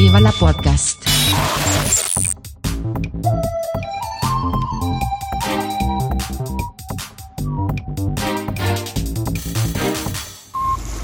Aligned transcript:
Viva 0.00 0.18
la 0.18 0.32
Podcast. 0.32 1.04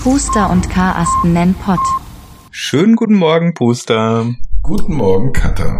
Puster 0.03 0.49
und 0.49 0.71
Karasten 0.71 1.35
nennen 1.35 1.55
Pott. 1.57 1.79
Schönen 2.51 2.97
guten 2.97 3.17
Morgen, 3.17 3.53
Puster. 3.53 4.35
Guten 4.63 4.95
Morgen, 4.95 5.35
Katha. 5.35 5.79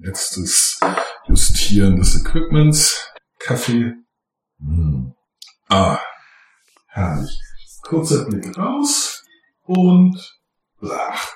Letztes 0.00 0.80
Justieren 1.28 1.94
des 1.94 2.16
Equipments. 2.16 3.08
Kaffee. 3.38 3.94
Hm. 4.58 5.14
Ah, 5.68 6.00
herrlich. 6.88 7.38
Kurzer 7.82 8.24
Blick 8.24 8.58
raus 8.58 9.22
und 9.62 10.40
blach. 10.80 11.28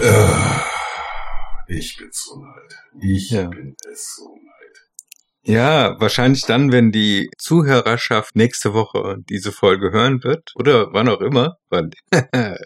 Äh, 0.00 1.74
ich 1.76 1.96
bin 1.96 2.08
so 2.12 2.40
leid. 2.42 2.74
Ich 3.00 3.30
Ja. 3.30 3.48
bin 3.48 3.74
es 3.90 4.14
so 4.16 4.34
leid. 4.34 4.50
Ja, 5.46 6.00
wahrscheinlich 6.00 6.46
dann, 6.46 6.72
wenn 6.72 6.90
die 6.90 7.28
Zuhörerschaft 7.36 8.34
nächste 8.34 8.72
Woche 8.72 9.16
diese 9.28 9.52
Folge 9.52 9.90
hören 9.92 10.24
wird, 10.24 10.52
oder 10.54 10.88
wann 10.92 11.06
auch 11.06 11.20
immer, 11.20 11.56
wann, 11.68 11.90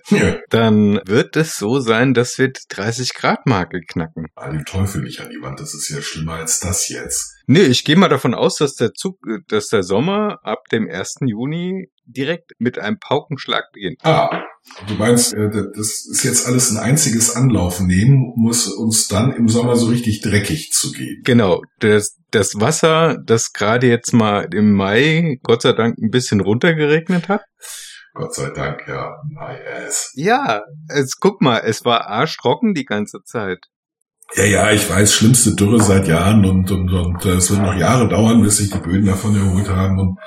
dann 0.50 1.00
wird 1.04 1.34
es 1.36 1.56
so 1.56 1.80
sein, 1.80 2.14
dass 2.14 2.38
wir 2.38 2.48
die 2.52 2.60
30 2.68 3.14
Grad 3.14 3.46
Marke 3.46 3.80
knacken. 3.80 4.26
Den 4.52 4.64
Teufel 4.64 5.02
nicht 5.02 5.20
an 5.20 5.30
die 5.30 5.42
Wand, 5.42 5.58
das 5.58 5.74
ist 5.74 5.88
ja 5.88 6.00
schlimmer 6.00 6.34
als 6.34 6.60
das 6.60 6.88
jetzt. 6.88 7.34
Nee, 7.48 7.62
ich 7.62 7.84
gehe 7.84 7.96
mal 7.96 8.08
davon 8.08 8.34
aus, 8.34 8.58
dass 8.58 8.74
der 8.74 8.92
Zug, 8.92 9.18
dass 9.48 9.66
der 9.66 9.82
Sommer 9.82 10.38
ab 10.44 10.64
dem 10.70 10.88
1. 10.88 11.16
Juni 11.26 11.90
direkt 12.08 12.52
mit 12.58 12.78
einem 12.78 12.98
Paukenschlag 12.98 13.70
beginnt. 13.72 14.00
Ah, 14.04 14.42
du 14.86 14.94
meinst, 14.94 15.34
äh, 15.34 15.50
das 15.50 16.06
ist 16.06 16.24
jetzt 16.24 16.46
alles 16.46 16.70
ein 16.70 16.78
einziges 16.78 17.36
Anlaufen 17.36 17.86
nehmen, 17.86 18.32
muss 18.36 18.66
uns 18.66 19.08
dann 19.08 19.32
im 19.32 19.48
Sommer 19.48 19.76
so 19.76 19.86
richtig 19.86 20.20
dreckig 20.20 20.72
zu 20.72 20.92
gehen. 20.92 21.22
Genau, 21.24 21.62
das, 21.80 22.16
das 22.30 22.60
Wasser, 22.60 23.18
das 23.24 23.52
gerade 23.52 23.86
jetzt 23.86 24.12
mal 24.12 24.48
im 24.52 24.72
Mai 24.72 25.38
Gott 25.42 25.62
sei 25.62 25.72
Dank 25.72 25.98
ein 25.98 26.10
bisschen 26.10 26.40
runtergeregnet 26.40 27.28
hat. 27.28 27.42
Gott 28.14 28.34
sei 28.34 28.50
Dank, 28.50 28.82
ja. 28.88 29.16
My 29.28 29.56
ass. 29.86 30.12
Ja, 30.14 30.62
es, 30.88 31.18
guck 31.20 31.40
mal, 31.40 31.58
es 31.58 31.84
war 31.84 32.08
arschtrocken 32.08 32.74
die 32.74 32.84
ganze 32.84 33.22
Zeit. 33.22 33.58
Ja, 34.34 34.44
ja, 34.44 34.70
ich 34.72 34.88
weiß, 34.90 35.14
schlimmste 35.14 35.54
Dürre 35.54 35.82
seit 35.82 36.06
Jahren 36.06 36.44
und, 36.44 36.70
und, 36.70 36.92
und 36.92 37.24
äh, 37.24 37.36
es 37.36 37.50
wird 37.50 37.62
noch 37.62 37.74
Jahre 37.74 38.08
dauern, 38.08 38.42
bis 38.42 38.58
sich 38.58 38.70
die 38.70 38.78
Böden 38.78 39.06
davon 39.06 39.34
erholt 39.36 39.68
haben 39.70 39.98
und, 39.98 40.18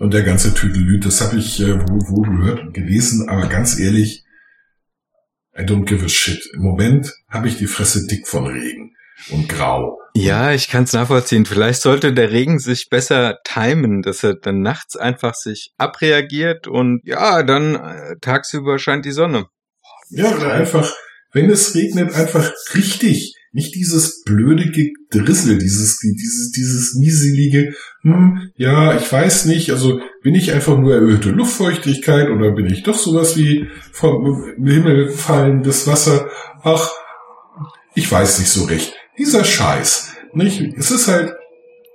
und 0.00 0.14
der 0.14 0.22
ganze 0.22 0.52
Tüdelüt. 0.54 1.06
Das 1.06 1.20
habe 1.20 1.36
ich 1.36 1.60
äh, 1.60 1.78
wo, 1.78 1.98
wo 2.08 2.22
gehört 2.22 2.60
und 2.60 2.72
gelesen, 2.72 3.28
aber 3.28 3.46
ganz 3.46 3.78
ehrlich, 3.78 4.24
I 5.56 5.62
don't 5.62 5.84
give 5.84 6.04
a 6.04 6.08
shit. 6.08 6.42
Im 6.54 6.62
Moment 6.62 7.12
habe 7.28 7.46
ich 7.46 7.58
die 7.58 7.66
Fresse 7.66 8.06
dick 8.06 8.26
von 8.26 8.46
Regen 8.46 8.96
und 9.30 9.48
grau. 9.48 9.98
Ja, 10.14 10.52
ich 10.52 10.68
kann 10.68 10.84
es 10.84 10.92
nachvollziehen. 10.94 11.44
Vielleicht 11.44 11.82
sollte 11.82 12.12
der 12.12 12.32
Regen 12.32 12.58
sich 12.58 12.88
besser 12.88 13.38
timen, 13.44 14.02
dass 14.02 14.24
er 14.24 14.34
dann 14.34 14.62
nachts 14.62 14.96
einfach 14.96 15.34
sich 15.34 15.72
abreagiert 15.76 16.66
und 16.66 17.02
ja, 17.04 17.42
dann 17.42 17.74
äh, 17.74 18.16
tagsüber 18.20 18.78
scheint 18.78 19.04
die 19.04 19.12
Sonne. 19.12 19.46
Ja, 20.08 20.34
oder 20.34 20.52
einfach, 20.52 20.92
wenn 21.32 21.50
es 21.50 21.74
regnet, 21.74 22.14
einfach 22.14 22.50
richtig. 22.74 23.34
Nicht 23.52 23.74
dieses 23.74 24.22
blöde 24.22 24.70
Gedrissel, 24.70 25.58
dieses, 25.58 25.98
dieses, 25.98 26.52
dieses 26.52 26.94
nieselige, 26.94 27.74
hm, 28.02 28.50
ja, 28.56 28.96
ich 28.96 29.10
weiß 29.10 29.46
nicht, 29.46 29.70
also 29.70 30.00
bin 30.22 30.34
ich 30.36 30.52
einfach 30.52 30.78
nur 30.78 30.94
erhöhte 30.94 31.30
Luftfeuchtigkeit 31.30 32.30
oder 32.30 32.52
bin 32.52 32.66
ich 32.66 32.84
doch 32.84 32.96
sowas 32.96 33.36
wie 33.36 33.66
vom 33.92 34.54
Himmel 34.56 35.10
fallendes 35.10 35.86
Wasser? 35.86 36.28
Ach, 36.62 36.90
ich 37.94 38.10
weiß 38.10 38.38
nicht 38.38 38.50
so 38.50 38.64
recht. 38.64 38.94
Dieser 39.18 39.44
Scheiß, 39.44 40.12
nicht? 40.32 40.60
Es 40.76 40.90
ist 40.92 41.08
halt 41.08 41.34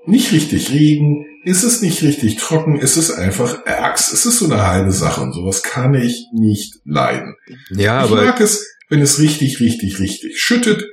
nicht 0.06 0.32
richtig 0.34 0.72
Regen, 0.72 1.26
es 1.46 1.64
ist 1.64 1.82
nicht 1.82 2.02
richtig 2.02 2.38
trocken, 2.38 2.80
es 2.80 2.98
ist 2.98 3.12
einfach 3.12 3.66
Ärgs. 3.66 4.12
Es 4.12 4.26
ist 4.26 4.40
so 4.40 4.46
eine 4.46 4.66
halbe 4.66 4.92
Sache 4.92 5.22
und 5.22 5.34
sowas 5.34 5.64
kann 5.64 5.94
ich 5.94 6.26
nicht 6.34 6.76
leiden. 6.84 7.36
Ja, 7.70 8.04
Ich 8.04 8.12
aber 8.12 8.26
mag 8.26 8.42
es, 8.42 8.66
wenn 8.90 9.02
es 9.02 9.20
richtig, 9.20 9.60
richtig, 9.60 10.00
richtig 10.00 10.40
schüttet. 10.40 10.84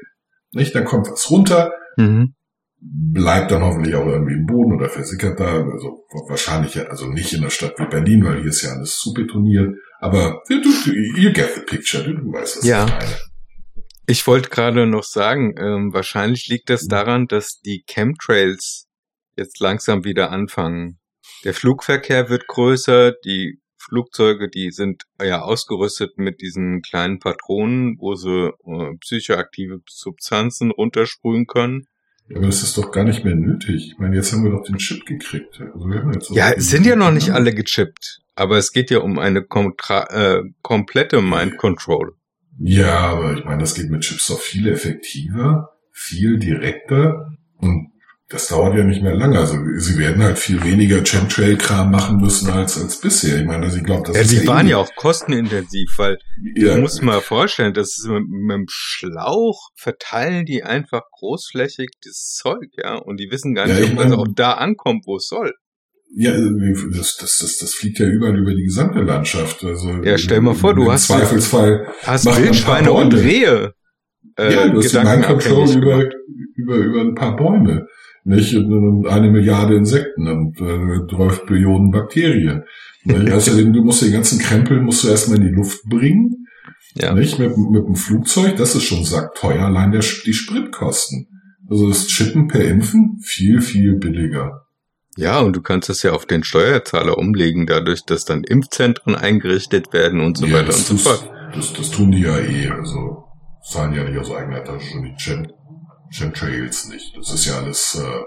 Nicht, 0.53 0.75
dann 0.75 0.85
kommt 0.85 1.09
was 1.11 1.31
runter, 1.31 1.73
mhm. 1.97 2.35
bleibt 2.81 3.51
dann 3.51 3.63
hoffentlich 3.63 3.95
auch 3.95 4.07
irgendwie 4.07 4.35
im 4.35 4.47
Boden 4.47 4.75
oder 4.75 4.89
versickert 4.89 5.41
da. 5.41 5.63
Also 5.63 6.05
wahrscheinlich, 6.29 6.75
ja- 6.75 6.85
also 6.85 7.07
nicht 7.07 7.33
in 7.33 7.43
der 7.43 7.51
Stadt 7.51 7.79
wie 7.79 7.87
Berlin, 7.87 8.25
weil 8.25 8.41
hier 8.41 8.51
ist 8.51 8.63
ja 8.63 8.71
alles 8.73 8.97
zu 8.99 9.13
betoniert. 9.15 9.75
Aber 10.01 10.43
du, 10.49 10.61
du, 10.61 10.71
you 11.17 11.33
get 11.33 11.55
the 11.55 11.61
picture, 11.63 12.03
du, 12.05 12.15
du 12.15 12.33
weißt, 12.33 12.59
was 12.59 12.65
Ja. 12.67 12.85
ich 12.85 12.91
meine. 12.93 13.17
ich 14.07 14.27
wollte 14.27 14.51
gerade 14.51 14.87
noch 14.87 15.05
sagen, 15.05 15.55
ähm, 15.59 15.93
wahrscheinlich 15.95 16.49
liegt 16.49 16.69
das 16.71 16.87
daran, 16.87 17.27
dass 17.29 17.61
die 17.61 17.85
Chemtrails 17.87 18.89
jetzt 19.37 19.61
langsam 19.61 20.05
wieder 20.05 20.31
anfangen. 20.31 20.99
Der 21.45 21.55
Flugverkehr 21.55 22.29
wird 22.29 22.47
größer, 22.49 23.13
die 23.25 23.62
Flugzeuge, 23.93 24.49
die 24.49 24.71
sind 24.71 25.03
ja 25.23 25.43
ausgerüstet 25.43 26.17
mit 26.17 26.41
diesen 26.41 26.81
kleinen 26.81 27.19
Patronen, 27.19 27.99
wo 27.99 28.15
sie 28.15 28.55
äh, 28.65 28.97
psychoaktive 29.01 29.81
Substanzen 29.87 30.71
runtersprühen 30.71 31.47
können. 31.47 31.87
Aber 32.35 32.47
das 32.47 32.63
ist 32.63 32.79
doch 32.79 32.91
gar 32.91 33.05
nicht 33.05 33.23
mehr 33.23 33.35
nötig. 33.35 33.89
Ich 33.93 33.99
meine, 33.99 34.17
jetzt 34.17 34.33
haben 34.33 34.45
wir 34.45 34.51
doch 34.51 34.65
den 34.65 34.79
Chip 34.79 35.05
gekriegt. 35.05 35.61
Also 35.61 35.87
wir 35.87 36.01
haben 36.01 36.13
jetzt 36.15 36.31
Ja, 36.31 36.53
es 36.53 36.71
sind 36.71 36.87
ja 36.87 36.97
noch 36.97 37.11
nicht 37.11 37.31
alle 37.31 37.53
gechippt, 37.55 38.23
aber 38.35 38.57
es 38.57 38.73
geht 38.73 38.91
ja 38.91 39.01
um 39.01 39.19
eine 39.19 39.43
kontra 39.45 40.05
äh, 40.05 40.43
komplette 40.63 41.21
Mind 41.21 41.59
Control. 41.59 42.15
Ja, 42.59 42.99
aber 42.99 43.35
ich 43.35 43.45
meine, 43.45 43.59
das 43.59 43.75
geht 43.75 43.91
mit 43.91 44.01
Chips 44.01 44.29
doch 44.29 44.41
viel 44.41 44.69
effektiver, 44.69 45.69
viel 45.91 46.39
direkter 46.39 47.37
und 47.59 47.92
das 48.33 48.49
dauert 48.49 48.75
ja 48.77 48.83
nicht 48.83 49.03
mehr 49.03 49.15
lange. 49.15 49.39
Also 49.39 49.57
sie 49.77 49.99
werden 49.99 50.23
halt 50.23 50.39
viel 50.39 50.63
weniger 50.65 51.03
Chemtrail-Kram 51.05 51.91
machen 51.91 52.17
müssen 52.17 52.51
als 52.51 52.81
als 52.81 53.01
bisher. 53.01 53.39
Ich 53.39 53.45
meine, 53.47 53.65
also 53.67 53.77
ich 53.77 53.85
glaube, 53.85 54.03
das 54.07 54.17
Ja, 54.17 54.23
ist 54.23 54.33
die 54.33 54.47
waren 54.49 54.67
eh- 54.67 54.71
ja 54.71 54.79
auch 54.79 54.91
kostenintensiv, 54.97 55.91
weil 55.99 56.19
ja, 56.57 56.75
Du 56.75 56.81
musst 56.81 57.03
mal 57.03 57.21
vorstellen, 57.21 57.75
das 57.75 57.97
ist 57.99 58.07
mit, 58.09 58.25
mit 58.29 58.57
dem 58.57 58.67
Schlauch 58.69 59.69
verteilen 59.77 60.45
die 60.47 60.63
einfach 60.65 61.03
großflächig 61.13 61.91
das 62.05 62.35
Zeug, 62.41 62.69
ja, 62.83 62.97
und 62.97 63.19
die 63.21 63.31
wissen 63.31 63.55
gar 63.55 63.69
Ja, 63.69 63.75
nicht, 63.75 63.85
ich 63.85 63.91
ob 63.91 63.97
mein- 63.97 64.13
auch 64.15 64.27
da 64.35 64.53
ankommt, 64.55 65.05
wo 65.07 65.17
es 65.17 65.27
soll. 65.29 65.53
ja, 66.17 66.33
das, 66.33 67.17
das, 67.17 67.39
das, 67.39 67.59
das 67.59 67.75
fliegt 67.75 67.99
ja 67.99 68.07
überall 68.07 68.37
über 68.39 68.55
die 68.55 68.65
gesamte 68.65 69.01
Landschaft. 69.01 69.63
Also 69.65 69.89
Ja, 70.03 70.19
stell 70.19 70.41
mal 70.41 70.55
vor, 70.55 70.75
du 70.75 70.91
hast- 70.91 71.07
Zweifelsfall. 71.07 71.87
Hast 72.03 72.27
Wildschweine 72.27 72.93
und. 72.93 73.15
Rehe. 73.15 73.73
Äh, 74.37 74.53
ja, 74.55 74.69
du 74.69 74.79
hast 74.79 74.93
die 74.95 74.99
Mind 74.99 75.25
Control 75.27 75.69
über, 75.71 76.05
über, 76.57 76.77
über 76.77 77.01
ein 77.03 77.15
paar 77.15 77.37
Bäume. 77.37 77.87
Nicht? 78.25 78.55
Eine 78.55 79.31
Milliarde 79.31 79.75
Insekten 79.77 80.29
und 80.29 80.61
äh, 80.61 81.07
12 81.15 81.47
Billionen 81.47 81.91
Bakterien. 81.91 82.63
Nicht? 83.05 83.33
Außerdem, 83.33 83.73
du 83.73 83.83
musst 83.83 84.03
den 84.03 84.13
ganzen 84.13 84.39
Krempel 84.39 84.81
musst 84.81 85.03
du 85.05 85.09
erstmal 85.09 85.39
in 85.39 85.45
die 85.49 85.55
Luft 85.55 85.83
bringen. 85.89 86.47
Ja. 86.95 87.15
Nicht? 87.15 87.39
Mit, 87.39 87.57
mit 87.57 87.85
dem 87.87 87.97
Flugzeug, 87.97 88.57
das 88.57 88.75
ist 88.75 88.85
schon 88.85 89.05
sackteuer, 89.05 89.65
allein 89.65 89.91
der, 89.93 90.03
die 90.25 90.33
Spritkosten. 90.35 91.27
Also 91.69 91.89
das 91.89 92.07
Chippen 92.07 92.49
per 92.49 92.63
Impfen, 92.65 93.19
viel, 93.25 93.61
viel 93.61 93.97
billiger. 93.97 94.67
ja, 95.17 95.41
und 95.41 95.57
du 95.57 95.63
kannst 95.63 95.89
es 95.91 96.03
ja 96.03 96.13
auf 96.13 96.27
den 96.27 96.45
Steuerzahler 96.45 97.17
umlegen, 97.19 97.67
dadurch, 97.67 98.05
dass 98.05 98.25
dann 98.25 98.45
Impfzentren 98.45 99.15
eingerichtet 99.15 99.93
werden 99.93 100.21
und 100.21 100.37
so 100.37 100.47
Ja, 100.47 100.59
weiter 100.59 100.75
und 100.75 100.85
so 100.85 100.97
fort. 100.97 101.31
das, 101.55 101.73
das 101.73 101.91
tun 101.91 102.11
die 102.13 102.21
ja 102.21 102.39
eh. 102.39 102.69
Also 102.69 103.25
zahlen 103.65 103.95
ja 103.95 104.05
nicht 104.05 104.19
aus 104.19 104.31
eigener 104.31 104.63
Tasche 104.63 104.87
schon 104.93 105.03
die 105.05 105.15
Chem, 105.17 105.47
Chemtrails 106.13 106.89
nicht. 106.89 107.17
Das 107.17 107.33
ist 107.33 107.47
ja 107.47 107.59
alles 107.59 107.95
äh, 107.95 108.23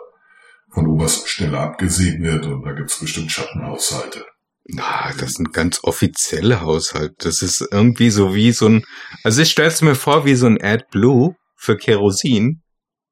von 0.73 0.87
oberster 0.87 1.27
Stelle 1.27 1.59
abgesegnet 1.59 2.45
und 2.45 2.63
da 2.63 2.73
gibt's 2.73 2.99
bestimmt 2.99 3.31
Schattenhaushalte. 3.31 4.25
Ah, 4.79 5.13
das 5.19 5.33
sind 5.33 5.53
ganz 5.53 5.79
offizielle 5.83 6.61
Haushalte. 6.61 7.15
Das 7.19 7.41
ist 7.43 7.61
irgendwie 7.71 8.09
so 8.09 8.33
wie 8.33 8.51
so 8.51 8.67
ein, 8.67 8.83
also 9.23 9.41
ich 9.43 9.51
stell's 9.51 9.81
mir 9.81 9.93
vor 9.95 10.25
wie 10.25 10.35
so 10.35 10.47
ein 10.47 10.59
AdBlue 10.61 11.35
für 11.55 11.77
Kerosin, 11.77 12.63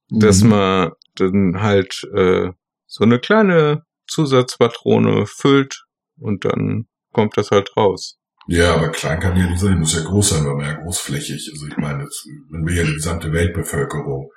dass 0.10 0.42
Mhm. 0.42 0.50
man 0.50 0.92
dann 1.16 1.62
halt 1.62 2.04
äh, 2.16 2.50
so 2.88 3.04
eine 3.04 3.20
kleine 3.20 3.84
Zusatzpatrone 4.08 5.26
füllt 5.28 5.84
und 6.20 6.44
dann 6.46 6.86
kommt 7.12 7.38
das 7.38 7.52
halt 7.52 7.70
raus. 7.78 8.18
Ja, 8.48 8.74
aber 8.76 8.90
klein 8.90 9.20
kann 9.20 9.38
ja 9.38 9.46
nicht 9.48 9.60
sein, 9.60 9.80
muss 9.80 9.96
ja 9.96 10.04
groß 10.04 10.30
sein, 10.30 10.46
weil 10.46 10.56
man 10.56 10.66
ja 10.66 10.74
großflächig. 10.74 11.50
Also 11.54 11.68
ich 11.68 11.78
meine, 11.78 12.08
man 12.50 12.66
will 12.66 12.76
ja 12.76 12.84
die 12.84 12.94
gesamte 12.96 13.32
Weltbevölkerung. 13.32 14.30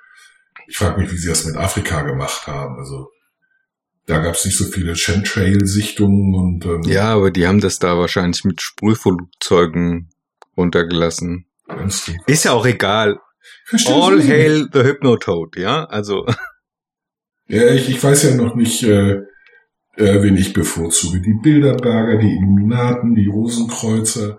Ich 0.67 0.77
frage 0.77 0.99
mich, 1.01 1.11
wie 1.11 1.17
sie 1.17 1.29
das 1.29 1.45
mit 1.45 1.55
Afrika 1.55 2.01
gemacht 2.01 2.45
haben. 2.47 2.77
Also 2.77 3.09
da 4.05 4.19
gab's 4.19 4.45
nicht 4.45 4.57
so 4.57 4.65
viele 4.65 4.95
Chemtrail-Sichtungen 4.95 6.35
und 6.35 6.65
ähm, 6.65 6.81
Ja, 6.91 7.13
aber 7.15 7.31
die 7.31 7.47
haben 7.47 7.59
das 7.61 7.79
da 7.79 7.97
wahrscheinlich 7.97 8.43
mit 8.43 8.61
Sprühflugzeugen 8.61 10.09
runtergelassen. 10.55 11.45
ganz- 11.67 12.11
Ist 12.25 12.45
ja 12.45 12.51
auch 12.51 12.65
egal. 12.65 13.19
Verstehst 13.65 13.95
All 13.95 14.17
du? 14.17 14.27
hail 14.27 14.67
the 14.73 14.79
Hypnotoad, 14.83 15.57
ja? 15.57 15.85
Also, 15.85 16.25
Ja, 17.49 17.69
ich, 17.69 17.89
ich 17.89 18.03
weiß 18.03 18.23
ja 18.23 18.35
noch 18.35 18.55
nicht, 18.55 18.83
äh, 18.83 19.21
äh, 19.95 20.21
wen 20.21 20.35
ich 20.35 20.51
bevorzuge. 20.53 21.21
Die 21.21 21.33
Bilderberger, 21.41 22.17
die 22.17 22.33
Illuminaten, 22.35 23.15
die 23.15 23.27
Rosenkreuzer. 23.27 24.37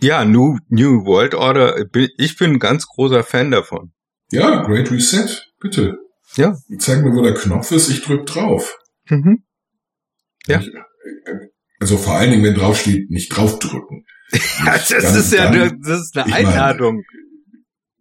Ja, 0.00 0.24
New, 0.24 0.58
New 0.68 1.04
World 1.04 1.34
Order, 1.36 1.76
ich 2.18 2.36
bin 2.36 2.54
ein 2.54 2.58
ganz 2.58 2.86
großer 2.88 3.22
Fan 3.22 3.52
davon. 3.52 3.92
Ja, 4.32 4.62
Great 4.64 4.90
Reset, 4.90 5.42
bitte. 5.60 5.98
Ja. 6.36 6.56
Zeig 6.78 7.02
mir, 7.04 7.12
wo 7.14 7.22
der 7.22 7.34
Knopf 7.34 7.70
ist, 7.72 7.88
ich 7.90 8.02
drück 8.02 8.26
drauf. 8.26 8.76
Mhm. 9.08 9.44
Ja. 10.46 10.60
Ich, 10.60 10.70
also 11.78 11.96
vor 11.98 12.14
allen 12.14 12.30
Dingen, 12.30 12.44
wenn 12.44 12.54
draufsteht, 12.54 13.10
nicht 13.10 13.28
draufdrücken. 13.28 14.04
Ja, 14.64 14.72
das 14.78 14.88
Dann- 14.88 15.16
ist 15.16 15.32
ja 15.32 15.44
dann- 15.50 15.54
eine, 15.60 15.78
das 15.84 16.00
ist 16.00 16.16
eine 16.16 16.26
ich 16.26 16.32
meine- 16.32 16.48
Einladung. 16.48 17.02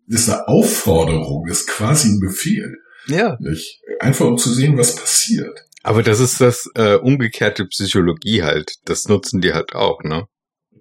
Das 0.07 0.21
ist 0.21 0.29
eine 0.29 0.47
Aufforderung, 0.47 1.45
das 1.47 1.61
ist 1.61 1.67
quasi 1.67 2.09
ein 2.09 2.19
Befehl. 2.21 2.75
Ja. 3.07 3.35
Nicht? 3.39 3.81
Einfach 3.99 4.25
um 4.27 4.37
zu 4.37 4.53
sehen, 4.53 4.77
was 4.77 4.95
passiert. 4.95 5.57
Aber 5.83 6.03
das 6.03 6.19
ist 6.19 6.39
das 6.39 6.69
äh, 6.75 6.95
umgekehrte 6.95 7.65
Psychologie 7.65 8.43
halt. 8.43 8.71
Das 8.85 9.07
nutzen 9.07 9.41
die 9.41 9.53
halt 9.53 9.73
auch, 9.73 10.03
ne? 10.03 10.25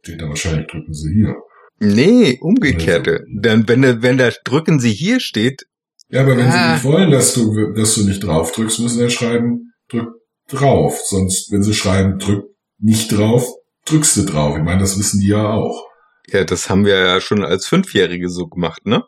Steht 0.02 0.20
da 0.20 0.28
wahrscheinlich, 0.28 0.66
drücken 0.68 0.92
sie 0.94 1.12
hier. 1.14 1.34
Nee, 1.80 2.38
umgekehrte. 2.40 3.24
Dann, 3.34 3.66
wenn, 3.68 3.82
da- 3.82 4.02
wenn 4.02 4.18
da 4.18 4.30
drücken 4.44 4.78
sie 4.80 4.92
hier 4.92 5.18
steht, 5.20 5.66
Ja, 6.08 6.22
aber 6.22 6.36
wenn 6.36 6.46
Ah. 6.46 6.52
sie 6.52 6.72
nicht 6.74 6.84
wollen, 6.84 7.10
dass 7.10 7.34
du, 7.34 7.72
dass 7.72 7.94
du 7.94 8.04
nicht 8.04 8.20
drauf 8.24 8.52
drückst, 8.52 8.80
müssen 8.80 8.96
sie 8.98 9.04
ja 9.04 9.10
schreiben, 9.10 9.72
drück 9.88 10.08
drauf. 10.48 10.98
Sonst, 11.04 11.52
wenn 11.52 11.62
sie 11.62 11.72
schreiben, 11.74 12.18
drück 12.18 12.46
nicht 12.78 13.16
drauf, 13.16 13.46
drückst 13.86 14.16
du 14.16 14.22
drauf. 14.24 14.56
Ich 14.58 14.62
meine, 14.64 14.80
das 14.80 14.98
wissen 14.98 15.20
die 15.20 15.28
ja 15.28 15.48
auch. 15.52 15.86
ja, 16.26 16.44
das 16.44 16.68
haben 16.68 16.84
wir 16.84 16.98
ja 16.98 17.20
schon 17.20 17.44
als 17.44 17.66
Fünfjährige 17.66 18.28
so 18.28 18.46
gemacht, 18.48 18.86
ne? 18.86 19.04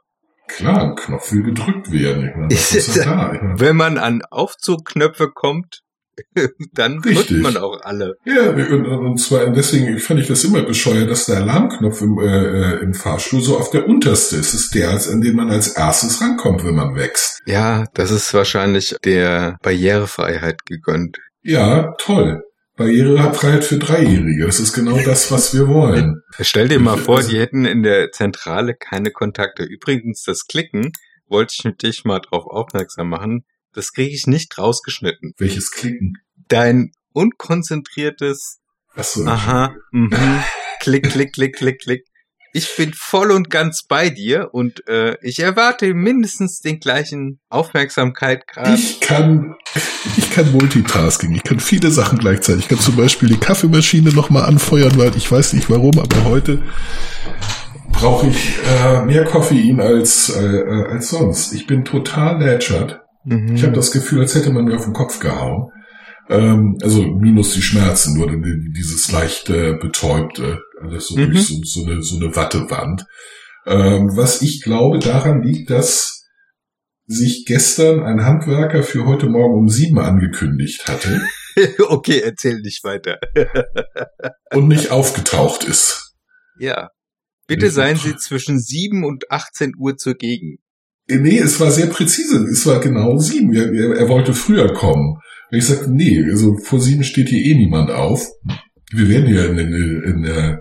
Klar, 0.49 0.83
ein 0.91 0.95
Knopf 0.97 1.33
will 1.33 1.43
gedrückt 1.43 1.91
werden. 1.93 2.29
Ich 2.29 2.35
meine, 2.37 2.49
das 2.49 2.73
ist 2.75 2.97
ja 2.97 3.15
meine, 3.15 3.59
Wenn 3.61 3.77
man 3.77 3.99
an 3.99 4.23
Aufzugknöpfe 4.31 5.29
kommt, 5.33 5.81
dann 6.75 7.01
Richtig. 7.01 7.43
man 7.43 7.57
auch 7.57 7.81
alle. 7.83 8.17
Ja, 8.25 8.51
und, 8.51 8.87
und 8.87 9.17
zwar 9.19 9.51
deswegen 9.51 9.99
fand 9.99 10.21
ich 10.21 10.29
das 10.29 10.45
immer 10.45 10.63
bescheuert, 10.63 11.11
dass 11.11 11.27
der 11.27 11.39
Alarmknopf 11.39 12.01
im, 12.03 12.19
äh, 12.19 12.27
äh, 12.27 12.83
im 12.83 12.95
Fahrstuhl 12.95 13.41
so 13.41 13.59
auf 13.59 13.71
der 13.71 13.87
unterste 13.87 14.37
ist. 14.37 14.53
Das 14.53 14.61
ist 14.61 14.75
der, 14.75 14.91
an 14.91 15.21
den 15.21 15.37
man 15.37 15.51
als 15.51 15.69
erstes 15.69 16.21
rankommt, 16.21 16.65
wenn 16.65 16.75
man 16.75 16.95
wächst. 16.95 17.41
Ja, 17.47 17.87
das 17.95 18.11
ist 18.11 18.33
wahrscheinlich 18.35 18.95
der 19.05 19.57
Barrierefreiheit 19.63 20.65
gegönnt. 20.67 21.19
Ja, 21.43 21.95
toll. 21.99 22.43
Barrierefreiheit 22.77 23.65
für 23.65 23.79
Dreijährige. 23.79 24.47
Das 24.47 24.61
ist 24.61 24.73
genau 24.73 24.99
das, 24.99 25.31
was 25.31 25.55
wir 25.55 25.69
wollen. 25.69 26.23
Stell 26.41 26.69
dir 26.69 26.81
mal 26.81 26.97
vor, 26.97 27.19
also- 27.19 27.31
die 27.31 27.39
hätten 27.39 27.65
in 27.65 27.83
der 27.83 28.11
Zentrale 28.13 28.75
keine 28.75 29.11
Kontakte. 29.11 29.65
Übrigens, 29.65 30.23
das 30.25 30.47
Klicken 30.47 30.93
wollte 31.29 31.55
ich 31.59 31.65
mit 31.65 31.83
dich 31.83 32.05
mal 32.05 32.21
drauf 32.21 32.45
aufmerksam 32.47 33.09
machen. 33.09 33.45
Das 33.73 33.93
kriege 33.93 34.15
ich 34.15 34.27
nicht 34.27 34.59
rausgeschnitten. 34.59 35.33
Welches 35.39 35.71
Klicken? 35.71 36.19
Dein 36.49 36.93
unkonzentriertes 37.13 38.61
Was 38.95 39.15
so 39.15 39.27
Aha, 39.27 39.75
mhm, 39.91 40.43
klick, 40.81 41.11
klick, 41.11 41.33
klick, 41.33 41.57
klick, 41.57 41.81
klick. 41.81 42.05
Ich 42.55 42.77
bin 42.77 42.93
voll 42.95 43.31
und 43.31 43.49
ganz 43.49 43.85
bei 43.89 44.11
dir 44.11 44.51
und 44.53 44.87
äh, 44.87 45.17
ich 45.23 45.39
erwarte 45.39 45.95
mindestens 45.95 46.61
den 46.61 46.81
gleichen 46.81 47.41
Aufmerksamkeitsgrad. 47.49 48.79
Ich 48.79 49.01
kann, 49.01 49.55
ich 50.19 50.31
kann 50.31 50.53
Multitasking. 50.53 51.35
Ich 51.35 51.45
kann 51.45 51.61
viele 51.61 51.91
Sachen 51.91 52.19
gleichzeitig. 52.19 52.65
Ich 52.65 52.69
kann 52.69 52.79
zum 52.79 52.97
Beispiel 52.97 53.31
die 53.31 53.39
Kaffeemaschine 53.39 54.11
nochmal 54.11 54.45
anfeuern, 54.45 54.99
weil 54.99 55.17
ich 55.17 55.33
weiß 55.33 55.55
nicht 55.55 55.71
warum, 55.71 55.99
aber 55.99 56.25
heute 56.25 56.63
brauche 57.91 58.27
ich 58.27 58.59
äh, 58.67 59.03
mehr 59.07 59.25
Koffein 59.25 59.81
als, 59.81 60.29
äh, 60.29 60.43
äh, 60.43 60.87
als 60.89 61.09
sonst. 61.09 61.55
Ich 61.55 61.67
bin 61.67 61.87
total 61.87 62.43
lätschert. 62.43 63.02
Mhm. 63.25 63.55
Ich 63.55 63.63
habe 63.63 63.73
das 63.75 63.91
Gefühl, 63.93 64.21
als 64.21 64.35
hätte 64.35 64.51
man 64.53 64.65
mir 64.65 64.77
auf 64.77 64.85
den 64.85 64.93
Kopf 64.95 65.19
gehauen. 65.21 65.71
Ähm, 66.29 66.79
also 66.83 67.03
minus 67.03 67.53
die 67.55 67.63
Schmerzen, 67.63 68.17
nur 68.17 68.31
die- 68.31 68.73
dieses 68.77 69.11
leicht 69.13 69.51
äh, 69.51 69.75
betäubte, 69.75 70.61
alles 70.81 71.09
so 71.09 71.17
Mhm. 71.19 71.33
durch 71.33 71.47
so, 71.49 71.61
so, 71.63 71.85
eine, 71.87 72.03
so 72.03 72.17
eine 72.17 72.35
Wattewand. 72.37 73.05
Ähm, 73.67 74.11
was 74.17 74.43
ich 74.43 74.63
glaube, 74.63 74.99
daran 74.99 75.43
liegt, 75.43 75.71
dass 75.71 76.25
sich 77.07 77.45
gestern 77.47 78.01
ein 78.03 78.25
Handwerker 78.25 78.83
für 78.83 79.05
heute 79.07 79.29
Morgen 79.29 79.59
um 79.59 79.69
sieben 79.69 79.99
angekündigt 79.99 80.87
hatte 80.89 81.21
okay, 81.89 82.21
erzähl 82.21 82.61
nicht 82.61 82.83
weiter. 82.85 83.19
und 84.55 84.69
nicht 84.69 84.91
aufgetaucht 84.91 85.65
ist. 85.65 86.15
Ja. 86.59 86.89
Bitte 87.47 87.71
seien 87.71 87.97
Sie 87.97 88.17
zwischen 88.17 88.59
7 88.59 89.05
und 89.05 89.31
18 89.31 89.73
Uhr 89.77 89.97
zugegen. 89.99 90.55
Äh, 90.55 90.62
Nee, 91.09 91.39
es 91.39 91.61
war 91.61 91.71
sehr 91.71 91.87
präzise. 91.87 92.45
Es 92.45 92.67
war 92.67 92.81
genau 92.81 93.19
sieben. 93.19 93.53
Er, 93.55 93.73
er, 93.73 93.97
er 93.97 94.09
wollte 94.09 94.35
früher 94.35 94.73
kommen. 94.73 95.19
Und 95.51 95.59
ich 95.59 95.67
sagte, 95.67 95.93
nee, 95.93 96.25
also 96.31 96.57
vor 96.59 96.81
sieben 96.81 97.05
steht 97.05 97.29
hier 97.29 97.45
eh 97.45 97.55
niemand 97.55 97.91
auf. 97.91 98.27
Wir 98.93 99.09
werden 99.09 99.27
hier 99.27 99.51
in, 99.51 99.59
in, 99.59 100.03
in, 100.05 100.25
äh, 100.25 100.57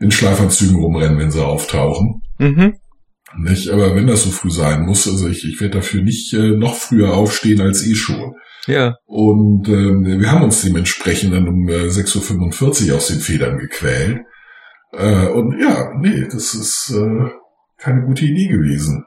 in 0.00 0.10
Schlafanzügen 0.10 0.76
rumrennen, 0.76 1.18
wenn 1.18 1.30
sie 1.30 1.44
auftauchen. 1.44 2.22
Mhm. 2.38 2.74
Nicht? 3.36 3.68
Aber 3.70 3.96
wenn 3.96 4.06
das 4.06 4.22
so 4.22 4.30
früh 4.30 4.50
sein 4.50 4.84
muss, 4.84 5.08
also 5.08 5.28
ich, 5.28 5.44
ich 5.44 5.60
werde 5.60 5.78
dafür 5.78 6.02
nicht 6.02 6.32
äh, 6.34 6.50
noch 6.56 6.76
früher 6.76 7.14
aufstehen 7.14 7.60
als 7.60 7.86
eh 7.86 7.94
schon. 7.94 8.34
Ja. 8.66 8.96
Und 9.06 9.68
ähm, 9.68 10.04
wir 10.04 10.30
haben 10.30 10.44
uns 10.44 10.62
dementsprechend 10.62 11.34
dann 11.34 11.48
um 11.48 11.68
äh, 11.68 11.88
6.45 11.88 12.90
Uhr 12.90 12.96
aus 12.96 13.08
den 13.08 13.20
Federn 13.20 13.58
gequält. 13.58 14.20
Äh, 14.92 15.26
und 15.26 15.58
ja, 15.60 15.90
nee, 15.98 16.26
das 16.30 16.54
ist 16.54 16.94
äh, 16.94 17.30
keine 17.76 18.06
gute 18.06 18.24
Idee 18.24 18.48
gewesen. 18.48 19.04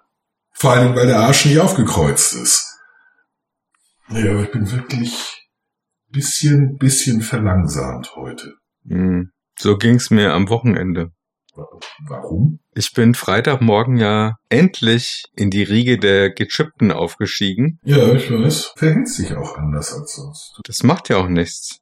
Vor 0.59 0.71
allen 0.71 0.86
Dingen, 0.86 0.95
weil 0.95 1.07
der 1.07 1.19
Arsch 1.19 1.45
nicht 1.45 1.59
aufgekreuzt 1.59 2.33
ist. 2.33 2.80
Ja, 4.09 4.31
aber 4.31 4.44
ich 4.44 4.51
bin 4.51 4.71
wirklich 4.71 5.48
bisschen, 6.09 6.77
bisschen 6.77 7.21
verlangsamt 7.21 8.15
heute. 8.15 8.56
Mhm. 8.83 9.31
So 9.59 9.77
ging's 9.77 10.09
mir 10.09 10.33
am 10.33 10.50
Wochenende. 10.50 11.12
Warum? 12.07 12.59
Ich 12.74 12.94
bin 12.94 13.13
Freitagmorgen 13.13 13.98
ja 13.98 14.36
endlich 14.50 15.25
in 15.36 15.50
die 15.50 15.63
Riege 15.63 16.00
der 16.00 16.31
Gechippten 16.31 16.92
aufgestiegen. 16.92 17.80
Ja, 17.83 18.13
ich 18.13 18.31
weiß. 18.31 18.74
Verhält 18.75 19.09
sich 19.09 19.33
auch 19.36 19.57
anders 19.57 19.94
als 19.94 20.15
sonst. 20.15 20.59
Das 20.63 20.83
macht 20.83 21.09
ja 21.09 21.18
auch 21.18 21.27
nichts. 21.27 21.81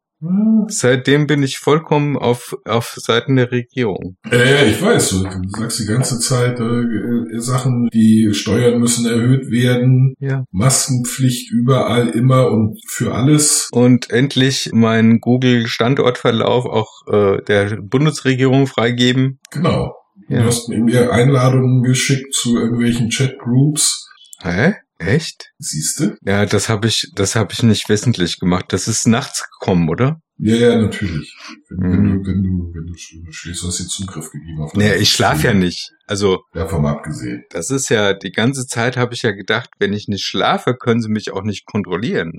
Seitdem 0.67 1.27
bin 1.27 1.43
ich 1.43 1.57
vollkommen 1.59 2.17
auf, 2.17 2.55
auf 2.65 2.93
Seiten 2.97 3.35
der 3.35 3.51
Regierung. 3.51 4.17
Ja, 4.31 4.43
ja, 4.43 4.63
ich 4.63 4.81
weiß. 4.81 5.09
Du, 5.11 5.23
du 5.23 5.49
sagst 5.59 5.79
die 5.79 5.85
ganze 5.85 6.19
Zeit 6.19 6.59
äh, 6.59 7.39
Sachen, 7.39 7.87
die 7.93 8.29
Steuern 8.33 8.79
müssen 8.79 9.05
erhöht 9.05 9.51
werden, 9.51 10.15
Ja. 10.19 10.43
Maskenpflicht 10.51 11.51
überall 11.51 12.09
immer 12.09 12.49
und 12.51 12.79
für 12.87 13.13
alles. 13.13 13.69
Und 13.71 14.09
endlich 14.09 14.71
meinen 14.73 15.19
Google-Standortverlauf 15.19 16.65
auch 16.65 16.91
äh, 17.11 17.43
der 17.43 17.77
Bundesregierung 17.81 18.67
freigeben. 18.67 19.39
Genau. 19.51 19.93
Du 20.27 20.35
Ja. 20.35 20.43
hast 20.45 20.69
mir 20.69 21.11
Einladungen 21.11 21.83
geschickt 21.83 22.33
zu 22.33 22.57
irgendwelchen 22.57 23.09
Chatgroups. 23.09 24.09
Hä? 24.41 24.73
Echt? 24.97 25.51
Siehst 25.57 25.99
du? 25.99 26.15
Ja, 26.25 26.45
das 26.45 26.69
habe 26.69 26.87
ich, 26.87 27.11
das 27.15 27.35
habe 27.35 27.51
ich 27.53 27.63
nicht 27.63 27.89
wissentlich 27.89 28.39
gemacht. 28.39 28.65
Das 28.69 28.87
ist 28.87 29.07
nachts 29.07 29.45
gekommen, 29.59 29.89
oder? 29.89 30.19
Ja, 30.37 30.55
ja, 30.55 30.75
natürlich. 30.77 31.33
Wenn, 31.69 31.91
wenn 31.91 32.01
Mhm. 32.01 32.23
du, 32.23 32.29
wenn 32.29 32.43
du, 32.43 32.71
wenn 32.73 32.87
du 32.87 32.93
sch- 32.93 33.31
schläfst, 33.33 33.63
du 33.63 33.67
hast 33.67 33.79
dir 33.79 33.87
Zugriff 33.87 34.31
gegeben 34.31 34.61
auf 34.61 34.73
Nee, 34.73 34.95
ich 34.95 35.09
schlafe 35.11 35.47
ja 35.47 35.53
nicht. 35.53 35.91
Also 36.07 36.43
Davon 36.53 36.81
mal 36.81 36.91
abgesehen. 36.91 37.43
das 37.51 37.69
ist 37.69 37.89
ja 37.89 38.13
die 38.13 38.31
ganze 38.31 38.67
Zeit 38.67 38.97
habe 38.97 39.13
ich 39.13 39.21
ja 39.21 39.31
gedacht, 39.31 39.69
wenn 39.79 39.93
ich 39.93 40.07
nicht 40.07 40.25
schlafe, 40.25 40.75
können 40.75 41.01
sie 41.01 41.09
mich 41.09 41.31
auch 41.31 41.43
nicht 41.43 41.65
kontrollieren. 41.65 42.33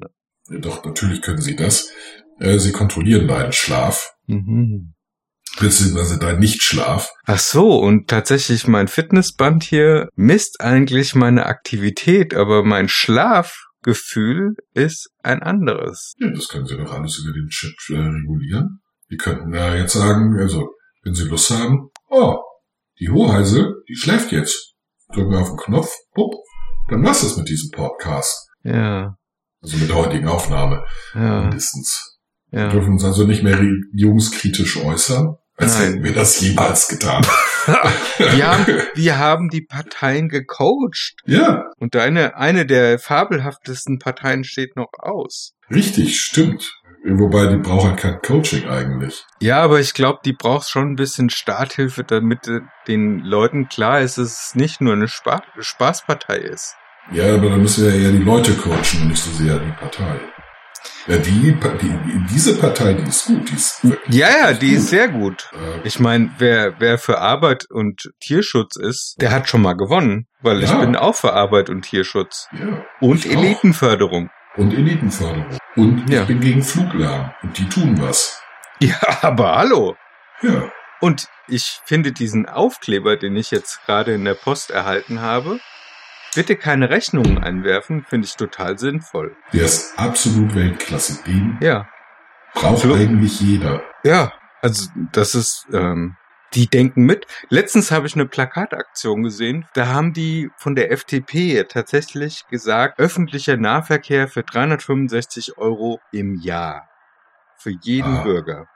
Ja, 0.51 0.59
Doch, 0.59 0.85
natürlich 0.85 1.23
können 1.23 1.41
sie 1.41 1.57
das. 1.57 1.91
Äh, 2.39 2.59
sie 2.59 2.73
kontrollieren 2.73 3.27
deinen 3.29 3.53
Schlaf, 3.53 4.13
Mhm. 4.27 4.93
Beziehungsweise 5.59 6.19
deinen 6.19 6.41
Nichtschlaf. 6.41 7.11
Ach 7.25 7.39
so, 7.39 7.79
und 7.79 8.09
tatsächlich 8.09 8.67
mein 8.67 8.89
Fitnessband 8.89 9.65
hier 9.65 10.09
misst 10.15 10.61
eigentlich 10.61 11.15
meine 11.15 11.47
Aktivität, 11.47 12.35
aber 12.35 12.63
mein 12.63 12.89
Schlafgefühl 12.89 14.55
ist 14.75 15.11
ein 15.23 15.43
anderes. 15.43 16.15
Ja, 16.19 16.31
das 16.31 16.49
können 16.49 16.67
Sie 16.67 16.77
doch 16.77 16.93
alles 16.93 17.19
über 17.19 17.33
den 17.33 17.49
Chat 17.49 17.75
äh, 17.91 17.99
regulieren. 17.99 18.81
Die 19.11 19.17
könnten 19.17 19.55
ja 19.55 19.75
jetzt 19.75 19.93
sagen, 19.93 20.37
also, 20.39 20.71
wenn 21.05 21.15
Sie 21.15 21.25
Lust 21.25 21.51
haben, 21.51 21.91
oh, 22.09 22.37
die 22.99 23.11
Hoheise, 23.11 23.75
die 23.89 23.97
schläft 23.97 24.33
jetzt. 24.33 24.75
Drücken 25.13 25.31
wir 25.31 25.39
auf 25.39 25.51
den 25.51 25.59
Knopf, 25.59 25.93
bupp, 26.15 26.35
dann 26.89 27.03
lass 27.03 27.23
es 27.23 27.37
mit 27.37 27.49
diesem 27.49 27.71
Podcast. 27.71 28.49
Ja, 28.63 29.17
Also 29.61 29.77
mit 29.77 29.89
der 29.89 29.97
heutigen 29.97 30.27
Aufnahme 30.27 30.85
ja, 31.15 31.43
mindestens. 31.43 32.19
Wir 32.51 32.61
ja. 32.61 32.69
dürfen 32.69 32.95
uns 32.95 33.05
also 33.05 33.25
nicht 33.25 33.43
mehr 33.43 33.59
regierungskritisch 33.59 34.79
äußern, 34.79 35.37
als 35.57 35.79
Nein. 35.79 35.89
hätten 35.89 36.05
wir 36.05 36.13
das 36.13 36.41
jemals 36.41 36.89
getan. 36.89 37.25
Wir 38.19 38.47
haben, 38.47 38.67
wir 38.95 39.19
haben 39.19 39.49
die 39.51 39.63
Parteien 39.63 40.29
gecoacht 40.29 41.15
ja, 41.25 41.65
und 41.79 41.95
deine, 41.97 42.37
eine 42.37 42.65
der 42.65 42.99
fabelhaftesten 43.01 43.99
Parteien 43.99 44.45
steht 44.45 44.77
noch 44.77 44.93
aus. 45.01 45.53
richtig, 45.71 46.21
stimmt. 46.21 46.73
Wobei, 47.05 47.47
die 47.47 47.57
brauchen 47.59 47.91
halt 47.91 48.01
kein 48.01 48.21
Coaching 48.23 48.69
eigentlich. 48.69 49.25
Ja, 49.41 49.63
aber 49.63 49.79
ich 49.81 49.95
glaube, 49.95 50.21
die 50.25 50.33
braucht 50.33 50.69
schon 50.69 50.93
ein 50.93 50.97
bisschen 50.97 51.31
Starthilfe, 51.31 52.03
damit 52.05 52.49
äh, 52.49 52.61
den 52.89 53.21
Leuten 53.21 53.69
klar 53.69 54.01
ist, 54.01 54.19
dass 54.19 54.49
es 54.49 54.55
nicht 54.55 54.81
nur 54.81 54.93
eine 54.95 55.07
Spa 55.09 55.43
Spaßpartei 55.59 56.39
ist. 56.39 56.75
Ja, 57.13 57.35
aber 57.35 57.51
dann 57.51 57.63
müssen 57.63 57.85
wir 57.85 57.95
ja 57.95 58.07
eher 58.07 58.13
die 58.13 58.25
Leute 58.25 58.53
coachen 58.55 59.03
und 59.03 59.09
nicht 59.09 59.23
so 59.23 59.31
sehr 59.31 59.59
die 59.59 59.73
Partei. 59.73 60.19
Ja, 61.09 61.17
die, 61.19 61.57
die, 61.81 62.25
diese 62.33 62.59
Partei, 62.59 62.95
die 62.95 63.09
ist 63.09 63.27
gut. 63.27 63.49
Die 63.51 63.55
ist 63.55 63.85
ja, 64.09 64.29
ja, 64.29 64.53
die 64.53 64.71
gut. 64.71 64.79
ist 64.79 64.89
sehr 64.89 65.09
gut. 65.09 65.51
Äh, 65.55 65.87
Ich 65.87 66.01
meine, 66.01 66.31
wer, 66.39 66.75
wer 66.81 66.99
für 66.99 67.19
Arbeit 67.21 67.67
und 67.71 68.11
Tierschutz 68.21 68.77
ist, 68.77 69.15
der 69.21 69.31
hat 69.31 69.49
schon 69.49 69.63
mal 69.63 69.75
gewonnen, 69.77 70.27
weil 70.41 70.63
ich 70.65 70.71
Ja. 70.71 70.81
bin 70.81 70.97
auch 70.97 71.15
für 71.15 71.33
Arbeit 71.33 71.71
und 71.71 71.83
Tierschutz. 71.83 72.49
ja. 72.53 72.85
Und 73.01 73.25
Ich 73.25 73.37
auch. 73.37 73.41
Elitenförderung. 73.43 74.31
Und 74.57 74.73
Elitenförderung. 74.75 75.47
Und 75.77 76.11
Ja. 76.11 76.23
ich 76.23 76.29
bin 76.29 76.41
gegen 76.41 76.63
Fluglärm. 76.63 77.33
Und 77.43 77.57
die 77.57 77.69
tun 77.69 78.01
was. 78.01 78.43
Ja, 78.81 78.97
aber 79.23 79.57
hallo. 79.57 79.97
Ja. 80.43 80.71
Und 81.01 81.29
ich 81.47 81.81
finde 81.85 82.11
diesen 82.13 82.49
Aufkleber, 82.49 83.17
den 83.17 83.37
ich 83.37 83.51
jetzt 83.53 83.85
gerade 83.87 84.13
in 84.15 84.25
der 84.25 84.35
Post 84.35 84.71
erhalten 84.71 85.21
habe, 85.21 85.61
bitte 86.37 86.55
keine 86.57 86.89
Rechnungen 86.91 87.39
einwerfen, 87.43 88.05
finde 88.09 88.27
ich 88.27 88.37
total 88.37 88.79
sinnvoll. 88.79 89.35
Der 89.53 89.65
ist 89.65 89.99
absolut 89.99 90.55
Weltklasse. 90.55 91.25
Den 91.25 91.59
Ja. 91.61 91.89
braucht 92.55 92.83
So. 92.83 92.95
eigentlich 92.95 93.41
jeder. 93.41 93.83
Ja, 94.05 94.33
also 94.63 94.89
das 95.13 95.35
ist, 95.35 95.67
ähm, 95.73 96.17
die 96.55 96.69
denken 96.69 97.03
mit. 97.05 97.27
Letztens 97.51 97.91
habe 97.91 98.07
ich 98.07 98.15
eine 98.15 98.25
Plakataktion 98.27 99.25
gesehen. 99.25 99.67
Da 99.75 99.89
haben 99.89 100.13
die 100.13 100.49
von 100.57 100.75
der 100.77 100.93
FDP 100.93 101.65
tatsächlich 101.65 102.47
gesagt, 102.49 102.99
öffentlicher 103.01 103.57
Nahverkehr 103.57 104.29
für 104.29 104.43
365 104.45 105.59
Euro 105.59 106.01
im 106.13 106.37
Jahr. 106.37 106.89
Für 107.59 107.73
jeden 107.83 108.19
Ah. 108.19 108.23
Bürger. 108.23 108.67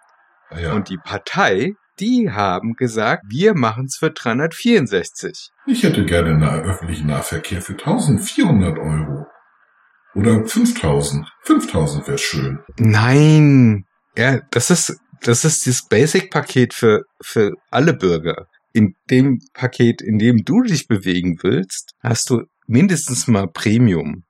Naja. 0.51 0.73
Und 0.73 0.89
die 0.89 0.99
Partei, 0.99 1.75
die 2.01 2.31
haben 2.31 2.75
gesagt, 2.75 3.25
wir 3.29 3.55
machen 3.55 3.85
es 3.87 3.97
für 3.97 4.11
364. 4.11 5.51
Ich 5.67 5.83
hätte 5.83 6.05
gerne 6.05 6.31
einen 6.31 6.65
öffentlichen 6.65 7.09
Nahverkehr 7.09 7.61
für 7.61 7.73
1400 7.73 8.79
Euro. 8.79 9.27
Oder 10.15 10.45
5000. 10.45 11.27
5000 11.45 12.09
wäre 12.09 12.19
schön. 12.19 12.59
Nein, 12.79 13.85
ja, 14.17 14.41
das 14.51 14.71
ist, 14.71 14.97
das 15.23 15.45
ist 15.45 15.67
das 15.67 15.87
Basic-Paket 15.89 16.75
für, 16.75 17.03
für 17.23 17.53
alle 17.71 17.95
Bürger. 17.95 18.47
In 18.73 18.95
dem 19.11 19.39
Paket, 19.53 20.03
in 20.03 20.19
dem 20.19 20.45
du 20.45 20.63
dich 20.63 20.89
bewegen 20.89 21.39
willst, 21.43 21.93
hast 22.03 22.31
du 22.31 22.43
mindestens 22.67 23.27
mal 23.27 23.47
Premium. 23.49 24.25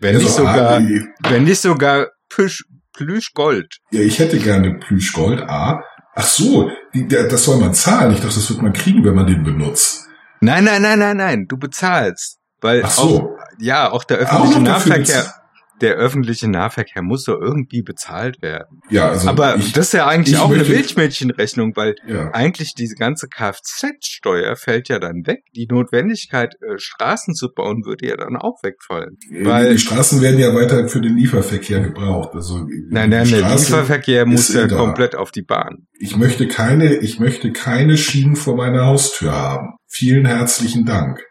Wenn 0.00 0.16
nicht 0.16 0.26
Also, 0.26 0.38
sogar, 0.38 0.78
ah, 0.78 1.30
wenn 1.30 1.44
nicht 1.44 1.60
sogar 1.60 2.08
Plüsch, 2.28 2.64
Plüschgold. 2.92 3.78
Ja, 3.90 4.00
ich 4.00 4.18
hätte 4.18 4.38
gerne 4.38 4.78
Plüschgold. 4.78 5.42
A. 5.42 5.82
Ach 6.18 6.26
so, 6.26 6.70
die, 6.94 7.06
der, 7.06 7.28
das 7.28 7.44
soll 7.44 7.58
man 7.58 7.74
zahlen. 7.74 8.12
Ich 8.12 8.20
dachte, 8.20 8.34
das 8.36 8.48
wird 8.48 8.62
man 8.62 8.72
kriegen, 8.72 9.04
wenn 9.04 9.14
man 9.14 9.26
den 9.26 9.44
benutzt. 9.44 10.06
Nein, 10.40 10.64
nein, 10.64 10.80
nein, 10.80 10.98
nein, 10.98 11.16
nein, 11.16 11.46
du 11.46 11.58
bezahlst. 11.58 12.38
Weil 12.62 12.82
Ach 12.84 12.98
auch, 12.98 13.08
so. 13.08 13.36
ja, 13.58 13.90
auch 13.92 14.02
der 14.02 14.18
Auch 14.18 14.22
öffentliche 14.22 14.64
dafür 14.64 14.90
Nahverkehr, 14.96 15.34
der 15.80 15.94
öffentliche 15.94 16.48
Nahverkehr 16.48 17.02
muss 17.02 17.24
doch 17.24 17.38
irgendwie 17.40 17.82
bezahlt 17.82 18.40
werden. 18.42 18.80
Ja, 18.88 19.10
also 19.10 19.28
Aber 19.28 19.56
ich, 19.56 19.72
das 19.72 19.86
ist 19.88 19.92
ja 19.92 20.06
eigentlich 20.06 20.36
ich 20.36 20.40
auch 20.40 20.48
möchte- 20.48 20.64
eine 20.66 20.74
Milchmädchenrechnung, 20.74 21.72
weil 21.76 21.94
ja. 22.06 22.30
eigentlich 22.32 22.74
diese 22.74 22.94
ganze 22.94 23.26
Kfz-Steuer 23.28 24.56
fällt 24.56 24.88
ja 24.88 24.98
dann 24.98 25.22
weg. 25.26 25.40
Die 25.54 25.66
Notwendigkeit, 25.70 26.54
äh, 26.62 26.78
Straßen 26.78 27.34
zu 27.34 27.48
bauen, 27.54 27.82
würde 27.84 28.06
ja 28.08 28.16
dann 28.16 28.36
auch 28.36 28.62
wegfallen. 28.62 29.16
Weil, 29.42 29.72
die 29.72 29.78
Straßen 29.78 30.20
werden 30.22 30.38
ja 30.38 30.54
weiter 30.54 30.88
für 30.88 31.00
den 31.00 31.16
Lieferverkehr 31.16 31.80
gebraucht. 31.80 32.30
Also 32.34 32.66
nein, 32.90 33.10
nein, 33.10 33.24
die 33.24 33.32
der 33.32 33.50
Lieferverkehr 33.50 34.26
muss 34.26 34.52
ja 34.52 34.66
da. 34.66 34.76
komplett 34.76 35.14
auf 35.14 35.30
die 35.30 35.42
Bahn. 35.42 35.86
Ich 35.98 36.16
möchte 36.16 36.48
keine, 36.48 36.94
ich 36.96 37.18
möchte 37.20 37.52
keine 37.52 37.96
Schienen 37.96 38.36
vor 38.36 38.56
meiner 38.56 38.86
Haustür 38.86 39.32
haben. 39.32 39.76
Vielen 39.88 40.26
herzlichen 40.26 40.84
Dank. 40.84 41.22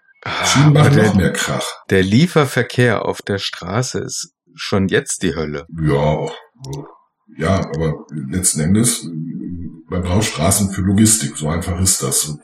Schienen 0.46 0.76
Ah, 0.76 0.80
Aber 0.82 0.90
machen 0.90 0.96
der, 0.96 1.06
noch 1.06 1.16
mehr 1.16 1.34
Krach. 1.34 1.68
der 1.92 2.02
Lieferverkehr 2.02 3.06
auf 3.06 3.22
der 3.22 3.38
Straße 3.38 4.00
ist 4.00 4.32
schon 4.56 4.88
jetzt 4.88 5.24
die 5.24 5.36
Hölle. 5.36 5.66
Ja, 5.82 6.28
ja, 7.38 7.60
aber 7.60 8.06
letzten 8.12 8.62
Endes, 8.62 9.08
man 9.90 10.04
braucht 10.04 10.26
Straßen 10.26 10.72
für 10.72 10.82
Logistik. 10.82 11.38
So 11.38 11.50
einfach 11.50 11.80
ist 11.80 12.02
das. 12.02 12.38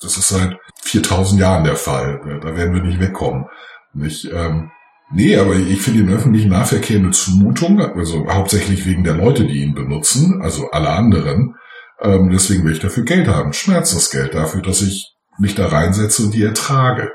Das 0.00 0.16
ist 0.16 0.28
seit 0.28 0.56
4000 0.82 1.40
Jahren 1.40 1.64
der 1.64 1.76
Fall. 1.76 2.40
Da 2.42 2.56
werden 2.56 2.74
wir 2.74 2.82
nicht 2.82 3.00
wegkommen. 3.00 3.46
Nicht, 3.94 4.24
ähm, 4.32 4.70
nee, 5.12 5.36
aber 5.36 5.54
ich 5.54 5.82
finde 5.82 6.04
den 6.04 6.14
öffentlichen 6.14 6.50
Nahverkehr 6.50 6.98
eine 6.98 7.10
Zumutung, 7.10 7.78
also 7.80 8.26
hauptsächlich 8.26 8.86
wegen 8.86 9.04
der 9.04 9.14
Leute, 9.14 9.44
die 9.44 9.62
ihn 9.62 9.74
benutzen, 9.74 10.40
also 10.40 10.70
alle 10.70 10.90
anderen. 10.90 11.56
Ähm, 12.00 12.30
deswegen 12.30 12.64
will 12.64 12.72
ich 12.72 12.80
dafür 12.80 13.04
Geld 13.04 13.28
haben. 13.28 13.52
Schmerzensgeld 13.52 14.34
dafür, 14.34 14.62
dass 14.62 14.80
ich 14.80 15.14
mich 15.38 15.54
da 15.54 15.66
reinsetze 15.66 16.22
und 16.22 16.34
die 16.34 16.42
ertrage. 16.42 17.12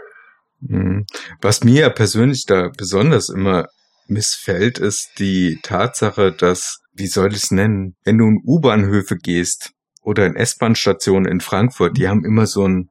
Mhm. 0.59 1.05
Was 1.41 1.63
mir 1.63 1.81
ja 1.81 1.89
persönlich 1.89 2.45
da 2.45 2.69
besonders 2.75 3.29
immer 3.29 3.67
missfällt, 4.09 4.79
ist 4.79 5.11
die 5.19 5.59
Tatsache, 5.61 6.31
dass, 6.31 6.79
wie 6.93 7.07
soll 7.07 7.33
ich 7.33 7.43
es 7.43 7.51
nennen, 7.51 7.95
wenn 8.03 8.17
du 8.17 8.25
in 8.25 8.41
U-Bahnhöfe 8.45 9.15
gehst 9.15 9.71
oder 10.01 10.25
in 10.25 10.35
S-Bahn-Stationen 10.35 11.25
in 11.25 11.41
Frankfurt, 11.41 11.97
die 11.97 12.07
haben 12.07 12.25
immer 12.25 12.47
so 12.47 12.63
einen 12.63 12.89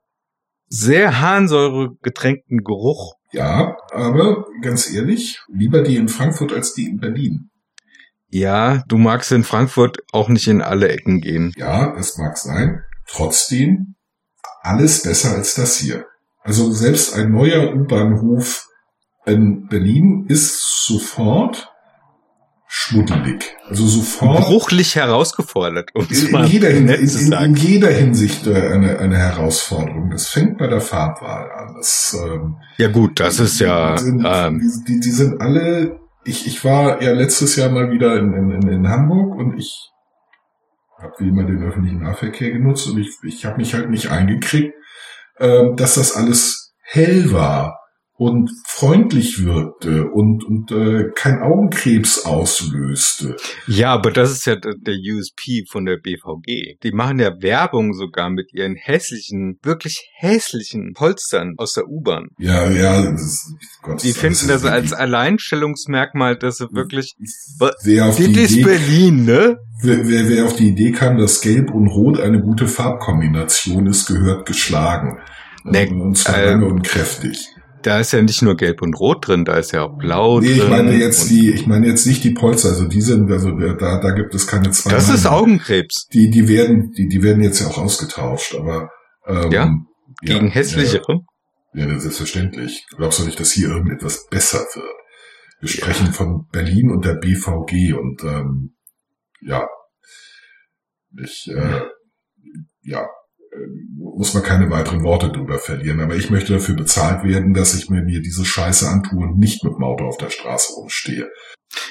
sehr 0.68 1.20
harnsäuregetränkten 1.20 2.64
Geruch. 2.64 3.14
Ja, 3.32 3.76
aber 3.92 4.46
ganz 4.62 4.92
ehrlich, 4.92 5.40
lieber 5.49 5.82
die 5.82 5.96
in 5.96 6.08
Frankfurt 6.08 6.52
als 6.52 6.75
die 6.75 6.87
in 6.87 6.99
Berlin. 6.99 7.50
Ja, 8.28 8.82
du 8.88 8.99
magst 8.99 9.32
in 9.32 9.44
Frankfurt 9.44 9.99
auch 10.12 10.28
nicht 10.28 10.49
in 10.49 10.61
alle 10.61 10.88
Ecken 10.88 11.20
gehen. 11.20 11.52
Ja, 11.56 11.94
das 11.94 12.18
mag 12.18 12.37
sein. 12.37 12.82
Trotzdem 13.06 13.94
alles 14.62 15.02
besser 15.02 15.37
als 15.37 15.54
das 15.54 15.78
hier. 15.78 16.06
Also 16.42 16.73
selbst 16.73 17.14
ein 17.14 17.30
neuer 17.30 17.75
U-Bahnhof 17.75 18.66
in 19.26 19.66
Berlin 19.68 20.26
ist 20.28 20.85
sofort 20.87 21.73
schmuddelig. 22.68 23.56
Also 23.68 23.87
sofort 23.87 24.40
Bruchlich 24.45 24.97
herausgefordert, 24.97 25.90
um 25.95 26.06
in, 26.11 26.45
jeder, 26.47 26.71
in, 26.71 26.88
in, 26.88 27.33
in 27.33 27.54
jeder 27.56 27.88
Hinsicht 27.90 28.47
äh, 28.47 28.54
eine, 28.73 28.99
eine 28.99 29.16
Herausforderung. 29.16 30.11
Das 30.11 30.28
fängt 30.28 30.59
bei 30.59 30.66
der 30.66 30.80
Farbwahl 30.80 31.50
an. 31.52 31.75
Das, 31.76 32.16
ähm, 32.21 32.56
Ja 32.76 32.88
gut, 32.88 33.21
das 33.21 33.38
ist 33.38 33.61
ja, 33.61 33.95
die 33.95 34.02
sind, 34.02 34.25
ähm, 34.26 34.61
die, 34.87 35.00
die, 35.00 35.11
sind 35.11 35.40
alle. 35.40 36.00
Ich, 36.25 36.47
ich 36.47 36.64
war 36.64 37.00
ja 37.02 37.12
letztes 37.12 37.54
Jahr 37.56 37.71
mal 37.71 37.90
wieder 37.92 38.16
in, 38.18 38.33
in, 38.33 38.50
in- 38.50 38.68
in 38.68 38.88
Hamburg 38.88 39.37
und 39.37 39.59
ich 39.59 39.90
habe 41.00 41.12
wie 41.18 41.28
immer 41.28 41.45
den 41.45 41.62
öffentlichen 41.62 42.00
Nahverkehr 42.02 42.50
genutzt 42.50 42.88
und 42.88 42.99
ich, 42.99 43.11
ich 43.23 43.45
habe 43.47 43.59
mich 43.59 43.75
halt 43.75 43.90
nicht 43.90 44.11
eingekriegt, 44.11 44.75
ähm, 45.38 45.76
dass 45.76 45.95
das 45.95 46.16
alles 46.16 46.75
hell 46.83 47.33
war 47.33 47.78
und 48.18 48.50
freundlich 48.66 49.44
wirkte 49.44 50.06
und, 50.11 50.42
und 50.44 50.70
äh, 50.73 51.11
kein 51.14 51.40
Augenkrebs 51.42 52.25
auslöste. 52.25 53.37
ja, 53.66 53.92
aber 53.92 54.11
das 54.11 54.32
ist 54.32 54.46
ja 54.46 54.56
der 54.56 54.94
USP 54.94 55.64
von 55.70 55.85
der 55.85 55.99
BVG. 55.99 56.78
Die 56.82 56.92
machen 56.92 57.18
ja 57.18 57.30
Werbung 57.40 57.92
sogar 57.92 58.30
mit 58.30 58.52
ihren 58.54 58.75
hässlichen, 58.75 59.58
wirklich 59.62 60.11
hässlichen 60.16 60.92
Polstern 60.94 61.54
aus 61.58 61.75
der 61.75 61.87
U-Bahn. 61.88 62.28
Ja, 62.38 62.70
ja, 62.70 63.02
das 63.11 63.20
ist, 63.23 63.54
Gott, 63.82 64.02
Die 64.02 64.08
das 64.08 64.16
finden 64.18 64.32
ist 64.35 64.49
das 64.49 64.62
wirklich- 64.62 64.73
als 64.82 64.92
Alleinstellungsmerkmal, 64.94 66.37
dass 66.37 66.56
sie 66.58 66.68
wirklich, 66.73 67.14
Wer 67.85 68.06
auf 68.06 68.16
das 68.16 68.26
die 68.26 68.40
ist 68.40 68.52
Idee 68.52 68.64
Berlin, 68.64 69.25
ne? 69.25 69.56
Wer, 69.82 70.08
wer, 70.08 70.28
wer 70.30 70.44
auf 70.46 70.56
die 70.56 70.68
Idee 70.68 70.92
kam, 70.92 71.18
dass 71.18 71.42
Gelb 71.42 71.70
und 71.70 71.88
Rot 71.88 72.18
eine 72.18 72.40
gute 72.40 72.66
Farbkombination 72.66 73.87
ist, 73.87 74.06
gehört 74.06 74.46
geschlagen. 74.46 75.18
Nee, 75.64 75.88
und 75.90 76.16
zwar 76.16 76.38
äh, 76.38 76.46
lange 76.50 76.66
und 76.66 76.82
kräftig. 76.82 77.49
Da 77.86 78.00
ist 78.00 78.12
ja 78.12 78.20
nicht 78.20 78.42
nur 78.42 78.56
Gelb 78.56 78.82
und 78.82 78.98
Rot 78.98 79.28
drin, 79.28 79.44
da 79.44 79.58
ist 79.58 79.70
ja 79.70 79.84
auch 79.84 79.96
Blau 79.96 80.40
Nee, 80.40 80.48
drin. 80.48 80.56
ich 80.56 80.68
meine 80.68 80.96
jetzt 80.96 81.30
die, 81.30 81.52
ich 81.52 81.68
meine 81.68 81.86
jetzt 81.86 82.04
nicht 82.04 82.24
die 82.24 82.32
Polster, 82.32 82.70
also 82.70 82.88
die 82.88 83.00
sind, 83.00 83.30
also 83.30 83.52
da, 83.52 84.00
da 84.00 84.10
gibt 84.10 84.34
es 84.34 84.48
keine 84.48 84.72
zwei. 84.72 84.90
Das 84.90 85.08
ist. 85.08 85.24
Augenkrebs. 85.24 86.08
Die, 86.12 86.28
die 86.28 86.48
werden, 86.48 86.90
die, 86.98 87.06
die 87.06 87.22
werden 87.22 87.44
jetzt 87.44 87.60
ja 87.60 87.68
auch 87.68 87.78
ausgetauscht, 87.78 88.56
aber 88.56 88.90
ähm, 89.28 89.52
Ja? 89.52 89.72
Gegen 90.22 90.48
ja, 90.48 90.52
hässlichere. 90.54 91.20
Ja, 91.74 91.86
ja, 91.86 92.00
selbstverständlich. 92.00 92.86
Glaubst 92.96 93.20
du 93.20 93.24
nicht, 93.24 93.38
dass 93.38 93.52
hier 93.52 93.68
irgendetwas 93.68 94.26
besser 94.30 94.66
wird? 94.74 94.94
Wir 95.60 95.68
sprechen 95.68 96.12
von 96.12 96.48
Berlin 96.50 96.90
und 96.90 97.04
der 97.04 97.14
BVG 97.14 97.92
und 97.94 98.24
ähm, 98.24 98.74
ja, 99.42 99.68
ich 101.22 101.46
äh, 101.54 101.82
ja 102.82 103.06
muss 103.98 104.34
man 104.34 104.42
keine 104.42 104.70
weiteren 104.70 105.02
Worte 105.02 105.30
drüber 105.30 105.58
verlieren. 105.58 106.00
Aber 106.00 106.16
ich 106.16 106.30
möchte 106.30 106.54
dafür 106.54 106.76
bezahlt 106.76 107.25
werden, 107.25 107.54
dass 107.54 107.75
ich 107.75 107.90
mir, 107.90 108.02
mir 108.02 108.20
diese 108.20 108.44
Scheiße 108.44 108.88
antue 108.88 109.25
und 109.25 109.38
nicht 109.38 109.62
mit 109.64 109.75
dem 109.75 109.84
Auto 109.84 110.04
auf 110.04 110.16
der 110.16 110.30
Straße 110.30 110.75
rumstehe. 110.75 111.28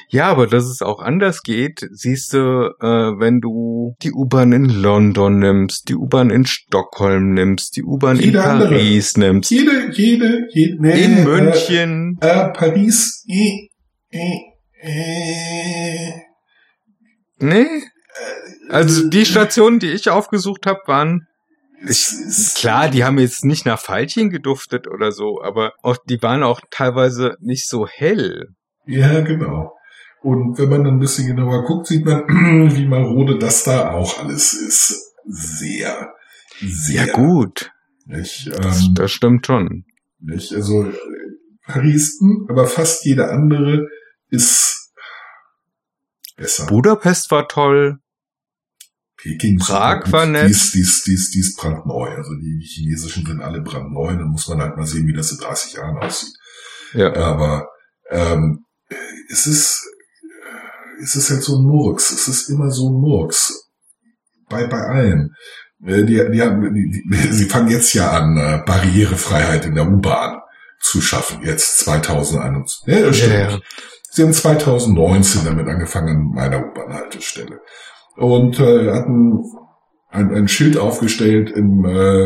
Ja, 0.10 0.28
aber 0.28 0.48
dass 0.48 0.66
es 0.66 0.82
auch 0.82 1.00
anders 1.00 1.42
geht, 1.44 1.88
siehst 1.92 2.34
du, 2.34 2.38
äh, 2.80 3.20
wenn 3.20 3.42
du 3.42 3.96
die 4.02 4.14
U-Bahn 4.14 4.52
in 4.52 4.70
London 4.70 5.40
nimmst, 5.40 5.90
die 5.90 5.96
U-Bahn 5.96 6.30
in 6.30 6.46
Stockholm 6.46 7.34
nimmst, 7.34 7.76
die 7.76 7.84
U-Bahn 7.84 8.18
in 8.18 8.26
Jede 8.26 8.44
andere. 8.44 8.70
Paris 8.70 9.18
nimmst, 9.18 9.52
Jede, 9.52 9.92
jede, 9.92 10.48
jede 10.52 10.82
nee, 10.82 11.04
in 11.04 11.18
äh, 11.18 11.24
München. 11.24 12.18
Äh, 12.22 12.50
Paris, 12.50 13.26
äh, 13.28 13.68
äh, 14.12 14.40
äh, 14.82 16.14
Nee? 17.40 17.68
Also 18.70 19.10
die 19.10 19.26
Stationen, 19.26 19.80
die 19.80 19.92
ich 19.92 20.10
aufgesucht 20.10 20.66
habe, 20.66 20.80
waren 20.86 21.28
ist- 21.82 22.58
klar, 22.58 22.90
die 22.90 23.04
haben 23.04 23.18
jetzt 23.20 23.46
nicht 23.46 23.66
nach 23.66 23.80
Veilchen 23.80 24.30
geduftet 24.30 24.88
oder 24.88 25.12
so, 25.12 25.42
aber 25.42 25.74
auch, 25.82 25.98
die 26.10 26.22
waren 26.22 26.44
auch 26.44 26.62
teilweise 26.72 27.36
nicht 27.40 27.68
so 27.68 27.88
hell. 27.88 28.50
Ja, 28.86 29.22
genau. 29.22 29.74
Und 30.22 30.58
wenn 30.58 30.70
man 30.70 30.84
dann 30.84 30.96
ein 30.96 31.00
bisschen 31.00 31.28
genauer 31.28 31.64
guckt, 31.66 31.88
sieht 31.88 32.06
man, 32.06 32.24
wie 32.76 32.88
marode 32.88 33.38
das 33.38 33.64
da 33.64 33.92
auch 33.92 34.20
alles 34.20 34.54
ist. 34.54 35.14
Sehr, 35.28 36.14
sehr. 36.62 37.06
Ja, 37.08 37.14
gut. 37.14 37.72
Nicht? 38.06 38.48
Das, 38.60 38.84
Ähm, 38.86 38.94
das 38.96 39.12
stimmt 39.12 39.46
schon. 39.48 39.86
nicht? 40.20 40.54
Also 40.54 40.92
Paris, 41.66 42.20
aber 42.48 42.68
fast 42.68 43.06
jede 43.06 43.30
andere 43.30 43.88
ist 44.30 44.92
besser. 46.36 46.68
Budapest 46.68 47.32
war 47.32 47.48
toll. 47.48 47.98
Peking 49.26 49.58
Prag 49.58 50.12
war 50.12 50.28
nett. 50.28 50.48
Die 50.48 50.52
ist, 50.52 50.74
die, 50.76 50.82
ist, 50.82 51.08
die, 51.08 51.14
ist, 51.14 51.34
die 51.34 51.40
ist 51.40 51.58
brandneu. 51.58 52.10
Also 52.10 52.36
die 52.36 52.64
chinesischen 52.64 53.26
sind 53.26 53.42
alle 53.42 53.62
brandneu. 53.62 54.14
Dann 54.16 54.30
muss 54.30 54.48
man 54.48 54.62
halt 54.62 54.78
mal 54.78 54.86
sehen, 54.86 55.08
wie 55.08 55.14
das 55.14 55.32
in 55.32 55.40
30 55.40 55.74
Jahren 55.74 55.98
aussieht. 55.98 56.34
Ja. 56.94 57.12
Aber 57.16 57.68
ähm, 58.12 58.66
es 59.30 59.48
ist 59.48 59.84
es 61.02 61.16
ist 61.16 61.32
halt 61.32 61.44
so 61.44 61.58
ein 61.58 61.64
Murks. 61.64 62.12
Es 62.12 62.28
ist 62.28 62.50
immer 62.50 62.70
so 62.70 62.90
ein 62.90 63.02
Murks. 63.02 63.68
Bei, 64.48 64.68
bei 64.68 64.80
allen. 64.80 65.36
Äh, 65.84 66.04
Die, 66.04 66.22
die, 66.32 66.42
haben, 66.42 66.74
die, 66.74 67.04
die, 67.10 67.34
sie 67.34 67.46
fangen 67.46 67.70
jetzt 67.70 67.94
ja 67.94 68.12
an, 68.12 68.38
äh, 68.38 68.62
Barrierefreiheit 68.64 69.66
in 69.66 69.74
der 69.74 69.88
U-Bahn 69.88 70.40
zu 70.80 71.02
schaffen. 71.02 71.42
Jetzt 71.44 71.80
2021. 71.80 72.84
Ja, 72.86 73.02
das 73.08 73.18
stimmt. 73.18 73.34
Ja, 73.34 73.50
ja. 73.50 73.60
Sie 74.12 74.24
haben 74.24 74.34
2019 74.34 75.46
damit 75.46 75.68
angefangen 75.68 76.10
an 76.10 76.32
meiner 76.34 76.66
U-Bahn-Haltestelle. 76.66 77.60
Und 78.16 78.60
äh, 78.60 78.92
hatten 78.92 79.44
ein, 80.10 80.34
ein 80.34 80.48
Schild 80.48 80.78
aufgestellt 80.78 81.50
im, 81.52 81.84
äh, 81.86 82.26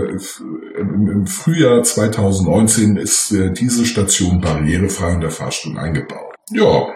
im, 0.79 1.07
im 1.11 1.27
Frühjahr 1.27 1.81
2019 1.83 2.97
ist 2.97 3.31
äh, 3.31 3.51
diese 3.51 3.85
Station 3.85 4.41
barrierefrei 4.41 5.15
und 5.15 5.21
der 5.21 5.31
Fahrstuhl 5.31 5.77
eingebaut. 5.77 6.35
Ja. 6.51 6.87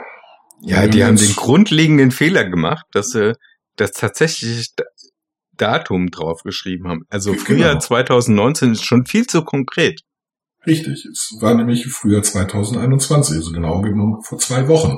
Ja, 0.62 0.88
die 0.88 1.03
haben 1.03 1.17
den 1.17 1.35
grundlegenden 1.35 2.12
Fehler 2.12 2.45
gemacht, 2.50 2.85
dass 2.93 3.09
sie 3.09 3.33
das 3.75 3.91
tatsächliche 3.91 4.65
Da- 4.75 4.83
Datum 5.55 6.07
draufgeschrieben 6.09 6.88
haben. 6.88 7.01
Also 7.09 7.31
Genau. 7.31 7.43
Frühjahr 7.43 7.79
2019 7.79 8.71
ist 8.73 8.85
schon 8.85 9.05
viel 9.05 9.25
zu 9.27 9.43
konkret. 9.43 10.01
Richtig, 10.65 11.05
es 11.12 11.36
war 11.41 11.53
nämlich 11.55 11.86
Frühjahr 11.88 12.24
2021, 12.24 13.36
also 13.38 13.51
genau 13.51 13.82
genommen 13.82 14.22
vor 14.24 14.38
zwei 14.39 14.67
Wochen, 14.70 14.98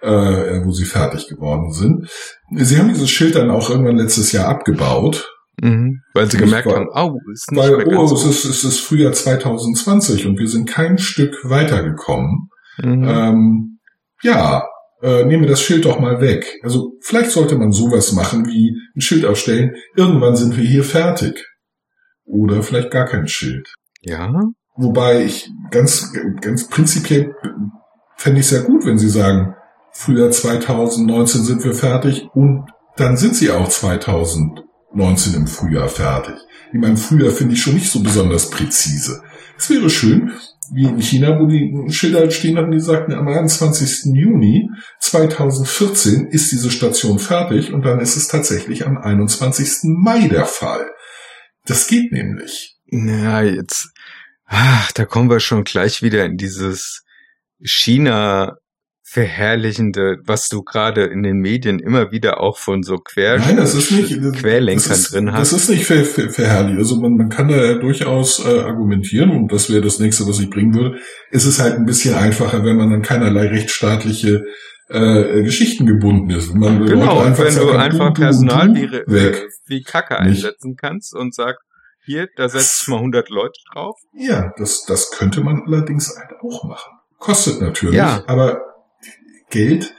äh, 0.00 0.64
wo 0.64 0.72
sie 0.72 0.84
fertig 0.84 1.28
geworden 1.28 1.72
sind. 1.72 2.08
Sie 2.56 2.78
haben 2.78 2.88
dieses 2.88 3.10
Schild 3.10 3.36
dann 3.36 3.50
auch 3.50 3.70
irgendwann 3.70 3.96
letztes 3.96 4.32
Jahr 4.32 4.48
abgebaut, 4.48 5.30
Mhm. 5.62 6.00
Weil 6.14 6.28
sie 6.28 6.36
gemerkt 6.36 6.66
war- 6.66 6.74
haben, 6.74 6.88
oh, 7.14 7.20
ist 7.32 7.52
nicht 7.52 7.60
weil, 7.62 7.76
mehr 7.86 7.96
oh, 7.96 8.12
es 8.12 8.24
ist, 8.24 8.44
es 8.44 8.64
ist 8.64 8.80
Frühjahr 8.80 9.12
2020 9.12 10.26
und 10.26 10.36
wir 10.40 10.48
sind 10.48 10.68
kein 10.68 10.98
Stück 10.98 11.32
weitergekommen. 11.44 12.48
Mhm. 12.82 13.04
Ähm, 13.08 13.78
ja, 14.24 14.64
äh, 15.00 15.24
nehme 15.24 15.46
das 15.46 15.60
Schild 15.62 15.84
doch 15.84 16.00
mal 16.00 16.20
weg. 16.20 16.58
Also 16.64 16.94
vielleicht 17.02 17.30
sollte 17.30 17.56
man 17.56 17.70
sowas 17.70 18.10
machen 18.12 18.46
wie 18.46 18.76
ein 18.96 19.00
Schild 19.00 19.24
aufstellen, 19.24 19.76
irgendwann 19.96 20.34
sind 20.34 20.56
wir 20.56 20.64
hier 20.64 20.82
fertig. 20.82 21.46
Oder 22.24 22.64
vielleicht 22.64 22.90
gar 22.90 23.04
kein 23.06 23.28
Schild. 23.28 23.72
ja, 24.02 24.32
Wobei 24.76 25.24
ich 25.24 25.50
ganz, 25.70 26.12
ganz 26.40 26.68
prinzipiell 26.68 27.34
fände 28.16 28.40
ich 28.40 28.46
sehr 28.46 28.62
gut, 28.62 28.84
wenn 28.84 28.98
Sie 28.98 29.08
sagen, 29.08 29.54
Frühjahr 29.92 30.30
2019 30.30 31.42
sind 31.42 31.64
wir 31.64 31.74
fertig 31.74 32.26
und 32.34 32.66
dann 32.96 33.16
sind 33.16 33.36
Sie 33.36 33.50
auch 33.50 33.68
2019 33.68 35.34
im 35.34 35.46
Frühjahr 35.46 35.88
fertig. 35.88 36.34
Ich 36.72 36.80
meine, 36.80 36.96
Frühjahr 36.96 37.30
finde 37.30 37.54
ich 37.54 37.62
schon 37.62 37.74
nicht 37.74 37.90
so 37.90 38.02
besonders 38.02 38.50
präzise. 38.50 39.22
Es 39.56 39.70
wäre 39.70 39.88
schön, 39.88 40.32
wie 40.72 40.84
in 40.84 41.00
China, 41.00 41.38
wo 41.38 41.46
die 41.46 41.92
Schilder 41.92 42.30
stehen 42.30 42.56
hatten, 42.56 42.72
die 42.72 42.80
sagten, 42.80 43.12
am 43.12 43.28
21. 43.28 44.12
Juni 44.14 44.68
2014 45.00 46.26
ist 46.26 46.50
diese 46.50 46.70
Station 46.70 47.18
fertig 47.18 47.72
und 47.72 47.84
dann 47.84 48.00
ist 48.00 48.16
es 48.16 48.28
tatsächlich 48.28 48.86
am 48.86 48.98
21. 48.98 49.84
Mai 49.84 50.26
der 50.28 50.46
Fall. 50.46 50.90
Das 51.66 51.86
geht 51.86 52.12
nämlich. 52.12 52.76
na 52.90 53.42
jetzt, 53.42 53.90
ach, 54.46 54.92
da 54.92 55.04
kommen 55.04 55.30
wir 55.30 55.40
schon 55.40 55.64
gleich 55.64 56.02
wieder 56.02 56.24
in 56.24 56.36
dieses 56.36 57.02
China 57.62 58.56
verherrlichende, 59.06 60.16
was 60.24 60.48
du 60.48 60.62
gerade 60.62 61.04
in 61.04 61.22
den 61.22 61.36
Medien 61.36 61.78
immer 61.78 62.10
wieder 62.10 62.40
auch 62.40 62.58
von 62.58 62.82
so 62.82 62.96
Quer 62.96 63.38
Nein, 63.38 63.56
das 63.58 63.74
ist 63.74 63.90
nicht 63.92 64.10
das- 64.20 64.32
Querlenkern 64.32 64.88
das 64.88 64.98
ist, 64.98 65.14
drin 65.14 65.26
Das 65.26 65.34
hast. 65.36 65.52
ist 65.52 65.70
nicht 65.70 65.84
ver, 65.86 66.04
ver, 66.04 66.30
verherrlich. 66.30 66.78
Also 66.78 66.96
man, 67.00 67.12
man 67.16 67.28
kann 67.28 67.48
da 67.48 67.56
ja 67.56 67.74
durchaus 67.74 68.44
äh, 68.44 68.60
argumentieren 68.60 69.30
und 69.30 69.52
das 69.52 69.70
wäre 69.70 69.82
das 69.82 70.00
nächste, 70.00 70.26
was 70.26 70.40
ich 70.40 70.50
bringen 70.50 70.74
würde. 70.74 70.98
Es 71.30 71.44
ist 71.44 71.60
halt 71.60 71.74
ein 71.76 71.84
bisschen 71.84 72.14
einfacher, 72.14 72.64
wenn 72.64 72.76
man 72.76 72.90
dann 72.90 73.02
keinerlei 73.02 73.46
rechtsstaatliche 73.48 74.42
äh, 74.88 75.42
Geschichten 75.42 75.86
gebunden 75.86 76.30
ist. 76.30 76.52
Man 76.54 76.84
Genau, 76.84 77.22
Leute 77.22 77.28
und 77.28 77.38
wenn 77.38 77.54
du 77.68 77.70
einfach 77.72 78.14
Personal 78.14 78.74
wie, 78.74 78.90
weg. 78.90 79.46
wie 79.66 79.82
Kacke 79.82 80.14
Nicht. 80.24 80.44
einsetzen 80.44 80.74
kannst 80.76 81.14
und 81.14 81.34
sag, 81.34 81.56
hier, 82.04 82.28
da 82.36 82.48
setz 82.48 82.82
ich 82.82 82.88
mal 82.88 82.96
100 82.96 83.28
Leute 83.30 83.58
drauf. 83.72 83.96
Ja, 84.12 84.52
das, 84.58 84.84
das 84.84 85.10
könnte 85.10 85.40
man 85.42 85.62
allerdings 85.66 86.14
halt 86.16 86.30
auch 86.42 86.64
machen. 86.64 86.92
Kostet 87.18 87.60
natürlich, 87.60 87.96
Ja. 87.96 88.22
aber 88.26 88.60
Geld, 89.50 89.94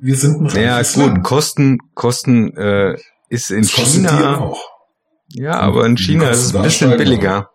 wir 0.00 0.16
sind 0.16 0.40
ein 0.40 0.44
Naja, 0.46 0.76
reiches 0.76 0.94
gut, 0.94 1.06
Land. 1.06 1.24
Kosten, 1.24 1.78
Kosten 1.94 2.56
äh, 2.56 2.96
ist 3.28 3.50
in 3.50 3.62
Das 3.62 3.70
China. 3.72 4.38
auch. 4.38 4.62
Ja, 5.28 5.58
aber 5.60 5.86
in 5.86 5.96
China 5.96 6.28
ist 6.30 6.44
es 6.44 6.54
ein 6.54 6.62
bisschen 6.62 6.88
steigen 6.90 7.04
billiger. 7.04 7.48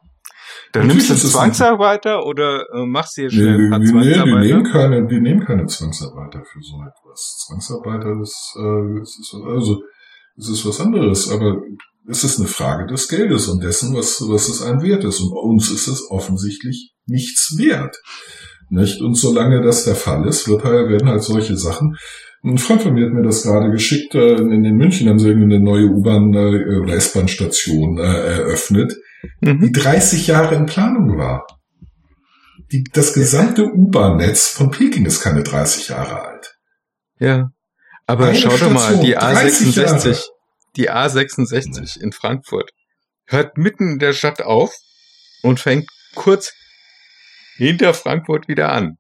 Da 0.73 0.81
Natürlich 0.81 1.07
nimmst 1.09 1.23
du 1.23 1.27
ist 1.27 1.33
Zwangsarbeiter 1.33 2.25
oder 2.25 2.65
äh, 2.73 2.85
machst 2.85 3.15
dir 3.17 3.25
Nee, 3.25 3.29
schnell 3.29 3.55
ein 3.65 3.69
paar 3.69 3.79
wir, 3.79 3.85
nee, 3.93 3.93
wir 4.05 4.13
Zwangsarbeiter? 4.13 4.39
nehmen 4.47 4.63
keine, 4.71 5.09
wir 5.09 5.21
nehmen 5.21 5.45
keine 5.45 5.65
Zwangsarbeiter 5.65 6.43
für 6.43 6.61
so 6.61 6.75
etwas. 6.81 7.45
Zwangsarbeiter 7.47 8.21
ist, 8.21 8.55
äh, 8.59 8.99
es 9.01 9.19
ist 9.19 9.33
also 9.45 9.81
es 10.37 10.49
ist 10.49 10.65
was 10.65 10.81
anderes, 10.81 11.31
aber 11.31 11.61
es 12.07 12.23
ist 12.23 12.39
eine 12.39 12.47
Frage 12.47 12.87
des 12.87 13.07
Geldes 13.07 13.47
und 13.47 13.63
dessen, 13.63 13.95
was 13.95 14.21
was 14.27 14.47
es 14.49 14.61
ein 14.61 14.81
Wert 14.81 15.03
ist. 15.03 15.19
Und 15.19 15.31
bei 15.31 15.41
uns 15.41 15.69
ist 15.71 15.87
es 15.87 16.09
offensichtlich 16.09 16.93
nichts 17.05 17.57
wert, 17.57 17.97
nicht? 18.69 19.01
Und 19.01 19.15
solange 19.15 19.61
das 19.61 19.85
der 19.85 19.95
Fall 19.95 20.27
ist, 20.27 20.47
wird 20.47 20.63
halt, 20.63 20.89
werden 20.89 21.09
halt 21.09 21.23
solche 21.23 21.57
Sachen. 21.57 21.95
Ein 22.43 22.57
Freund 22.57 22.81
von 22.83 22.93
mir 22.93 23.07
hat 23.07 23.13
mir 23.13 23.23
das 23.23 23.43
gerade 23.43 23.71
geschickt. 23.71 24.13
Äh, 24.15 24.35
in, 24.35 24.63
in 24.63 24.75
München 24.75 25.09
haben 25.09 25.19
sie 25.19 25.27
irgendeine 25.27 25.63
neue 25.63 25.85
U-Bahn 25.87 26.33
äh, 26.33 26.79
oder 26.79 26.93
S-Bahn-Station 26.93 27.97
äh, 27.97 28.03
eröffnet 28.03 28.93
die 29.41 29.47
Mhm. 29.49 29.73
30 29.73 30.27
Jahre 30.27 30.55
in 30.55 30.65
Planung 30.65 31.17
war. 31.17 31.45
Die, 32.71 32.83
das 32.93 33.13
gesamte 33.13 33.65
U-Bahn-Netz 33.65 34.49
von 34.49 34.71
Peking 34.71 35.05
ist 35.05 35.21
keine 35.21 35.43
30 35.43 35.89
Jahre 35.89 36.21
alt. 36.21 36.55
Ja. 37.19 37.49
Aber 38.05 38.27
Eine 38.27 38.37
schau 38.37 38.49
doch 38.49 38.71
mal, 38.71 38.79
Station, 38.79 39.05
die 39.05 39.13
30 39.13 39.75
Jahre. 39.75 39.97
A66, 39.97 40.25
die 40.77 40.89
A66 40.89 41.99
in 42.01 42.11
Frankfurt 42.11 42.71
hört 43.25 43.57
mitten 43.57 43.93
in 43.93 43.99
der 43.99 44.13
Stadt 44.13 44.41
auf 44.41 44.73
und 45.43 45.59
fängt 45.59 45.89
kurz 46.15 46.53
hinter 47.57 47.93
Frankfurt 47.93 48.47
wieder 48.47 48.71
an. 48.71 48.97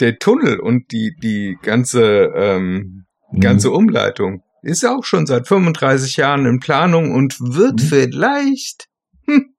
Der 0.00 0.18
Tunnel 0.18 0.58
und 0.58 0.90
die, 0.92 1.14
die 1.22 1.56
ganze, 1.62 2.32
ähm, 2.34 3.06
ganze 3.38 3.70
Umleitung 3.70 4.42
ist 4.62 4.84
auch 4.84 5.04
schon 5.04 5.26
seit 5.26 5.48
35 5.48 6.16
Jahren 6.16 6.46
in 6.46 6.60
Planung 6.60 7.12
und 7.14 7.38
wird 7.40 7.80
Mhm. 7.80 7.86
vielleicht, 7.86 8.88
hm, 9.26 9.54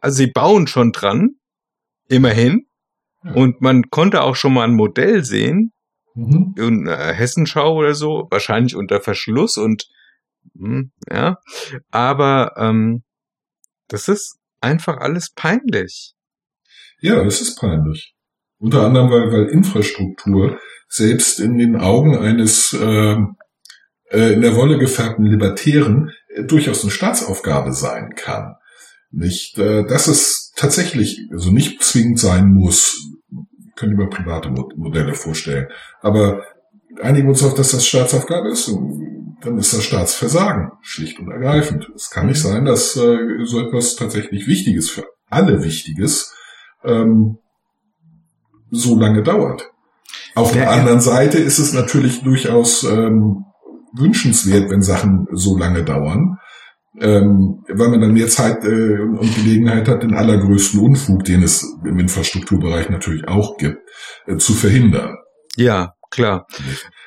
also 0.00 0.16
sie 0.16 0.30
bauen 0.30 0.66
schon 0.66 0.92
dran, 0.92 1.30
immerhin. 2.08 2.66
Und 3.34 3.60
man 3.60 3.90
konnte 3.90 4.22
auch 4.22 4.36
schon 4.36 4.54
mal 4.54 4.64
ein 4.64 4.74
Modell 4.74 5.24
sehen, 5.24 5.72
Mhm. 6.14 6.54
in 6.56 6.86
äh, 6.86 7.12
Hessenschau 7.14 7.74
oder 7.76 7.94
so, 7.94 8.26
wahrscheinlich 8.30 8.74
unter 8.76 9.00
Verschluss 9.00 9.56
und 9.58 9.86
hm, 10.56 10.92
ja, 11.10 11.38
aber 11.90 12.52
ähm, 12.56 13.02
das 13.88 14.08
ist 14.08 14.38
einfach 14.60 14.98
alles 14.98 15.30
peinlich. 15.34 16.14
Ja, 17.00 17.22
das 17.24 17.40
ist 17.40 17.58
peinlich. 17.60 18.14
Unter 18.58 18.84
anderem, 18.84 19.10
weil, 19.10 19.32
weil 19.32 19.46
Infrastruktur 19.50 20.58
selbst 20.88 21.38
in 21.38 21.58
den 21.58 21.76
Augen 21.76 22.18
eines 22.18 22.72
ähm, 22.72 23.36
äh, 24.10 24.32
in 24.32 24.40
der 24.40 24.56
Wolle 24.56 24.78
gefärbten 24.78 25.24
Libertären 25.26 26.10
äh, 26.28 26.44
durchaus 26.44 26.82
eine 26.82 26.90
Staatsaufgabe 26.90 27.72
sein 27.72 28.14
kann. 28.16 28.56
Nicht, 29.10 29.58
äh, 29.58 29.84
dass 29.86 30.06
es 30.08 30.52
tatsächlich, 30.56 31.28
also 31.30 31.50
nicht 31.50 31.82
zwingend 31.82 32.18
sein 32.18 32.48
muss, 32.52 33.00
Wir 33.30 33.72
können 33.76 33.92
über 33.92 34.10
private 34.10 34.50
Mo- 34.50 34.72
Modelle 34.76 35.14
vorstellen, 35.14 35.68
aber 36.00 36.42
einigen 37.00 37.28
uns 37.28 37.42
auf, 37.42 37.54
dass 37.54 37.72
das 37.72 37.86
Staatsaufgabe 37.86 38.50
ist, 38.50 38.70
dann 39.40 39.58
ist 39.58 39.72
das 39.72 39.84
Staatsversagen, 39.84 40.72
schlicht 40.82 41.18
und 41.20 41.30
ergreifend. 41.30 41.90
Es 41.94 42.10
kann 42.10 42.26
nicht 42.26 42.40
sein, 42.40 42.64
dass 42.64 42.96
äh, 42.96 43.18
so 43.44 43.60
etwas 43.60 43.96
tatsächlich 43.96 44.46
Wichtiges 44.46 44.90
für 44.90 45.04
alle 45.30 45.62
Wichtiges 45.62 46.34
ähm, 46.84 47.38
so 48.70 48.98
lange 48.98 49.22
dauert. 49.22 49.70
Auf 50.34 50.52
der 50.52 50.70
anderen 50.70 51.00
Seite 51.00 51.38
ist 51.38 51.58
es 51.58 51.72
natürlich 51.72 52.22
durchaus 52.22 52.84
ähm, 52.84 53.44
wünschenswert, 53.96 54.70
wenn 54.70 54.82
Sachen 54.82 55.26
so 55.32 55.56
lange 55.56 55.84
dauern, 55.84 56.38
ähm, 57.00 57.64
weil 57.68 57.88
man 57.88 58.00
dann 58.00 58.12
mehr 58.12 58.28
Zeit 58.28 58.64
äh, 58.64 59.00
und 59.00 59.34
Gelegenheit 59.34 59.88
hat, 59.88 60.02
den 60.02 60.14
allergrößten 60.14 60.80
Unfug, 60.80 61.24
den 61.24 61.42
es 61.42 61.64
im 61.84 61.98
Infrastrukturbereich 61.98 62.90
natürlich 62.90 63.26
auch 63.28 63.56
gibt, 63.56 63.78
äh, 64.26 64.36
zu 64.36 64.52
verhindern. 64.52 65.16
Ja, 65.56 65.94
klar. 66.10 66.46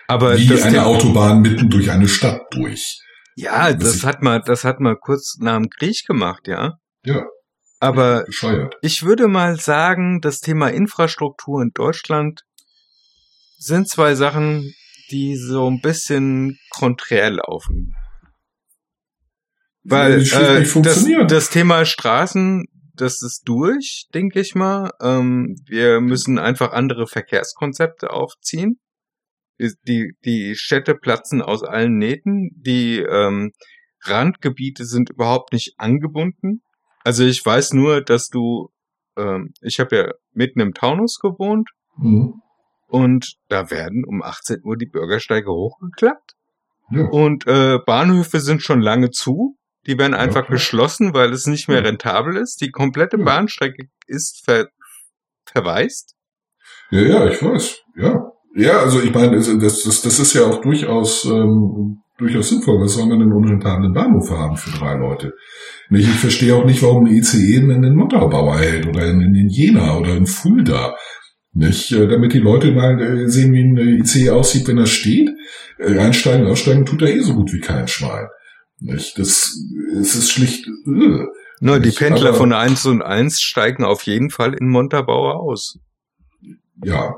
Aber 0.07 0.37
wie 0.37 0.47
das 0.47 0.63
eine 0.63 0.85
Autobahn 0.85 1.41
mitten 1.41 1.69
durch 1.69 1.89
eine 1.89 2.07
Stadt 2.07 2.41
durch. 2.51 2.99
Ja, 3.35 3.71
Das 3.73 4.03
hat 4.03 4.21
man, 4.21 4.41
das 4.45 4.63
hat 4.63 4.79
man 4.79 4.97
kurz 4.99 5.37
nach 5.39 5.55
dem 5.57 5.69
Krieg 5.69 6.03
gemacht, 6.05 6.47
ja. 6.47 6.73
Ja, 7.05 7.23
Aber 7.79 8.23
bescheuert. 8.25 8.75
ich 8.81 9.03
würde 9.03 9.27
mal 9.27 9.57
sagen, 9.59 10.19
das 10.21 10.39
Thema 10.39 10.67
Infrastruktur 10.67 11.61
in 11.61 11.71
Deutschland 11.73 12.41
sind 13.57 13.87
zwei 13.87 14.15
Sachen, 14.15 14.73
die 15.11 15.35
so 15.35 15.69
ein 15.69 15.79
bisschen 15.81 16.57
konträr 16.69 17.31
laufen. 17.31 17.95
Weil 19.83 20.21
äh, 20.21 20.63
das, 20.81 21.07
das 21.27 21.49
Thema 21.49 21.85
Straßen, 21.85 22.65
das 22.93 23.21
ist 23.23 23.43
durch, 23.45 24.05
denke 24.13 24.39
ich 24.39 24.53
mal. 24.53 24.91
Ähm, 25.01 25.55
wir 25.65 26.01
müssen 26.01 26.37
einfach 26.37 26.71
andere 26.73 27.07
Verkehrskonzepte 27.07 28.11
aufziehen. 28.11 28.79
Die, 29.87 30.13
die, 30.25 30.55
Städte 30.55 30.95
platzen 30.95 31.41
aus 31.41 31.63
allen 31.63 31.97
Nähten. 31.97 32.49
Die 32.55 32.97
ähm, 32.99 33.51
Randgebiete 34.03 34.85
sind 34.85 35.09
überhaupt 35.11 35.53
nicht 35.53 35.75
angebunden. 35.77 36.61
Also 37.03 37.23
ich 37.25 37.45
weiß 37.45 37.73
nur, 37.73 38.01
dass 38.01 38.29
du, 38.29 38.69
ähm, 39.17 39.53
ich 39.61 39.79
habe 39.79 39.95
ja 39.95 40.11
mitten 40.33 40.59
im 40.59 40.73
Taunus 40.73 41.19
gewohnt 41.19 41.69
Mhm. 41.97 42.41
und 42.87 43.35
da 43.49 43.69
werden 43.69 44.03
um 44.05 44.21
18 44.23 44.61
Uhr 44.63 44.77
die 44.77 44.85
Bürgersteige 44.87 45.51
hochgeklappt. 45.51 46.33
Ja. 46.89 47.05
Und 47.05 47.45
äh, 47.47 47.77
Bahnhöfe 47.85 48.39
sind 48.39 48.61
schon 48.63 48.81
lange 48.81 49.11
zu. 49.11 49.57
Die 49.87 49.97
werden 49.97 50.13
einfach 50.13 50.45
klar. 50.45 50.51
geschlossen, 50.57 51.13
weil 51.13 51.31
es 51.33 51.47
nicht 51.47 51.67
mehr 51.67 51.79
Ja. 51.81 51.87
rentabel 51.87 52.37
ist. 52.37 52.61
Die 52.61 52.71
komplette 52.71 53.17
Ja. 53.17 53.23
Bahnstrecke 53.25 53.87
ist 54.07 54.43
ver 54.45 54.67
verwaist. 55.45 56.15
ja, 56.91 57.01
ja, 57.01 57.27
ich 57.27 57.41
weiß. 57.43 57.81
Ja. 57.95 58.30
Ja, 58.55 58.79
also 58.79 59.01
ich 59.01 59.13
meine, 59.13 59.37
das, 59.37 59.47
das, 59.83 60.01
das 60.01 60.19
ist 60.19 60.33
ja 60.33 60.43
auch 60.45 60.61
durchaus, 60.61 61.25
ähm, 61.25 62.01
durchaus 62.17 62.49
sinnvoll. 62.49 62.81
Was 62.81 62.93
soll 62.93 63.07
man 63.07 63.19
denn 63.19 63.31
unrentablen 63.31 63.93
Bahnhof 63.93 64.29
haben 64.29 64.57
für 64.57 64.77
drei 64.77 64.95
Leute? 64.95 65.33
Ich 65.89 66.07
verstehe 66.09 66.55
auch 66.55 66.65
nicht, 66.65 66.81
warum 66.83 67.05
ein 67.05 67.13
ICE 67.13 67.55
in 67.55 67.81
den 67.81 67.95
Montabaur 67.95 68.57
hält 68.59 68.87
oder 68.87 69.07
in, 69.07 69.21
in 69.21 69.47
Jena 69.49 69.97
oder 69.97 70.15
in 70.15 70.25
Fulda. 70.25 70.95
Nicht, 71.53 71.91
äh, 71.91 72.07
damit 72.07 72.33
die 72.33 72.39
Leute 72.39 72.71
mal 72.71 72.99
äh, 73.01 73.27
sehen, 73.29 73.53
wie 73.53 73.63
ein 73.63 73.99
ICE 74.01 74.29
aussieht, 74.31 74.67
wenn 74.67 74.77
er 74.77 74.85
steht. 74.85 75.29
Äh, 75.79 75.97
Einsteigen, 75.99 76.47
aussteigen 76.47 76.85
tut 76.85 77.01
er 77.01 77.09
eh 77.09 77.19
so 77.19 77.33
gut 77.35 77.51
wie 77.53 77.59
kein 77.59 77.87
Schwein. 77.87 78.27
Nicht, 78.79 79.19
das, 79.19 79.53
es 79.99 80.15
ist 80.15 80.31
schlicht, 80.31 80.65
äh, 80.67 81.25
Nur 81.59 81.79
die 81.79 81.91
Pendler 81.91 82.29
aber- 82.29 82.37
von 82.37 82.49
der 82.49 82.59
1 82.59 82.85
und 82.85 83.01
1 83.01 83.41
steigen 83.41 83.83
auf 83.83 84.03
jeden 84.03 84.29
Fall 84.29 84.53
in 84.53 84.69
Montabaur 84.69 85.39
aus. 85.41 85.77
ja, 86.83 87.15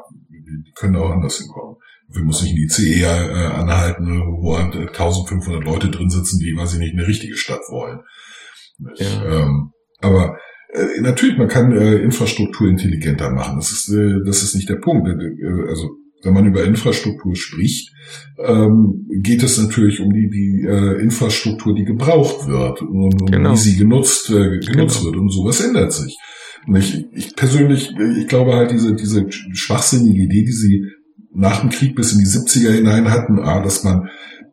können 0.76 0.96
auch 0.96 1.12
anders 1.12 1.38
hinkommen. 1.38 1.76
Wir 2.10 2.24
müssen 2.24 2.46
nicht 2.46 2.56
ein 2.56 2.64
ICE 2.86 3.02
äh, 3.04 3.46
anhalten, 3.48 4.06
ne, 4.06 4.20
wo 4.40 4.58
halt, 4.58 4.76
äh, 4.76 4.88
1500 4.88 5.64
Leute 5.64 5.90
drin 5.90 6.10
sitzen, 6.10 6.40
die, 6.40 6.56
weiß 6.56 6.74
ich 6.74 6.80
nicht, 6.80 6.94
eine 6.94 7.08
richtige 7.08 7.38
Stadt 7.38 7.62
wollen. 7.70 8.00
Ja. 8.98 9.42
Ähm, 9.44 9.72
aber 10.02 10.38
äh, 10.74 11.02
natürlich, 11.02 11.38
man 11.38 11.48
kann 11.48 11.72
äh, 11.72 11.96
Infrastruktur 11.98 12.68
intelligenter 12.68 13.32
machen. 13.32 13.56
Das 13.58 13.72
ist, 13.72 13.90
äh, 13.90 14.20
das 14.26 14.44
ist 14.44 14.56
nicht 14.56 14.70
der 14.70 14.76
Punkt. 14.78 15.08
Äh, 15.08 15.70
Also 15.70 15.90
wenn 16.24 16.34
man 16.34 16.46
über 16.46 16.64
Infrastruktur 16.64 17.36
spricht, 17.36 17.92
ähm, 18.40 19.08
geht 19.22 19.44
es 19.44 19.58
natürlich 19.62 20.00
um 20.00 20.14
die, 20.14 20.30
die 20.30 20.66
äh, 20.68 21.02
Infrastruktur, 21.02 21.74
die 21.76 21.84
gebraucht 21.84 22.48
wird 22.48 22.82
und 22.82 23.22
um 23.22 23.28
Genau. 23.28 23.52
wie 23.54 23.58
sie 23.58 23.78
genutzt, 23.78 24.30
äh, 24.30 24.60
genutzt 24.60 25.00
Genau. 25.00 25.06
wird. 25.06 25.16
Und 25.18 25.30
sowas 25.32 25.60
ändert 25.62 25.92
sich. 25.94 26.18
Ich, 26.76 27.06
ich 27.14 27.36
persönlich, 27.36 27.94
ich 28.18 28.28
glaube 28.28 28.56
halt 28.56 28.72
diese, 28.72 28.94
diese 28.96 29.26
schwachsinnige 29.30 30.24
Idee, 30.24 30.44
die 30.44 30.52
sie 30.52 30.86
nach 31.36 31.62
dem 31.62 31.70
Krieg 31.70 31.96
bis 31.96 32.14
in 32.14 32.20
die 32.20 32.26
70er 32.26 32.72
hinein 32.72 33.10
hatten, 33.10 33.40
ah, 33.40 33.62
dass 33.62 33.84
man 33.84 34.08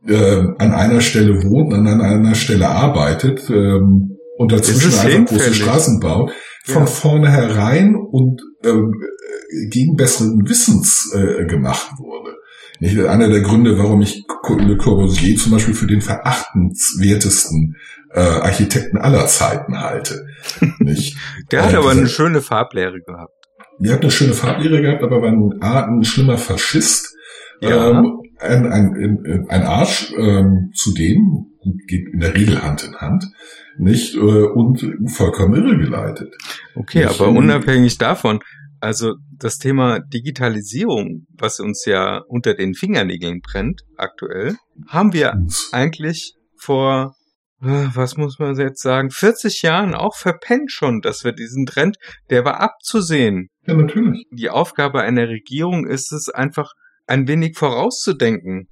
äh, 0.07 0.43
an 0.59 0.73
einer 0.73 1.01
Stelle 1.01 1.43
wohnt, 1.45 1.75
an 1.75 1.87
einer 1.87 2.35
Stelle 2.35 2.69
arbeitet 2.69 3.49
ähm, 3.51 4.17
und 4.39 4.53
dazwischen 4.53 4.99
einfach 4.99 5.37
große. 5.37 5.55
Straßen 5.55 6.01
baut, 6.01 6.33
von 6.65 6.83
Ja. 6.83 6.87
vornherein 6.87 7.95
und 7.95 8.41
ähm, 8.65 8.93
äh, 9.03 9.69
gegen 9.69 9.95
besseren 9.97 10.49
Wissens 10.49 11.13
äh, 11.15 11.45
gemacht 11.47 11.91
wurde. 11.99 12.20
Nicht? 12.81 12.99
Einer 12.99 13.29
der 13.29 13.43
Gründe, 13.43 13.79
warum 13.79 14.01
ich 14.01 14.25
Le 14.59 14.77
Corbusier 14.77 15.37
zum 15.37 15.53
Beispiel 15.53 15.75
für 15.75 15.87
den 15.87 16.01
verachtenswertesten 16.01 17.77
äh, 18.13 18.21
Architekten 18.21 18.99
aller 18.99 19.27
Zeiten 19.27 19.79
halte. 19.79 20.27
Nicht? 20.79 21.17
Der 21.53 21.63
hat 21.65 21.75
Äh, 21.75 21.77
aber 21.77 21.91
eine 21.91 22.09
schöne 22.09 22.41
Farblehre 22.41 23.01
gehabt. 23.01 23.35
Der 23.79 23.95
hat 23.95 24.03
eine 24.03 24.11
schöne 24.11 24.33
Farblehre 24.33 24.81
gehabt, 24.81 25.03
aber 25.03 25.23
war 25.23 25.29
ein, 25.29 25.99
ein 26.01 26.05
schlimmer 26.05 26.39
Faschist. 26.39 27.15
Ja. 27.61 27.91
Ähm, 27.91 28.21
ein, 28.39 28.67
ein, 28.73 29.47
ein, 29.51 29.63
Arsch 29.63 30.13
ähm, 30.17 30.71
zudem, 30.75 31.47
geht 31.87 32.09
in 32.11 32.21
der 32.21 32.35
Regel 32.35 32.63
Hand 32.63 32.85
in 32.85 32.97
Hand, 32.97 33.27
nicht? 33.77 34.15
Äh, 34.15 34.19
und 34.19 34.83
vollkommen 35.07 35.55
irregeleitet. 35.55 36.35
Okay, 36.75 37.05
Ich 37.05 37.21
aber 37.21 37.29
unabhängig 37.29 37.99
davon, 37.99 38.41
also 38.81 39.15
das 39.37 39.59
Thema 39.59 40.01
Digitalisierung, 40.01 41.27
was 41.39 41.61
uns 41.61 41.85
ja 41.85 42.19
unter 42.29 42.55
den 42.55 42.75
Fingernägeln 42.75 43.41
brennt 43.41 43.83
aktuell, 43.97 44.57
haben 44.89 45.13
wir 45.13 45.39
eigentlich 45.73 46.35
vor, 46.57 47.15
äh, 47.63 47.87
was 47.95 48.17
muss 48.17 48.39
man 48.39 48.57
jetzt 48.57 48.83
sagen, 48.83 49.11
40 49.11 49.63
Jahren 49.63 49.95
auch 49.95 50.17
verpennt 50.17 50.73
schon, 50.73 51.01
dass 51.01 51.25
wir 51.25 51.33
diesen 51.33 51.67
Trend, 51.67 51.97
der 52.31 52.45
war 52.45 52.61
abzusehen. 52.61 53.49
Ja, 53.67 53.75
natürlich. 53.75 54.25
Die 54.31 54.51
Aufgabe 54.51 55.03
einer 55.03 55.29
Regierung 55.29 55.87
ist 55.87 56.13
es 56.13 56.29
einfach 56.29 56.73
ein 57.07 57.29
wenig 57.29 57.57
vorauszudenken. 57.57 58.69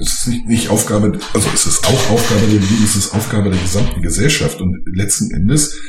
Es 0.00 0.14
ist 0.14 0.28
nicht, 0.28 0.46
nicht 0.46 0.70
Aufgabe, 0.70 1.18
also 1.34 1.48
es 1.54 1.66
ist 1.66 1.86
auch 1.86 2.10
Aufgabe 2.10 2.40
der 2.40 2.60
Regierung, 2.60 2.84
es 2.84 2.96
ist 2.96 3.14
Aufgabe 3.14 3.50
der 3.50 3.60
gesamten 3.60 4.02
Gesellschaft. 4.02 4.60
Und 4.60 4.76
letzten 4.92 5.30
Endes, 5.32 5.80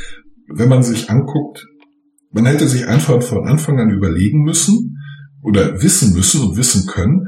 wenn 0.47 0.69
man 0.69 0.83
sich 0.83 1.09
anguckt, 1.09 1.65
man 2.31 2.45
hätte 2.45 2.67
sich 2.67 2.87
einfach 2.87 3.21
von 3.23 3.47
Anfang 3.47 3.79
an 3.79 3.89
überlegen 3.89 4.43
müssen 4.43 4.97
oder 5.41 5.81
wissen 5.81 6.13
müssen 6.13 6.41
und 6.41 6.57
wissen 6.57 6.87
können, 6.87 7.27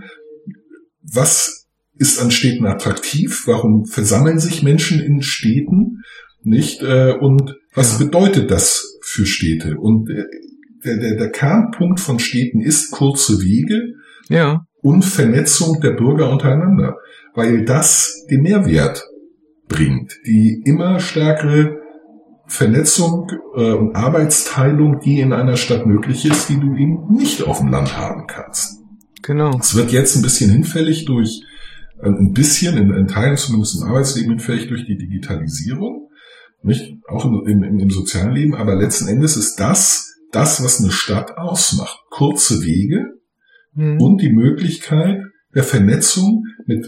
was 1.01 1.67
ist 1.97 2.19
an 2.21 2.31
Städten 2.31 2.65
attraktiv, 2.65 3.43
warum 3.45 3.85
versammeln 3.85 4.39
sich 4.39 4.63
Menschen 4.63 4.99
in 4.99 5.21
Städten 5.21 6.01
nicht 6.43 6.81
äh, 6.81 7.13
und 7.19 7.55
was 7.73 7.99
Ja. 7.99 8.05
bedeutet 8.05 8.49
das 8.51 8.97
für 9.03 9.25
Städte? 9.25 9.77
Und 9.77 10.09
äh, 10.09 10.23
der, 10.83 10.97
der, 10.97 11.15
der 11.15 11.29
Kernpunkt 11.31 11.99
von 11.99 12.19
Städten 12.19 12.59
ist 12.59 12.91
kurze 12.91 13.41
Wege, 13.41 13.93
Ja, 14.29 14.65
und 14.81 15.03
Vernetzung 15.05 15.79
der 15.81 15.91
Bürger 15.91 16.31
untereinander, 16.31 16.97
weil 17.35 17.63
das 17.65 18.25
den 18.31 18.41
Mehrwert 18.41 19.03
bringt, 19.67 20.17
die 20.25 20.63
immer 20.65 20.99
stärkere 20.99 21.80
Vernetzung 22.51 23.29
äh, 23.55 23.71
und 23.71 23.95
Arbeitsteilung, 23.95 24.99
die 24.99 25.19
in 25.19 25.33
einer 25.33 25.57
Stadt 25.57 25.85
möglich 25.85 26.25
ist, 26.25 26.49
die 26.49 26.59
du 26.59 26.75
eben 26.75 27.07
nicht 27.11 27.43
auf 27.43 27.59
dem 27.59 27.69
Land 27.69 27.97
haben 27.97 28.27
kannst. 28.27 28.79
genau. 29.21 29.57
Es 29.59 29.75
wird 29.75 29.91
jetzt 29.91 30.15
ein 30.15 30.21
bisschen 30.21 30.51
hinfällig 30.51 31.05
durch, 31.05 31.41
äh, 32.01 32.07
ein 32.09 32.33
bisschen, 32.33 32.77
in, 32.77 32.93
in 32.93 33.07
Teilen 33.07 33.37
zumindest 33.37 33.81
im 33.81 33.87
Arbeitsleben 33.87 34.31
hinfällig 34.31 34.67
durch 34.67 34.85
die 34.85 34.97
Digitalisierung, 34.97 36.09
nicht? 36.63 36.93
Auch 37.07 37.25
im, 37.25 37.63
im, 37.63 37.79
im 37.79 37.89
sozialen 37.89 38.33
Leben, 38.33 38.55
aber 38.55 38.75
letzten 38.75 39.07
Endes 39.07 39.35
ist 39.37 39.55
das, 39.55 40.13
das, 40.31 40.63
was 40.63 40.79
eine 40.79 40.91
Stadt 40.91 41.37
ausmacht. 41.37 41.99
Kurze 42.09 42.61
Wege, 42.63 43.05
Hm. 43.73 44.01
und 44.01 44.21
die 44.21 44.33
Möglichkeit 44.33 45.21
der 45.55 45.63
Vernetzung 45.63 46.43
mit, 46.65 46.85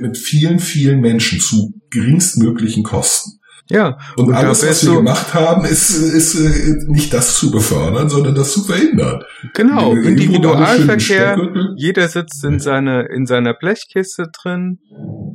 mit 0.00 0.18
vielen, 0.18 0.58
vielen 0.58 1.00
Menschen 1.00 1.40
zu 1.40 1.72
geringstmöglichen 1.90 2.82
Kosten. 2.82 3.38
Ja, 3.70 3.98
Und, 4.16 4.28
Und 4.28 4.34
alles, 4.34 4.66
was 4.66 4.84
wir 4.84 4.96
gemacht 4.96 5.34
haben, 5.34 5.64
ist, 5.64 5.90
ist 5.90 6.34
äh, 6.34 6.84
nicht 6.88 7.12
das 7.14 7.36
zu 7.36 7.50
befördern, 7.50 8.08
sondern 8.08 8.34
das 8.34 8.52
zu 8.52 8.64
verhindern. 8.64 9.22
genau. 9.54 9.92
Individualverkehr, 9.92 11.38
jeder 11.76 12.08
sitzt 12.08 12.44
in 12.44 12.58
seiner, 12.58 13.08
in 13.10 13.26
seiner 13.26 13.54
Blechkiste 13.54 14.26
drin, 14.32 14.78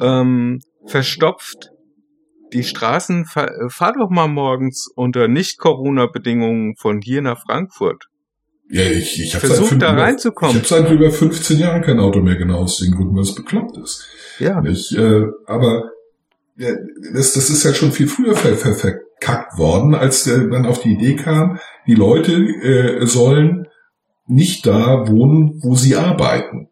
ähm, 0.01 0.59
verstopft. 0.85 1.71
Die 2.53 2.63
Straßen, 2.63 3.25
fahr, 3.25 3.49
äh, 3.49 3.69
fahr 3.69 3.93
doch 3.93 4.09
mal 4.09 4.27
morgens 4.27 4.87
unter 4.95 5.27
Nicht-Corona-Bedingungen 5.27 6.75
von 6.77 7.01
hier 7.01 7.21
nach 7.21 7.41
Frankfurt. 7.41 8.05
Ja, 8.69 8.83
ich, 8.83 9.21
ich 9.21 9.35
habe 9.35 9.47
Versuch 9.47 9.69
seit, 9.69 9.81
da 9.81 9.91
reinzukommen. 9.91 10.57
Ich 10.61 10.71
habe 10.71 10.83
seit 10.83 10.91
über 10.91 11.09
15 11.09 11.59
Jahren 11.59 11.81
kein 11.81 11.99
Auto 11.99 12.19
mehr, 12.19 12.35
genau 12.35 12.59
aus 12.59 12.77
den 12.77 12.91
Gründen, 12.91 13.15
weil 13.15 13.23
es 13.23 13.35
bekloppt 13.35 13.77
ist. 13.77 14.05
Ja, 14.39 14.61
Nicht? 14.61 14.93
Äh, 14.93 15.23
aber 15.45 15.89
das, 16.57 17.33
das 17.33 17.49
ist 17.49 17.63
ja 17.63 17.73
schon 17.73 17.91
viel 17.91 18.07
früher 18.07 18.35
ver, 18.35 18.55
ver, 18.55 18.73
verkackt 18.73 19.57
worden, 19.57 19.93
als 19.95 20.25
man 20.25 20.65
auf 20.65 20.81
die 20.81 20.93
Idee 20.93 21.15
kam, 21.15 21.59
die 21.85 21.95
Leute 21.95 22.33
äh, 22.33 23.05
sollen 23.05 23.67
nicht 24.27 24.65
da 24.65 25.07
wohnen, 25.07 25.59
wo 25.61 25.75
sie 25.75 25.95
arbeiten. 25.95 26.69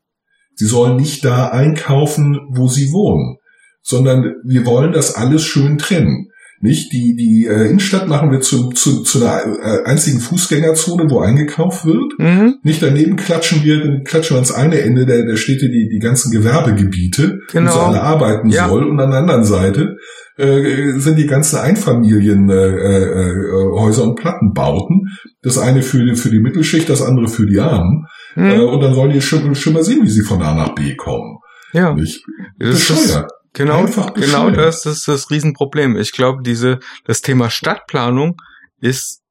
Sie 0.55 0.65
sollen 0.65 0.95
nicht 0.97 1.23
da 1.25 1.49
einkaufen, 1.49 2.39
wo 2.49 2.67
sie 2.67 2.91
wohnen, 2.91 3.37
sondern 3.81 4.35
wir 4.43 4.65
wollen 4.65 4.93
das 4.93 5.15
alles 5.15 5.43
schön 5.43 5.77
trennen. 5.77 6.29
Nicht 6.61 6.93
die 6.93 7.15
die 7.15 7.45
äh, 7.47 7.67
Innenstadt 7.67 8.07
machen 8.07 8.31
wir 8.31 8.39
zu, 8.39 8.69
zu, 8.69 9.03
zu 9.03 9.19
einer 9.25 9.41
äh, 9.61 9.83
einzigen 9.85 10.19
Fußgängerzone, 10.19 11.09
wo 11.09 11.19
eingekauft 11.19 11.85
wird. 11.85 12.17
Mhm. 12.17 12.55
Nicht 12.63 12.81
daneben 12.81 13.17
klatschen 13.17 13.63
wir, 13.63 13.79
dann 13.83 14.03
klatschen 14.03 14.35
wir 14.35 14.37
ans 14.37 14.53
eine 14.53 14.79
Ende 14.79 15.05
der, 15.05 15.25
der 15.25 15.35
Städte 15.35 15.69
die, 15.69 15.89
die 15.91 15.99
ganzen 15.99 16.31
Gewerbegebiete, 16.31 17.39
Genau. 17.51 17.69
wo 17.69 17.73
sie 17.73 17.79
alle 17.81 18.01
arbeiten 18.01 18.49
Ja. 18.49 18.69
soll. 18.69 18.85
Und 18.85 18.99
an 18.99 19.11
der 19.11 19.19
anderen 19.19 19.43
Seite 19.43 19.97
äh, 20.37 20.93
sind 20.97 21.17
die 21.17 21.27
ganzen 21.27 21.57
Einfamilienhäuser 21.57 22.77
äh, 22.77 23.29
äh, 23.29 23.79
Häuser 23.79 24.03
und 24.03 24.15
Plattenbauten. 24.15 25.07
Das 25.41 25.57
eine 25.57 25.81
für 25.81 26.03
die, 26.05 26.15
für 26.15 26.29
die 26.29 26.39
Mittelschicht, 26.39 26.89
das 26.89 27.01
andere 27.01 27.27
für 27.27 27.45
die 27.45 27.59
Armen. 27.59 28.05
Äh, 28.35 28.57
Mhm. 28.57 28.63
und 28.63 28.81
dann 28.81 28.93
sollen 28.93 29.11
die 29.13 29.21
schon, 29.21 29.55
schon 29.55 29.73
mal 29.73 29.83
sehen, 29.83 29.99
wie 30.03 30.09
sie 30.09 30.23
von 30.23 30.41
A 30.41 30.53
nach 30.55 30.75
B 30.75 30.95
kommen. 30.95 31.37
Ja, 31.73 31.93
Nicht? 31.93 32.21
das 32.59 32.69
ist, 32.69 32.87
Bescheuert. 33.05 33.31
Genau, 33.55 33.79
Einfach 33.79 34.13
genau 34.13 34.51
das 34.51 34.85
ist 34.85 35.07
das 35.07 35.31
Riesenproblem. 35.31 35.97
Ich 35.97 36.11
glaube, 36.11 36.43
diese, 36.43 36.79
das 37.05 37.21
Thema 37.21 37.49
Stadtplanung 37.49 38.37
ist 38.79 39.21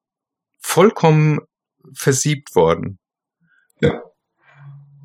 vollkommen 0.60 1.38
versiebt 1.94 2.54
worden. 2.56 2.98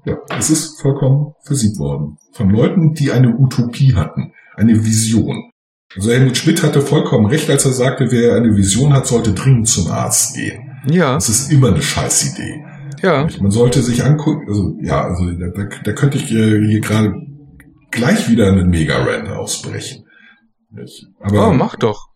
Ja, 0.05 0.17
es 0.37 0.49
ist 0.49 0.81
vollkommen 0.81 1.33
versiebt 1.43 1.77
worden. 1.77 2.17
Von 2.31 2.49
Leuten, 2.49 2.93
die 2.93 3.11
eine 3.11 3.35
Utopie 3.35 3.95
hatten, 3.95 4.33
eine 4.55 4.83
Vision. 4.83 5.51
Also 5.95 6.11
Helmut 6.11 6.37
Schmidt 6.37 6.63
hatte 6.63 6.81
vollkommen 6.81 7.25
recht, 7.25 7.49
als 7.49 7.65
er 7.65 7.73
sagte, 7.73 8.11
wer 8.11 8.35
eine 8.35 8.55
Vision 8.55 8.93
hat, 8.93 9.07
sollte 9.07 9.33
dringend 9.33 9.67
zum 9.67 9.91
Arzt 9.91 10.35
gehen. 10.35 10.79
Ja, 10.87 11.15
Das 11.15 11.29
ist 11.29 11.51
immer 11.51 11.69
eine 11.69 11.81
Scheißidee. 11.81 12.63
ja, 13.01 13.27
Man 13.41 13.51
sollte 13.51 13.81
sich 13.81 14.03
angucken, 14.03 14.47
also 14.47 14.75
ja, 14.81 15.03
also 15.03 15.29
da, 15.31 15.65
da, 15.83 15.93
könnte 15.93 16.17
ich 16.17 16.31
äh, 16.31 16.65
hier 16.65 16.79
gerade 16.79 17.13
gleich 17.99 18.29
wieder 18.29 18.47
einen 18.47 18.69
Mega-Rant 18.69 19.29
ausbrechen. 19.29 20.05
Aber 21.19 21.49
oh, 21.49 21.53
mach 21.53 21.75
doch. 21.75 22.07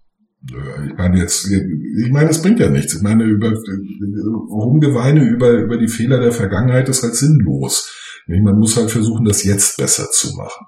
Ich 0.45 0.93
meine 0.97 1.19
jetzt, 1.19 1.49
ich 1.49 2.11
meine, 2.11 2.29
es 2.29 2.41
bringt 2.41 2.59
ja 2.59 2.69
nichts. 2.69 2.93
Ich 2.95 3.01
meine, 3.01 3.23
über 3.23 3.49
Rumgeweine 3.51 5.23
über 5.23 5.51
über 5.51 5.77
die 5.77 5.87
Fehler 5.87 6.19
der 6.19 6.31
Vergangenheit 6.31 6.89
ist 6.89 7.03
halt 7.03 7.15
sinnlos. 7.15 7.89
Man 8.27 8.57
muss 8.57 8.77
halt 8.77 8.91
versuchen, 8.91 9.25
das 9.25 9.43
jetzt 9.43 9.77
besser 9.77 10.09
zu 10.11 10.35
machen. 10.35 10.65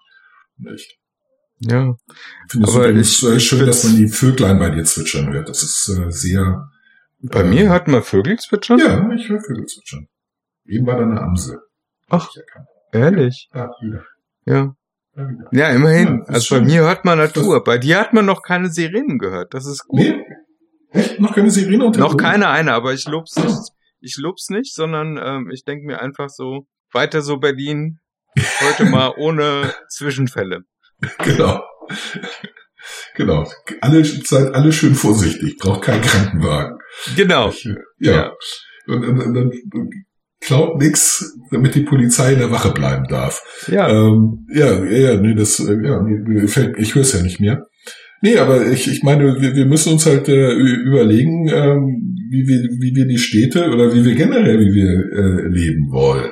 Nicht? 0.58 0.98
Ja, 1.60 1.96
Ich 2.46 2.52
finde 2.52 2.68
es 2.68 2.76
Aber 2.76 2.88
übrigens 2.90 3.24
ich- 3.24 3.30
ich 3.30 3.48
schön, 3.48 3.66
dass 3.66 3.84
man 3.86 3.96
die 3.96 4.08
Vöglein 4.10 4.60
bei 4.60 4.70
dir 4.70 4.84
zwitschern 4.84 5.32
hört. 5.32 5.48
Das 5.50 5.64
ist 5.64 5.90
äh, 5.90 6.12
sehr. 6.12 6.70
bei 7.22 7.42
äh, 7.42 7.44
mir 7.50 7.70
hört 7.70 7.88
man 7.88 8.04
Vögel 8.04 8.38
zwitschern. 8.38 8.80
Ja, 8.80 9.10
ich 9.14 9.30
höre 9.30 9.42
Vögel 9.42 9.66
zwitschern. 9.66 10.08
Eben 10.66 10.86
war 10.86 10.98
da 10.98 11.04
eine 11.04 11.22
Amsel. 11.22 11.60
Ach. 12.10 12.30
Ehrlich. 12.92 13.50
Wieder. 13.54 14.04
Ja. 14.46 14.76
Ja, 15.52 15.70
immerhin. 15.70 16.24
Ja, 16.28 16.34
also 16.34 16.56
bei 16.56 16.62
mir 16.62 16.82
hört 16.82 17.06
man 17.06 17.18
Natur. 17.18 17.64
Bei 17.64 17.78
dir 17.78 18.00
hat 18.00 18.14
man 18.14 18.26
noch 18.26 18.42
keine 18.42 18.70
Sirenen 18.70 19.18
gehört. 19.18 19.54
Das 19.54 19.66
ist 19.66 19.88
gut. 19.88 20.00
Nee? 20.00 20.24
Echt? 20.92 21.20
Noch 21.20 21.34
keine 21.34 21.52
Sirene 21.52 21.86
unter 21.86 22.00
Noch 22.00 22.18
keine 22.18 22.50
eine, 22.50 22.74
aber 22.74 22.94
ich 22.94 23.08
lob's 23.08 23.36
nicht. 23.36 23.72
Ich 24.00 24.18
lob's 24.18 24.50
nicht, 24.50 24.74
sondern 24.74 25.18
ähm, 25.22 25.50
ich 25.52 25.64
denke 25.64 25.86
mir 25.86 26.02
einfach 26.02 26.30
so, 26.30 26.68
weiter 26.92 27.22
so 27.22 27.38
Berlin, 27.38 28.00
heute 28.62 28.86
mal 28.86 29.14
ohne 29.18 29.74
Zwischenfälle. 29.90 30.62
Genau. 31.20 31.62
Genau. 33.16 33.50
Alle, 33.82 34.04
seid 34.04 34.54
alle 34.54 34.72
schön 34.72 34.96
vorsichtig. 34.96 35.58
Braucht 35.58 35.84
keinen 35.84 36.02
Krankenwagen. 36.02 36.78
Genau. 37.16 37.52
Ja. 38.00 38.14
Ja. 38.14 38.34
Und, 38.88 39.06
und, 39.06 39.22
und 39.22 39.34
dann 39.34 39.52
klaut 40.46 40.80
nix, 40.82 41.34
damit 41.52 41.76
die 41.76 41.82
Polizei 41.82 42.34
in 42.34 42.40
der 42.40 42.52
Wache 42.52 42.72
bleiben 42.72 43.06
darf. 43.10 43.42
Ja. 43.68 43.90
Ähm, 43.90 44.48
ja, 44.54 44.84
ja, 44.84 45.20
nee, 45.20 45.34
das, 45.36 45.60
äh, 45.60 45.74
ja, 45.84 46.02
mir- 46.02 46.20
mir 46.28 46.48
fällt, 46.48 46.78
ich 46.80 46.96
höre 46.96 47.02
es 47.02 47.14
ja 47.14 47.22
nicht 47.22 47.40
mehr. 47.40 47.66
Nee, 48.22 48.38
aber 48.38 48.66
ich, 48.68 48.88
ich 48.90 49.04
meine, 49.04 49.40
wir, 49.40 49.56
wir 49.56 49.66
müssen 49.66 49.94
uns 49.94 50.06
halt 50.06 50.28
äh, 50.30 50.52
überlegen, 50.54 51.48
ähm, 51.50 52.16
wie 52.32 52.48
wir, 52.48 52.70
wie 52.80 52.96
wir 52.96 53.06
die 53.06 53.20
Städte 53.20 53.70
oder 53.70 53.94
wie 53.94 54.04
wir 54.06 54.16
generell, 54.16 54.60
wie 54.60 54.74
wir 54.74 54.90
äh, 55.12 55.48
leben 55.48 55.92
wollen. 55.92 56.32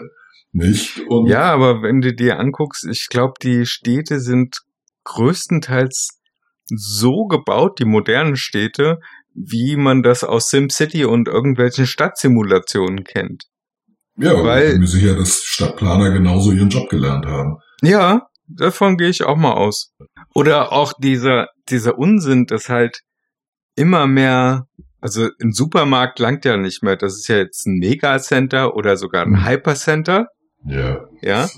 Nicht? 0.54 1.02
Und 1.08 1.28
Ja, 1.28 1.52
aber 1.52 1.82
wenn 1.84 2.02
du 2.02 2.14
dir 2.14 2.40
anguckst, 2.40 2.88
ich 2.90 3.08
glaube, 3.10 3.34
die 3.44 3.66
Städte 3.66 4.20
sind 4.20 4.56
größtenteils 5.04 6.20
so 6.68 7.26
gebaut, 7.26 7.80
die 7.80 7.86
modernen 7.86 8.36
Städte, 8.36 8.98
wie 9.36 9.76
man 9.76 10.04
das 10.04 10.24
aus 10.24 10.50
SimCity 10.50 11.06
und 11.06 11.28
irgendwelchen 11.28 11.86
Stadtsimulationen 11.88 13.04
kennt. 13.04 13.46
Ja, 14.18 14.44
weil- 14.44 14.66
ich 14.66 14.72
bin 14.74 14.82
mir 14.82 14.88
sicher, 14.88 15.16
dass 15.16 15.38
Stadtplaner 15.44 16.12
genauso 16.12 16.52
ihren 16.52 16.70
Job 16.70 16.90
gelernt 16.90 17.26
haben. 17.26 17.58
Ja, 17.82 18.28
davon 18.48 18.98
gehe 18.98 19.10
ich 19.10 19.24
auch 19.24 19.38
mal 19.38 19.54
aus. 19.54 19.92
Oder 20.36 20.72
auch 20.72 20.94
dieser, 20.98 21.48
dieser 21.70 21.98
Unsinn, 21.98 22.46
dass 22.46 22.70
halt 22.70 23.00
immer 23.76 24.08
mehr, 24.08 24.66
also 25.02 25.28
ein 25.42 25.52
Supermarkt 25.52 26.20
langt 26.20 26.46
ja 26.46 26.58
nicht 26.58 26.84
mehr. 26.84 26.96
Das 26.96 27.14
ist 27.16 27.28
ja 27.28 27.38
jetzt 27.38 27.66
ein 27.68 27.80
Megacenter 27.80 28.76
oder 28.76 28.98
sogar 28.98 29.24
ein 29.26 29.38
Hm. 29.38 29.46
Hypercenter, 29.48 30.28
Ja. 30.66 31.06
ja, 31.22 31.50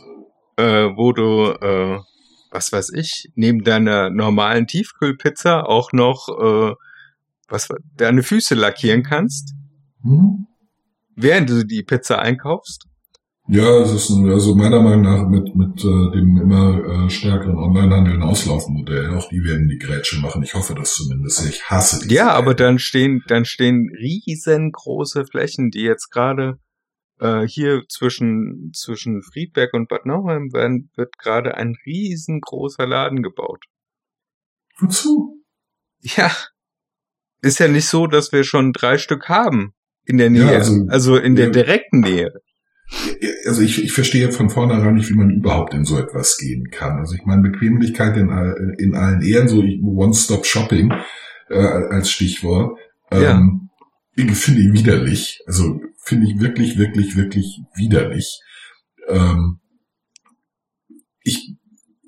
äh, 0.57 0.89
wo 0.95 1.11
du, 1.11 1.51
äh, 1.61 1.99
was 2.51 2.71
weiß 2.71 2.91
ich, 2.93 3.29
neben 3.35 3.63
deiner 3.63 4.09
normalen 4.09 4.65
Tiefkühlpizza 4.65 5.61
auch 5.63 5.91
noch, 5.91 6.29
äh, 6.29 6.73
was, 7.49 7.67
deine 7.97 8.23
Füße 8.23 8.55
lackieren 8.55 9.03
kannst, 9.03 9.53
Hm? 10.03 10.47
Während 11.15 11.49
du 11.49 11.65
die 11.65 11.83
Pizza 11.83 12.19
einkaufst. 12.19 12.87
Ja, 13.47 13.79
es 13.81 13.91
ist 13.91 14.09
ein, 14.09 14.27
also 14.31 14.55
meiner 14.55 14.81
Meinung 14.81 15.01
nach 15.01 15.27
mit, 15.27 15.55
mit 15.55 15.79
äh, 15.83 16.11
dem 16.17 16.41
immer 16.41 17.05
äh, 17.05 17.09
stärkeren 17.11 17.57
Onlinehandel 17.57 18.15
ein 18.15 18.23
Auslaufmodell. 18.23 19.15
Auch 19.15 19.29
die 19.29 19.43
werden 19.43 19.67
die 19.67 19.77
Grätsche 19.77 20.19
machen. 20.19 20.41
Ich 20.41 20.55
hoffe 20.55 20.73
das 20.73 20.95
zumindest. 20.95 21.47
Ich 21.47 21.63
hasse 21.69 22.07
die. 22.07 22.15
Ja, 22.15 22.31
aber 22.31 22.55
dann 22.55 22.79
stehen, 22.79 23.21
dann 23.27 23.45
stehen 23.45 23.91
riesengroße 23.95 25.25
Flächen, 25.25 25.69
die 25.69 25.81
jetzt 25.81 26.09
gerade 26.09 26.57
äh, 27.19 27.45
hier 27.47 27.83
zwischen, 27.87 28.71
zwischen 28.73 29.21
Friedberg 29.21 29.75
und 29.75 29.89
Bad 29.89 30.07
Nauheim 30.07 30.51
werden, 30.51 30.89
wird 30.95 31.15
gerade 31.19 31.53
ein 31.55 31.75
riesengroßer 31.85 32.87
Laden 32.87 33.21
gebaut. 33.21 33.63
Wozu? 34.79 35.43
Ja. 36.01 36.31
Ist 37.41 37.59
ja 37.59 37.67
nicht 37.67 37.87
so, 37.87 38.07
dass 38.07 38.31
wir 38.31 38.43
schon 38.43 38.73
drei 38.73 38.97
Stück 38.97 39.29
haben 39.29 39.75
in 40.05 40.17
der 40.17 40.31
Ja, 40.31 40.45
Nähe. 40.45 40.55
also- 40.55 40.85
also, 40.89 41.17
in 41.17 41.35
der 41.35 41.45
ja. 41.47 41.51
direkten 41.51 41.99
Nähe. 42.01 42.31
Also 43.47 43.61
ich, 43.63 43.83
ich 43.83 43.93
verstehe 43.93 44.31
von 44.31 44.49
vornherein 44.49 44.93
nicht, 44.95 45.09
wie 45.09 45.15
man 45.15 45.31
überhaupt 45.31 45.73
in 45.73 45.85
so 45.85 45.97
etwas 45.97 46.37
gehen 46.37 46.69
kann. 46.69 46.99
Also 46.99 47.15
ich 47.15 47.25
meine, 47.25 47.41
Bequemlichkeit 47.41 48.15
in, 48.17 48.29
all- 48.29 48.75
in 48.77 48.93
allen 48.95 49.21
Ehren, 49.23 49.47
so 49.47 49.59
One-Stop-Shopping 49.61 50.93
äh, 51.49 51.55
als 51.57 52.11
Stichwort, 52.11 52.77
ähm, 53.11 53.69
finde 54.15 54.61
ich 54.61 54.71
widerlich. 54.73 55.41
Also 55.47 55.81
finde 56.03 56.27
ich 56.27 56.39
wirklich, 56.39 56.77
wirklich, 56.77 57.15
wirklich 57.15 57.59
widerlich. 57.75 58.39
Ähm, 59.07 59.59
ich 61.23 61.55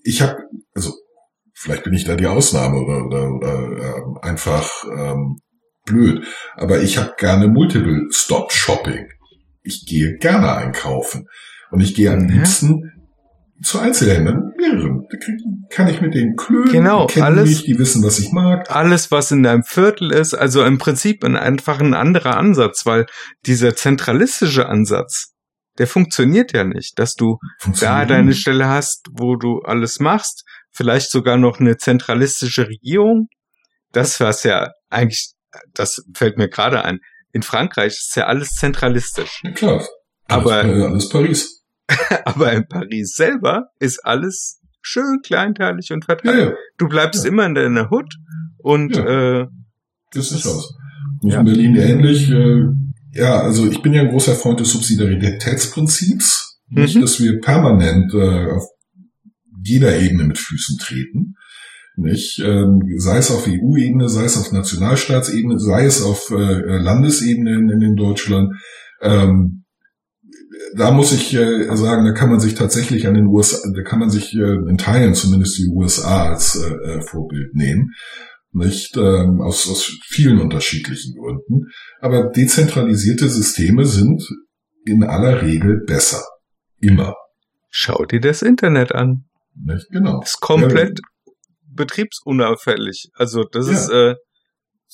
ich 0.04 0.22
habe, 0.22 0.38
also 0.74 0.94
vielleicht 1.54 1.84
bin 1.84 1.94
ich 1.94 2.06
da 2.06 2.16
die 2.16 2.28
Ausnahme 2.28 2.78
oder, 2.78 3.04
oder, 3.06 3.32
oder 3.34 3.98
ähm, 3.98 4.18
einfach 4.22 4.70
ähm, 4.96 5.38
blöd, 5.88 6.24
aber 6.56 6.82
ich 6.82 6.98
habe 7.00 7.14
gerne 7.18 7.48
Multiple-Stop-Shopping. 7.48 9.08
Ich 9.64 9.86
gehe 9.88 10.18
gerne 10.18 10.56
einkaufen 10.56 11.28
und 11.72 11.82
ich 11.82 11.96
gehe 11.96 12.12
am 12.12 12.28
Ja. 12.30 12.36
liebsten 12.36 12.92
zu 13.64 13.80
Einzelhändlern, 13.80 14.54
mehreren. 14.58 15.08
Da 15.10 15.18
kann 15.76 15.88
ich 15.88 16.00
mit 16.00 16.14
denen 16.14 16.36
klönen, 16.36 16.72
Genau, 16.72 17.08
die 17.08 17.14
kennen 17.16 17.26
alles- 17.26 17.50
mich, 17.50 17.64
die 17.64 17.80
wissen, 17.80 18.04
was 18.04 18.20
ich 18.20 18.32
mag. 18.32 18.70
Alles, 18.70 19.10
was 19.10 19.32
in 19.32 19.42
deinem 19.42 19.64
Viertel 19.64 20.12
ist, 20.12 20.36
also 20.36 20.64
im 20.64 20.78
Prinzip 20.78 21.24
ein, 21.24 21.36
einfach 21.36 21.80
ein 21.80 21.96
anderer 21.96 22.38
Ansatz, 22.38 22.86
weil 22.86 23.08
dieser 23.48 23.76
zentralistische 23.76 24.68
Ansatz, 24.68 25.34
der 25.80 25.88
funktioniert 25.88 26.54
ja 26.54 26.64
nicht, 26.66 27.00
dass 27.00 27.16
du 27.16 27.38
da 27.82 28.06
deine. 28.06 28.34
Stelle 28.34 28.68
hast, 28.68 29.08
wo 29.12 29.36
du 29.36 29.62
alles 29.64 30.00
machst, 30.00 30.44
vielleicht 30.72 31.10
sogar 31.10 31.38
noch 31.38 31.60
eine 31.60 31.78
zentralistische 31.78 32.68
Regierung. 32.68 33.28
Das 33.92 34.20
was 34.20 34.44
ja 34.44 34.70
eigentlich, 34.92 35.34
das 35.74 36.04
fällt 36.14 36.38
mir 36.38 36.50
gerade 36.50 36.84
ein. 36.86 37.00
In 37.34 37.44
Frankreich 37.44 37.94
ist 37.94 38.16
ja 38.16 38.26
alles 38.26 38.52
zentralistisch. 38.52 39.42
Ja, 39.44 39.52
klar. 39.52 39.88
Aber- 40.28 40.54
alles, 40.56 40.84
alles 40.86 41.10
Paris. 41.10 41.64
Aber 42.26 42.52
in 42.54 42.68
Paris 42.68 43.14
selber 43.16 43.68
ist 43.80 44.00
alles 44.06 44.60
schön 44.82 45.20
kleinteilig 45.24 45.92
und 45.92 46.04
Ja, 46.04 46.06
verteilt. 46.16 46.50
ja, 46.52 46.56
Du 46.78 46.88
bleibst 46.90 47.24
Ja. 47.24 47.30
immer 47.32 47.46
in 47.46 47.56
deiner 47.56 47.90
Hut 47.90 48.14
und 48.58 48.96
Ja. 48.96 49.42
äh, 49.42 49.48
das 50.12 50.32
ist 50.32 50.46
Das-. 50.46 50.74
Und 51.22 51.32
ja. 51.32 51.40
in 51.40 51.46
Berlin 51.46 51.76
ähnlich. 51.76 52.30
Äh, 52.30 52.64
ja, 53.14 53.40
also 53.42 53.70
ich 53.70 53.82
bin 53.82 53.94
ja 53.94 54.02
ein 54.02 54.10
großer 54.10 54.36
Freund 54.36 54.60
des 54.60 54.72
Subsidiaritätsprinzips. 54.72 56.60
Nicht, 56.70 56.96
Mhm. 56.98 57.02
dass 57.02 57.20
wir 57.22 57.40
permanent 57.40 58.14
äh, 58.14 58.52
auf 58.52 58.64
jeder 59.64 59.98
Ebene 59.98 60.26
mit 60.26 60.38
Füßen 60.38 60.78
treten. 60.78 61.36
Nicht? 61.98 62.40
Ähm, 62.46 62.80
sei 62.98 63.18
es 63.18 63.32
auf 63.32 63.48
EU-Ebene, 63.48 64.08
sei 64.08 64.26
es 64.26 64.38
auf 64.38 64.52
Nationalstaatsebene, 64.52 65.60
sei 65.60 65.86
es 65.86 66.04
auf 66.04 66.30
äh, 66.30 66.78
Landesebene 66.78 67.56
in, 67.56 67.82
in 67.82 67.96
Deutschland. 67.96 68.54
Ähm, 69.02 69.64
da 70.76 70.92
muss 70.92 71.12
ich 71.12 71.34
äh, 71.34 71.76
sagen, 71.76 72.06
da 72.06 72.12
kann 72.12 72.30
man 72.30 72.40
sich 72.40 72.54
tatsächlich 72.54 73.08
an 73.08 73.16
den 73.16 73.26
USA, 73.26 73.58
da 73.76 73.82
kann 73.82 73.98
man 73.98 74.12
sich 74.12 74.36
äh, 74.36 74.70
in 74.70 74.78
Teilen 74.78 75.16
zumindest 75.16 75.58
die 75.58 75.70
USA 75.74 76.30
als 76.30 76.56
äh, 76.56 76.68
äh, 76.68 77.02
Vorbild 77.02 77.56
nehmen. 77.56 77.94
nicht 78.52 78.96
ähm, 78.96 79.42
aus, 79.42 79.68
aus 79.68 79.92
vielen 80.06 80.40
unterschiedlichen 80.40 81.16
Gründen. 81.16 81.66
Aber 82.00 82.30
dezentralisierte 82.30 83.28
Systeme 83.28 83.86
sind 83.86 84.24
in 84.86 85.04
aller 85.04 85.42
Regel 85.42 85.84
besser. 85.84 86.24
Immer. 86.80 87.16
Schau 87.70 88.06
dir 88.06 88.22
das 88.22 88.44
Internet 88.44 88.94
an. 88.94 89.26
Nicht? 89.56 89.90
Genau. 89.90 90.22
Ist 90.22 90.40
komplett 90.42 91.02
betriebsunauffällig. 91.78 93.10
Also 93.14 93.44
das 93.44 93.68
Ja. 93.68 93.74
ist, 93.74 93.90
äh, 93.90 94.16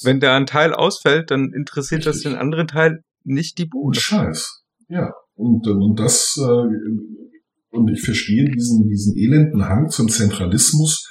wenn 0.04 0.20
da 0.20 0.36
ein 0.38 0.46
Teil 0.46 0.74
ausfällt, 0.74 1.32
dann 1.32 1.52
interessiert 1.56 2.06
das 2.06 2.18
Richtig. 2.18 2.34
den 2.34 2.40
anderen 2.40 2.68
Teil 2.68 3.00
nicht 3.24 3.58
die 3.58 3.66
Bude. 3.66 4.00
Scheiß. 4.00 4.64
Ja. 4.90 5.12
Und, 5.36 5.68
und 5.68 6.00
das, 6.00 6.38
äh, 6.38 7.76
und 7.76 7.90
ich 7.92 8.02
verstehe 8.04 8.46
diesen, 8.52 8.88
diesen 8.88 9.18
elenden 9.18 9.68
Hang 9.68 9.90
zum 9.90 10.10
Zentralismus 10.10 11.10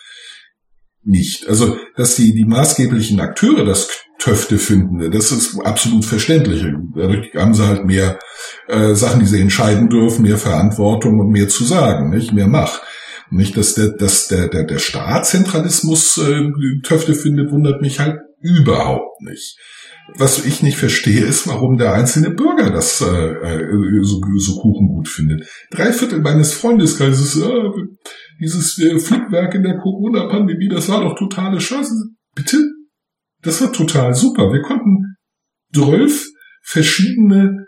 nicht. 1.04 1.48
Also, 1.48 1.76
dass 1.96 2.14
die, 2.14 2.32
die 2.32 2.44
maßgeblichen 2.44 3.18
Akteure 3.18 3.64
das 3.64 3.88
Töfte 4.18 4.58
finden, 4.58 5.10
das 5.10 5.32
ist 5.32 5.58
absolut 5.60 6.04
verständlich. 6.04 6.64
Dadurch 6.94 7.34
haben 7.34 7.54
sie 7.54 7.66
halt 7.66 7.84
mehr 7.84 8.20
äh, 8.68 8.94
Sachen, 8.94 9.18
die 9.18 9.26
sie 9.26 9.40
entscheiden 9.40 9.88
dürfen, 9.88 10.22
mehr 10.22 10.38
Verantwortung 10.38 11.18
und 11.18 11.30
mehr 11.32 11.48
zu 11.48 11.64
sagen, 11.64 12.10
nicht? 12.10 12.32
Mehr 12.32 12.46
Macht. 12.46 12.82
Nicht, 13.32 13.56
dass 13.56 13.74
der, 13.74 13.88
dass 13.88 14.28
der, 14.28 14.48
der, 14.48 14.64
der 14.64 14.78
Staat 14.78 15.26
Zentralismus 15.26 16.18
äh, 16.18 16.50
Töfte 16.82 17.14
findet, 17.14 17.50
wundert 17.50 17.80
mich 17.80 17.98
halt 17.98 18.18
überhaupt 18.40 19.22
nicht. 19.22 19.56
Was 20.16 20.44
ich 20.44 20.62
nicht 20.62 20.76
verstehe, 20.76 21.24
ist, 21.24 21.46
warum 21.46 21.78
der 21.78 21.94
einzelne 21.94 22.30
Bürger 22.30 22.70
das 22.70 23.00
äh, 23.00 23.06
äh, 23.06 24.02
so, 24.02 24.20
so 24.36 24.60
Kuchen 24.60 24.88
gut 24.88 25.08
findet. 25.08 25.48
Drei 25.70 25.92
Viertel 25.92 26.20
meines 26.20 26.52
Freundeskreises, 26.52 27.36
äh, 27.36 27.70
dieses 28.40 28.78
äh, 28.78 28.98
Flickwerk 28.98 29.54
in 29.54 29.62
der 29.62 29.78
Corona-Pandemie, 29.78 30.68
das 30.68 30.88
war 30.90 31.00
doch 31.00 31.16
totale 31.16 31.60
Scheiße. 31.60 31.94
Bitte? 32.34 32.58
Das 33.42 33.62
war 33.62 33.72
total 33.72 34.12
super. 34.14 34.52
Wir 34.52 34.60
konnten 34.60 35.16
zwölf 35.74 36.26
verschiedene 36.62 37.66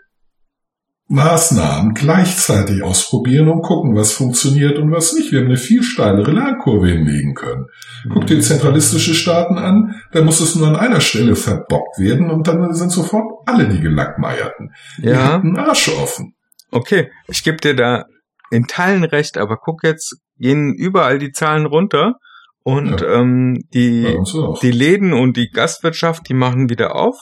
Maßnahmen 1.07 1.93
gleichzeitig 1.93 2.81
ausprobieren 2.83 3.47
und 3.49 3.61
gucken, 3.61 3.95
was 3.95 4.11
funktioniert 4.11 4.79
und 4.79 4.91
was 4.91 5.13
nicht. 5.13 5.31
Wir 5.31 5.39
haben 5.39 5.47
eine 5.47 5.57
viel 5.57 5.83
steilere 5.83 6.31
Lernkurve 6.31 6.87
hinlegen 6.87 7.35
können. 7.35 7.67
Guck 8.11 8.25
dir 8.25 8.39
zentralistische 8.39 9.13
Staaten 9.13 9.57
an, 9.59 10.01
da 10.13 10.23
muss 10.23 10.39
es 10.39 10.55
nur 10.55 10.67
an 10.67 10.75
einer 10.75 11.01
Stelle 11.01 11.35
verbockt 11.35 11.99
werden 11.99 12.31
und 12.31 12.47
dann 12.47 12.73
sind 12.73 12.89
sofort 12.91 13.25
alle 13.45 13.69
die 13.69 13.79
Gelackmeierten. 13.81 14.73
Die 14.97 15.09
Ja, 15.09 15.33
hatten 15.33 15.57
Arsch 15.57 15.89
offen. 15.89 16.33
okay. 16.71 17.11
Ich 17.27 17.43
gebe 17.43 17.57
dir 17.57 17.75
da 17.75 18.05
in 18.49 18.65
Teilen 18.65 19.03
recht, 19.03 19.37
aber 19.37 19.57
guck 19.57 19.83
jetzt, 19.83 20.17
gehen 20.37 20.73
überall 20.73 21.19
die 21.19 21.31
Zahlen 21.31 21.67
runter 21.67 22.15
und 22.63 23.03
ähm, 23.03 23.59
die, 23.75 24.17
die 24.63 24.71
Läden 24.71 25.13
und 25.13 25.37
die 25.37 25.49
Gastwirtschaft, 25.51 26.27
die 26.29 26.33
machen 26.33 26.69
wieder 26.69 26.95
auf. 26.95 27.15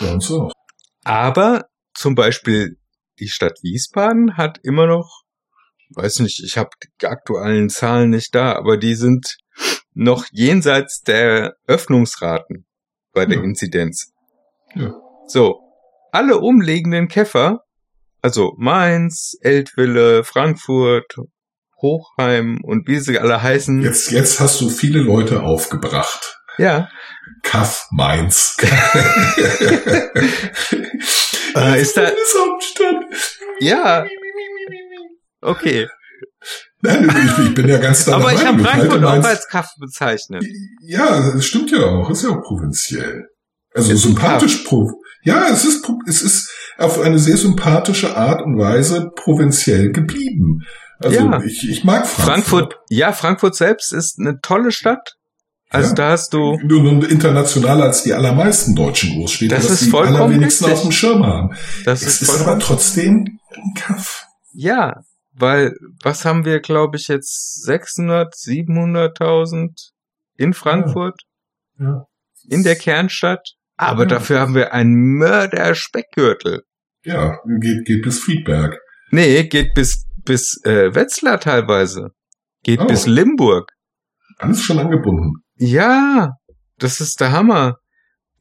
Bei 0.00 0.12
uns 0.14 0.30
auch. 0.30 0.50
Aber 1.04 1.66
zum 1.94 2.14
Beispiel 2.14 2.76
die 3.20 3.28
Stadt 3.28 3.58
Wiesbaden 3.62 4.36
hat 4.36 4.58
immer 4.62 4.86
noch, 4.86 5.22
weiß 5.94 6.20
nicht, 6.20 6.42
ich 6.44 6.56
habe 6.58 6.70
die 7.00 7.06
aktuellen 7.06 7.68
Zahlen 7.68 8.10
nicht 8.10 8.34
da, 8.34 8.52
aber 8.54 8.76
die 8.76 8.94
sind 8.94 9.36
noch 9.94 10.26
jenseits 10.30 11.02
der 11.02 11.54
Öffnungsraten 11.66 12.66
bei 13.12 13.26
der 13.26 13.38
Ja. 13.38 13.44
Inzidenz. 13.44 14.12
Ja. 14.74 14.94
So, 15.26 15.60
alle 16.12 16.38
umliegenden 16.38 17.08
Käfer, 17.08 17.60
also 18.22 18.54
Mainz, 18.58 19.36
Eltville, 19.40 20.24
Frankfurt, 20.24 21.16
Hochheim 21.80 22.58
und 22.62 22.86
wie 22.88 22.98
sie 22.98 23.18
alle 23.18 23.42
heißen, 23.42 23.82
Jetzt, 23.82 24.10
jetzt 24.10 24.40
hast 24.40 24.60
du 24.60 24.68
viele 24.68 25.00
Leute 25.00 25.42
aufgebracht. 25.42 26.38
ja, 26.58 26.88
Kaff 27.42 27.86
Mainz. 27.92 28.56
Äh, 31.58 31.80
ist 31.82 31.96
da- 31.96 32.12
ja, 33.60 34.06
okay. 35.40 35.88
Nein, 36.80 37.08
ich, 37.08 37.44
ich 37.46 37.54
bin 37.54 37.68
ja 37.68 37.78
ganz 37.78 38.04
da 38.04 38.14
Aber 38.16 38.32
ich 38.32 38.44
habe 38.44 38.62
Frankfurt 38.62 39.04
auch 39.04 39.24
als 39.24 39.48
Kaff 39.48 39.68
bezeichnet. 39.78 40.44
Ja, 40.82 41.32
das 41.32 41.44
stimmt 41.44 41.70
ja 41.72 41.80
auch. 41.84 42.08
Ist 42.10 42.22
ja 42.22 42.30
auch 42.30 42.42
provinziell. 42.42 43.26
Also 43.74 43.92
Ist 43.92 44.02
sympathisch 44.02 44.58
pro. 44.58 44.92
Ja, 45.24 45.48
es 45.50 45.64
ist, 45.64 45.84
es 46.06 46.22
ist 46.22 46.50
auf 46.78 47.00
eine 47.00 47.18
sehr 47.18 47.36
sympathische 47.36 48.16
Art 48.16 48.42
und 48.42 48.58
Weise 48.58 49.10
provinziell 49.16 49.90
geblieben. 49.90 50.60
Also 51.00 51.16
Ja. 51.18 51.42
ich, 51.44 51.68
ich 51.68 51.84
mag 51.84 52.06
Frankfurt. 52.06 52.24
Frankfurt, 52.24 52.76
ja, 52.90 53.12
Frankfurt 53.12 53.56
selbst 53.56 53.92
ist 53.92 54.18
eine 54.20 54.40
tolle 54.40 54.70
Stadt. 54.70 55.16
Also 55.70 55.88
Ja. 55.90 55.94
da 55.94 56.10
hast 56.12 56.32
du, 56.32 56.58
Nur, 56.62 56.82
nur 56.82 57.10
internationaler 57.10 57.84
als 57.84 58.02
die 58.02 58.14
allermeisten 58.14 58.74
deutschen 58.74 59.14
Großstädte, 59.16 59.54
Das 59.54 59.64
was 59.64 59.82
ist 59.82 59.92
die 59.92 59.96
allerwenigsten 59.96 60.64
richtig. 60.64 60.72
auf 60.78 60.82
dem 60.88 60.92
Schirm 60.92 61.26
haben. 61.26 61.50
das 61.84 62.02
es 62.02 62.22
ist 62.22 62.30
ist 62.30 62.40
aber 62.40 62.58
trotzdem 62.58 63.38
ein 63.50 63.74
Kaff. 63.76 64.24
ja, 64.52 64.94
weil, 65.32 65.74
was 66.02 66.24
haben 66.24 66.44
wir, 66.44 66.60
glaube 66.60 66.96
ich, 66.96 67.08
jetzt 67.08 67.62
600, 67.64 68.34
700.000 68.34 69.92
in 70.36 70.52
Frankfurt, 70.54 71.20
Ja. 71.78 72.04
in 72.48 72.62
der 72.64 72.76
Kernstadt. 72.76 73.46
Aber 73.76 74.02
Ja. 74.04 74.08
dafür 74.08 74.40
haben 74.40 74.54
wir 74.54 74.72
einen 74.72 74.94
Mörder-Speckgürtel. 75.18 76.62
Ja, 77.04 77.38
geht, 77.60 77.84
geht 77.86 78.02
bis 78.02 78.18
Friedberg. 78.20 78.78
Nee, 79.10 79.44
geht 79.44 79.74
bis, 79.74 80.06
bis 80.24 80.60
äh, 80.64 80.94
Wetzlar 80.94 81.38
teilweise. 81.40 82.10
Geht 82.64 82.80
Oh. 82.80 82.86
bis 82.86 83.06
Limburg. 83.06 83.70
Alles 84.38 84.62
schon 84.62 84.78
angebunden. 84.78 85.42
Ja, 85.58 86.32
das 86.78 87.00
ist 87.00 87.20
der 87.20 87.32
Hammer. 87.32 87.78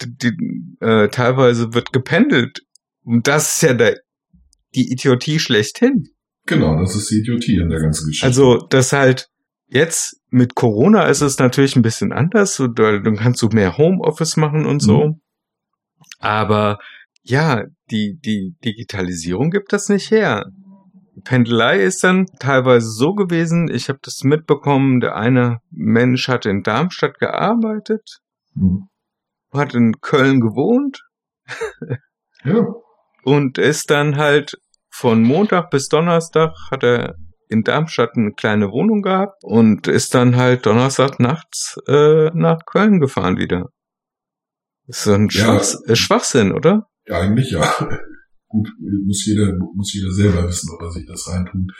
Die, 0.02 0.16
die, 0.16 0.78
äh, 0.80 1.10
teilweise 1.10 1.74
wird 1.74 1.92
gependelt. 1.92 2.62
Und 3.04 3.28
das 3.28 3.56
ist 3.56 3.62
ja 3.64 3.74
der, 3.74 3.98
die 4.76 4.92
Idiotie 4.92 5.40
schlechthin. 5.40 6.06
Genau, 6.46 6.80
das 6.80 6.96
ist 6.96 7.10
die 7.10 7.20
Idiotie 7.20 7.58
in 7.58 7.70
der 7.70 7.80
ganzen 7.80 8.08
Geschichte. 8.08 8.26
Also, 8.26 8.58
das 8.70 8.94
halt 8.94 9.28
jetzt 9.68 10.22
mit 10.30 10.56
Corona 10.56 11.08
ist 11.08 11.22
es 11.22 11.40
natürlich 11.40 11.76
ein 11.76 11.82
bisschen 11.82 12.14
anders. 12.14 12.62
Dann 12.76 13.18
kannst 13.18 13.42
du 13.42 13.48
mehr 13.48 13.78
Homeoffice 13.78 14.38
machen 14.38 14.66
und 14.66 14.82
so. 14.82 15.16
Aber 16.20 16.80
ja, 17.24 17.66
die, 17.92 18.18
die 18.24 18.56
Digitalisierung 18.64 19.50
gibt 19.50 19.74
das 19.74 19.90
nicht 19.90 20.12
her. 20.12 20.46
Pendelei 21.24 21.80
ist 21.82 22.04
dann 22.04 22.26
teilweise 22.40 22.90
so 22.90 23.14
gewesen, 23.14 23.70
ich 23.70 23.90
habe 23.90 24.00
das 24.02 24.24
mitbekommen, 24.24 25.00
der 25.00 25.16
eine 25.16 25.60
Mensch 25.72 26.28
hat 26.28 26.46
in 26.46 26.64
Darmstadt 26.64 27.20
gearbeitet, 27.20 28.20
Hm. 28.56 28.88
hat 29.54 29.74
in 29.76 30.00
Köln 30.02 30.40
gewohnt 30.42 31.04
Ja, 32.44 32.66
und 33.24 33.58
ist 33.58 33.90
dann 33.90 34.18
halt 34.18 34.58
von 34.90 35.22
Montag 35.24 35.70
bis 35.70 35.88
Donnerstag 35.90 36.54
hat 36.72 36.84
er 36.84 37.16
in 37.50 37.64
Darmstadt 37.64 38.16
eine 38.18 38.34
kleine 38.34 38.72
Wohnung 38.72 39.02
gehabt 39.02 39.38
und 39.44 39.88
ist 39.88 40.14
dann 40.16 40.36
halt 40.36 40.66
Donnerstag 40.66 41.20
nachts 41.20 41.78
äh, 41.88 42.30
nach 42.34 42.60
Köln 42.66 43.00
gefahren 43.00 43.38
wieder. 43.38 43.70
Ist 44.88 45.04
so 45.04 45.14
ein 45.14 45.28
Ja. 45.32 45.44
Schwachs 45.46 45.82
äh, 45.88 45.96
Schwachsinn, 45.96 46.52
oder? 46.52 46.88
ja, 47.06 47.20
eigentlich 47.20 47.52
ja. 47.52 47.62
Gut, 48.50 48.70
muss 49.06 49.26
jeder, 49.26 49.58
muss 49.76 49.94
jeder 49.94 50.12
selber 50.12 50.48
wissen, 50.48 50.70
ob 50.74 50.82
er 50.82 50.92
sich 50.92 51.06
das 51.06 51.28
reintut. 51.28 51.72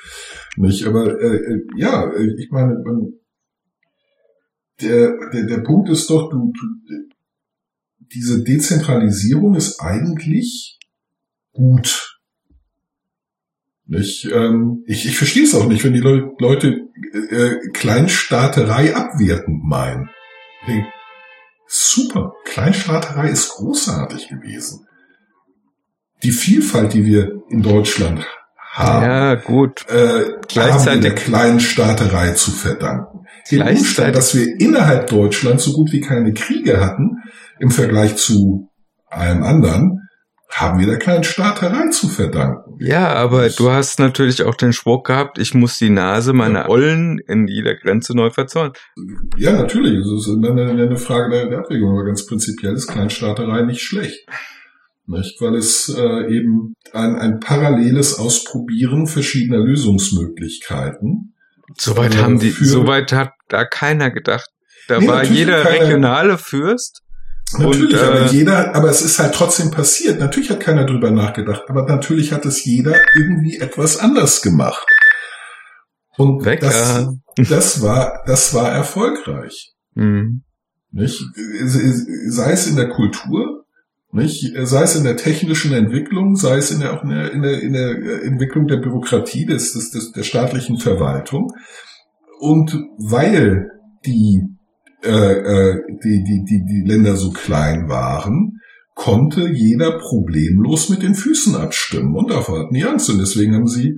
Nicht, 0.58 0.86
aber 0.86 1.20
äh, 1.20 1.36
äh, 1.38 1.62
ja, 1.78 2.12
äh, 2.12 2.36
ich 2.38 2.50
meine, 2.52 2.74
man, 2.84 3.14
der, 4.82 5.14
der, 5.32 5.46
der 5.46 5.60
Punkt 5.60 5.90
ist 5.90 6.10
doch, 6.10 6.30
du, 6.30 6.52
du, 6.52 7.08
diese 8.14 8.44
Dezentralisierung 8.44 9.56
ist 9.56 9.80
eigentlich 9.80 10.78
gut. 11.54 12.20
Nicht, 13.86 14.26
ähm, 14.26 14.84
ich, 14.86 15.06
ich 15.06 15.18
verstehe 15.18 15.44
es 15.44 15.56
auch 15.56 15.68
nicht, 15.68 15.84
wenn 15.86 15.94
die 15.94 16.02
Leu 16.02 16.32
Leute 16.40 16.90
äh, 17.30 17.56
Kleinstaaterei 17.74 18.94
abwertend 18.94 19.64
meinen. 19.64 20.10
Super, 21.68 22.34
Kleinstaaterei 22.46 23.30
ist 23.30 23.50
großartig 23.52 24.28
gewesen. 24.28 24.87
Die 26.24 26.32
Vielfalt, 26.32 26.94
die 26.94 27.06
wir 27.06 27.32
in 27.50 27.62
Deutschland 27.62 28.26
haben, 28.72 29.06
Ja, 29.06 29.36
gut. 29.36 29.86
äh, 29.90 29.94
haben 29.94 30.20
wir 30.20 30.40
Gleichzeitig- 30.48 31.02
der 31.02 31.16
Kleinstaaterei 31.16 32.32
zu 32.32 32.52
verdanken. 32.52 33.20
Den 33.52 33.60
Gleichzeitig- 33.60 33.80
Umstand, 33.88 34.16
dass 34.16 34.36
wir 34.36 34.60
innerhalb 34.60 35.08
Deutschlands 35.08 35.64
so 35.64 35.74
gut 35.74 35.92
wie 35.92 36.02
keine 36.02 36.34
Kriege 36.34 36.80
hatten, 36.80 37.18
im 37.60 37.72
Vergleich 37.72 38.16
zu 38.18 38.70
allem 39.10 39.44
anderen, 39.44 40.02
haben 40.50 40.80
wir 40.80 40.86
der 40.88 40.98
Kleinstaaterei 40.98 41.90
zu 41.90 42.08
verdanken. 42.08 42.76
Ja, 42.80 43.14
aber 43.14 43.50
du 43.50 43.72
hast 43.72 44.00
natürlich 44.00 44.44
auch 44.44 44.56
den 44.56 44.74
Spruch 44.74 45.04
gehabt, 45.04 45.40
ich 45.40 45.54
muss 45.54 45.78
die 45.78 45.90
Nase 45.90 46.34
meiner 46.34 46.70
Ollen 46.70 47.20
in 47.28 47.48
jeder 47.48 47.76
Grenze 47.76 48.16
neu 48.16 48.30
verzollen. 48.32 48.74
Ja, 49.38 49.54
natürlich, 49.54 50.00
es 50.00 50.12
ist 50.12 50.28
immer 50.34 50.52
eine, 50.52 50.70
eine 50.72 50.98
Frage 50.98 51.32
der, 51.32 51.50
der 51.50 51.60
Abwägung, 51.60 51.92
aber 51.92 52.06
ganz 52.06 52.26
prinzipiell 52.26 52.74
ist 52.74 52.88
Kleinstaaterei 52.88 53.64
nicht 53.64 53.82
schlecht. 53.82 54.26
Nicht? 55.10 55.40
Weil 55.42 55.56
es 55.56 55.88
äh, 55.98 56.36
eben 56.36 56.74
ein, 56.94 57.16
ein 57.16 57.40
paralleles 57.40 58.20
Ausprobieren 58.20 59.08
verschiedener 59.08 59.60
Lösungsmöglichkeiten 59.60 61.34
Soweit 61.78 62.16
Äh, 62.16 62.20
haben 62.20 62.40
die, 62.40 62.52
soweit 62.52 63.12
hat 63.14 63.32
da 63.50 63.66
keiner 63.66 64.10
gedacht. 64.12 64.50
Da 64.88 65.00
Nee, 65.00 65.08
war 65.08 65.24
jeder 65.24 65.64
keiner- 65.64 65.86
regionale 65.86 66.38
Fürst. 66.38 67.02
Natürlich, 67.58 67.94
Und, 67.94 68.00
äh, 68.00 68.04
aber 68.04 68.26
jeder, 68.26 68.76
aber 68.76 68.90
es 68.90 69.02
ist 69.02 69.20
halt 69.20 69.34
trotzdem 69.34 69.72
passiert. 69.72 70.20
Natürlich 70.20 70.50
hat 70.50 70.60
keiner 70.60 70.86
drüber 70.86 71.12
nachgedacht, 71.12 71.64
aber 71.70 71.84
natürlich 71.86 72.32
hat 72.34 72.46
es 72.46 72.64
jeder 72.66 72.96
irgendwie 73.16 73.58
etwas 73.58 73.98
anders 73.98 74.42
gemacht. 74.42 74.86
Und 76.18 76.44
Weg, 76.46 76.60
das, 76.62 77.08
das 77.50 77.82
war, 77.82 78.24
das 78.26 78.54
war 78.54 78.72
erfolgreich. 78.72 79.74
Mhm. 79.94 80.44
Nicht? 80.92 81.22
Sei 82.28 82.52
es 82.52 82.68
in 82.68 82.76
der 82.76 82.90
Kultur, 82.90 83.66
nicht? 84.12 84.54
Sei 84.64 84.84
es 84.84 84.96
in 84.96 85.04
der 85.04 85.18
technischen 85.18 85.74
Entwicklung, 85.74 86.36
sei 86.36 86.58
es 86.58 86.72
in 86.72 86.80
der, 86.80 86.94
auch 86.94 87.04
in 87.04 87.10
der, 87.10 87.32
in 87.32 87.42
der, 87.42 87.62
in 87.62 87.74
der 87.74 88.24
Entwicklung 88.24 88.68
der 88.68 88.78
Bürokratie, 88.78 89.46
des, 89.46 89.74
des, 89.74 89.92
des, 89.92 90.12
der 90.12 90.24
staatlichen 90.24 90.78
Verwaltung. 90.78 91.52
Und 92.40 92.78
weil 92.98 93.70
die, 94.06 94.44
äh, 95.04 95.10
äh, 95.10 95.76
die, 96.04 96.24
die, 96.24 96.44
die, 96.46 96.64
die 96.66 96.88
Länder 96.88 97.16
so 97.16 97.32
klein 97.32 97.90
waren, 97.90 98.60
konnte 98.96 99.48
jeder 99.50 100.00
problemlos 100.00 100.90
mit 100.90 101.04
den 101.04 101.14
Füßen 101.14 101.56
abstimmen. 101.56 102.16
Und 102.16 102.32
davor 102.32 102.60
hatten 102.60 102.74
die 102.74 102.84
Angst. 102.84 103.10
Und 103.10 103.20
deswegen 103.20 103.54
haben 103.54 103.68
sie, 103.68 103.94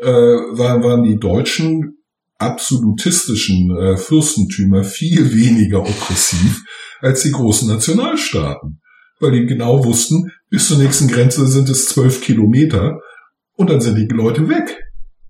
äh, 0.00 0.06
waren, 0.06 0.82
waren 0.82 1.02
die 1.02 1.18
Deutschen 1.18 1.98
absolutistischen 2.38 3.76
äh, 3.76 3.96
Fürstentümer 3.96 4.84
viel 4.84 5.34
weniger 5.34 5.80
oppressiv 5.80 6.62
als 7.00 7.22
die 7.22 7.32
großen 7.32 7.68
Nationalstaaten. 7.68 8.80
Weil 9.20 9.32
die 9.32 9.46
genau 9.46 9.84
wussten, 9.84 10.30
bis 10.50 10.68
zur 10.68 10.78
nächsten 10.78 11.08
Grenze 11.08 11.46
sind 11.46 11.68
es 11.68 11.86
zwölf 11.88 12.20
Kilometer 12.20 13.00
und 13.56 13.70
dann 13.70 13.80
sind 13.80 13.96
die 13.96 14.06
Leute 14.14 14.48
weg. 14.48 14.82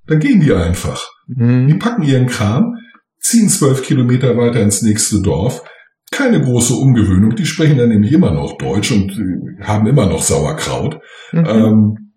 Dann 0.06 0.20
gehen 0.20 0.40
die 0.40 0.52
einfach. 0.52 1.06
Die 1.28 1.42
Mhm. 1.42 1.78
packen 1.78 2.02
ihren 2.02 2.26
Kram, 2.26 2.76
ziehen 3.20 3.48
zwölf 3.48 3.82
Kilometer 3.82 4.36
weiter 4.36 4.60
ins 4.60 4.82
nächste 4.82 5.20
Dorf. 5.22 5.62
Keine 6.10 6.40
große 6.40 6.74
Umgewöhnung. 6.74 7.34
Die 7.36 7.46
sprechen 7.46 7.78
dann 7.78 7.88
nämlich 7.88 8.12
immer 8.12 8.30
noch 8.30 8.56
Deutsch 8.58 8.92
und 8.92 9.10
äh, 9.18 9.62
haben 9.64 9.86
immer 9.86 10.06
noch 10.06 10.22
Sauerkraut. 10.22 11.00
Mhm. 11.32 11.44
Ähm, 11.46 12.12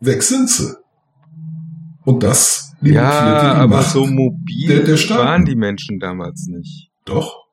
weg 0.00 0.22
sind 0.22 0.48
sie. 0.50 0.74
Und 2.04 2.22
das 2.22 2.72
limitierte 2.80 3.14
Ja, 3.16 3.54
die 3.54 3.60
aber 3.60 3.76
Macht 3.78 3.90
so 3.90 4.06
mobil 4.06 4.68
der- 4.68 4.96
der 4.96 5.10
waren 5.16 5.44
die 5.44 5.56
Menschen 5.56 5.98
damals 5.98 6.46
nicht. 6.46 6.90
Doch. 7.04 7.45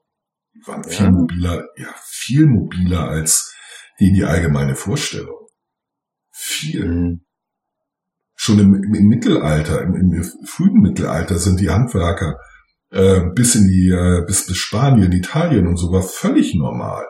Waren 0.66 0.84
viel 0.84 1.05
Ja? 1.05 1.11
mobiler, 1.11 1.64
ja, 1.78 1.93
viel 2.05 2.45
mobiler 2.45 3.09
als 3.09 3.53
die, 3.99 4.11
die 4.14 4.24
allgemeine 4.24 4.76
Vorstellung. 4.76 5.47
Viel. 6.32 6.86
Mhm. 6.86 7.26
Schon 8.36 8.59
im, 8.59 8.74
im, 8.76 8.93
im 8.95 9.07
Mittelalter, 9.07 9.82
im, 9.82 9.95
im 9.95 10.24
frühen 10.45 10.82
Mittelalter 10.82 11.38
sind 11.38 11.59
die 11.59 11.70
Handwerker 11.70 12.38
äh, 12.93 13.22
bis 13.34 13.55
in 13.55 13.68
die, 13.68 13.89
äh, 13.89 14.26
bis, 14.26 14.45
bis 14.45 14.57
Spanien, 14.57 15.11
Italien 15.11 15.68
und 15.68 15.78
so 15.78 15.91
war 15.91 16.03
völlig 16.03 16.53
normal. 16.55 17.05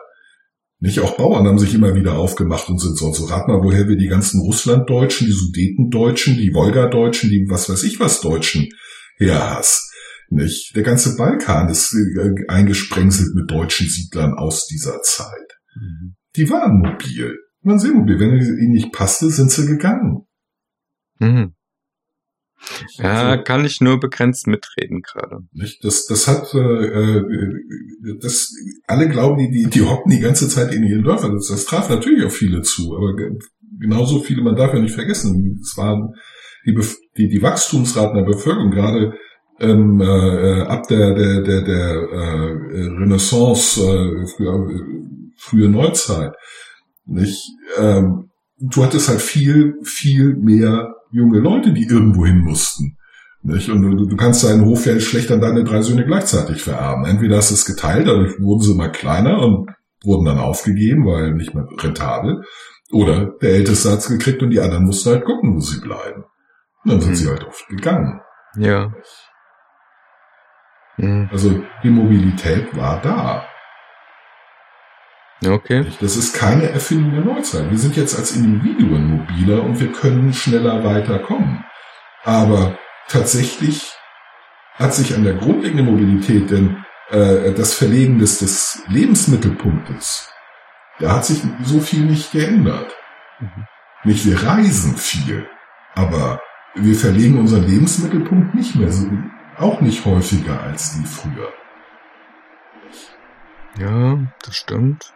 Nicht 0.80 1.00
auch 1.00 1.16
Bauern 1.16 1.46
haben 1.46 1.58
sich 1.58 1.74
immer 1.74 1.94
wieder 1.94 2.18
aufgemacht 2.18 2.68
und 2.68 2.78
sind 2.78 2.98
so 2.98 3.06
und 3.06 3.14
so. 3.14 3.24
Rat 3.24 3.48
mal, 3.48 3.62
woher 3.62 3.88
wir 3.88 3.96
die 3.96 4.08
ganzen 4.08 4.40
Russlanddeutschen, 4.40 5.26
die 5.26 5.32
Sudetendeutschen, 5.32 6.36
die 6.36 6.52
Wolgadeutschen, 6.52 7.30
die 7.30 7.46
was 7.48 7.68
weiß 7.68 7.84
ich 7.84 8.00
was 8.00 8.20
Deutschen 8.20 8.68
her 9.16 9.56
hast. 9.56 9.93
Nicht? 10.34 10.74
Der 10.74 10.82
ganze 10.82 11.16
Balkan 11.16 11.68
ist 11.68 11.94
äh, 11.94 12.44
eingesprengselt 12.48 13.34
mit 13.34 13.50
deutschen 13.50 13.88
Siedlern 13.88 14.34
aus 14.34 14.66
dieser 14.66 15.00
Zeit. 15.02 15.58
Mhm. 15.76 16.16
Die 16.36 16.50
waren 16.50 16.78
mobil. 16.78 17.38
Die 17.62 17.68
waren 17.68 17.78
sehr 17.78 17.92
mobil. 17.92 18.18
Wenn 18.18 18.36
es 18.36 18.48
ihnen 18.48 18.72
nicht 18.72 18.92
passte, 18.92 19.30
sind 19.30 19.50
sie 19.50 19.66
gegangen. 19.66 20.26
Mhm. 21.18 21.54
Ja, 22.96 23.36
kann 23.36 23.64
ich 23.64 23.80
nur 23.80 24.00
begrenzt 24.00 24.46
mitreden 24.46 25.02
gerade. 25.02 25.40
nicht? 25.52 25.84
Das, 25.84 26.06
das 26.06 26.26
hat, 26.26 26.54
äh, 26.54 26.58
äh, 26.58 28.18
das, 28.20 28.52
alle 28.86 29.08
glauben, 29.08 29.36
die, 29.38 29.50
die, 29.50 29.70
die 29.70 29.82
hocken 29.82 30.10
die 30.10 30.20
ganze 30.20 30.48
Zeit 30.48 30.72
in 30.72 30.82
ihren 30.82 31.04
Dörfern. 31.04 31.34
Das, 31.34 31.48
das 31.48 31.66
traf 31.66 31.90
natürlich 31.90 32.24
auch 32.24 32.30
viele 32.32 32.62
zu, 32.62 32.96
aber 32.96 33.16
ge- 33.16 33.38
genauso 33.78 34.22
viele, 34.22 34.42
man 34.42 34.56
darf 34.56 34.72
ja 34.72 34.80
nicht 34.80 34.94
vergessen, 34.94 35.60
es 35.62 35.76
waren 35.76 36.14
die, 36.66 36.74
die, 37.18 37.28
die 37.28 37.42
Wachstumsraten 37.42 38.16
der 38.16 38.24
Bevölkerung 38.24 38.70
gerade 38.70 39.12
ähm, 39.60 40.00
äh, 40.00 40.62
ab 40.62 40.88
der, 40.88 41.14
der, 41.14 41.42
der, 41.42 41.62
der 41.62 41.94
äh, 41.94 42.86
Renaissance, 42.98 43.80
äh, 43.80 44.26
frühe, 44.26 44.80
frühe 45.38 45.68
Neuzeit, 45.68 46.32
nicht? 47.06 47.40
Ähm, 47.78 48.30
du 48.58 48.84
hattest 48.84 49.08
halt 49.08 49.20
viel, 49.20 49.74
viel 49.82 50.34
mehr 50.36 50.94
junge 51.12 51.38
Leute, 51.38 51.72
die 51.72 51.86
irgendwo 51.86 52.26
hin 52.26 52.38
mussten. 52.38 52.96
Nicht? 53.42 53.68
Und 53.68 53.82
du, 53.82 54.06
du 54.06 54.16
kannst 54.16 54.42
deinen 54.42 54.64
Hof 54.64 54.86
ja 54.86 54.98
schlecht 54.98 55.30
an 55.30 55.40
deine 55.40 55.64
drei 55.64 55.82
Söhne 55.82 56.06
gleichzeitig 56.06 56.62
vererben. 56.62 57.04
Entweder 57.04 57.36
hast 57.36 57.50
du 57.50 57.54
es 57.54 57.66
geteilt, 57.66 58.08
dadurch 58.08 58.40
wurden 58.40 58.62
sie 58.62 58.74
mal 58.74 58.90
kleiner 58.90 59.38
und 59.42 59.68
wurden 60.02 60.24
dann 60.24 60.38
aufgegeben, 60.38 61.04
weil 61.06 61.34
nicht 61.34 61.54
mehr 61.54 61.66
rentabel. 61.78 62.42
Oder 62.90 63.32
der 63.42 63.50
Älteste 63.50 63.90
hat's 63.90 64.08
gekriegt 64.08 64.42
und 64.42 64.50
die 64.50 64.60
anderen 64.60 64.84
mussten 64.84 65.10
halt 65.10 65.24
gucken, 65.24 65.56
wo 65.56 65.60
sie 65.60 65.80
bleiben. 65.80 66.24
Und 66.84 66.92
dann 66.92 67.00
sind 67.00 67.10
Mhm. 67.10 67.16
sie 67.16 67.28
halt 67.28 67.44
oft 67.46 67.68
gegangen. 67.68 68.20
Ja. 68.56 68.92
Mhm. 70.96 71.28
Also 71.32 71.62
die 71.82 71.90
Mobilität 71.90 72.76
war 72.76 73.00
da. 73.00 73.46
Okay. 75.46 75.84
Das 76.00 76.16
ist 76.16 76.34
keine 76.34 76.70
Erfindung 76.70 77.12
der 77.12 77.24
Neuzeit. 77.24 77.70
Wir 77.70 77.78
sind 77.78 77.96
jetzt 77.96 78.16
als 78.16 78.34
Individuen 78.34 79.04
mobiler 79.04 79.62
und 79.62 79.78
wir 79.80 79.92
können 79.92 80.32
schneller 80.32 80.84
weiterkommen. 80.84 81.64
Aber 82.24 82.78
tatsächlich 83.08 83.92
hat 84.74 84.94
sich 84.94 85.14
an 85.14 85.24
der 85.24 85.34
grundlegenden 85.34 85.86
Mobilität, 85.86 86.50
denn 86.50 86.84
äh, 87.10 87.52
das 87.52 87.74
Verlegen 87.74 88.18
des, 88.18 88.38
des 88.38 88.82
Lebensmittelpunktes, 88.88 90.30
da 91.00 91.16
hat 91.16 91.26
sich 91.26 91.42
so 91.62 91.80
viel 91.80 92.04
nicht 92.06 92.32
geändert. 92.32 92.94
Mhm. 93.40 93.66
Nicht, 94.04 94.26
wir 94.26 94.42
reisen 94.42 94.96
viel, 94.96 95.46
aber 95.94 96.40
wir 96.74 96.94
verlegen 96.94 97.38
unseren 97.38 97.66
Lebensmittelpunkt 97.66 98.54
nicht 98.54 98.74
mehr, 98.74 98.90
so, 98.90 99.08
auch 99.58 99.80
nicht 99.80 100.04
häufiger 100.04 100.62
als 100.62 100.96
die 100.96 101.06
früher. 101.06 101.48
Ja, 103.78 104.18
das 104.44 104.56
stimmt. 104.56 105.12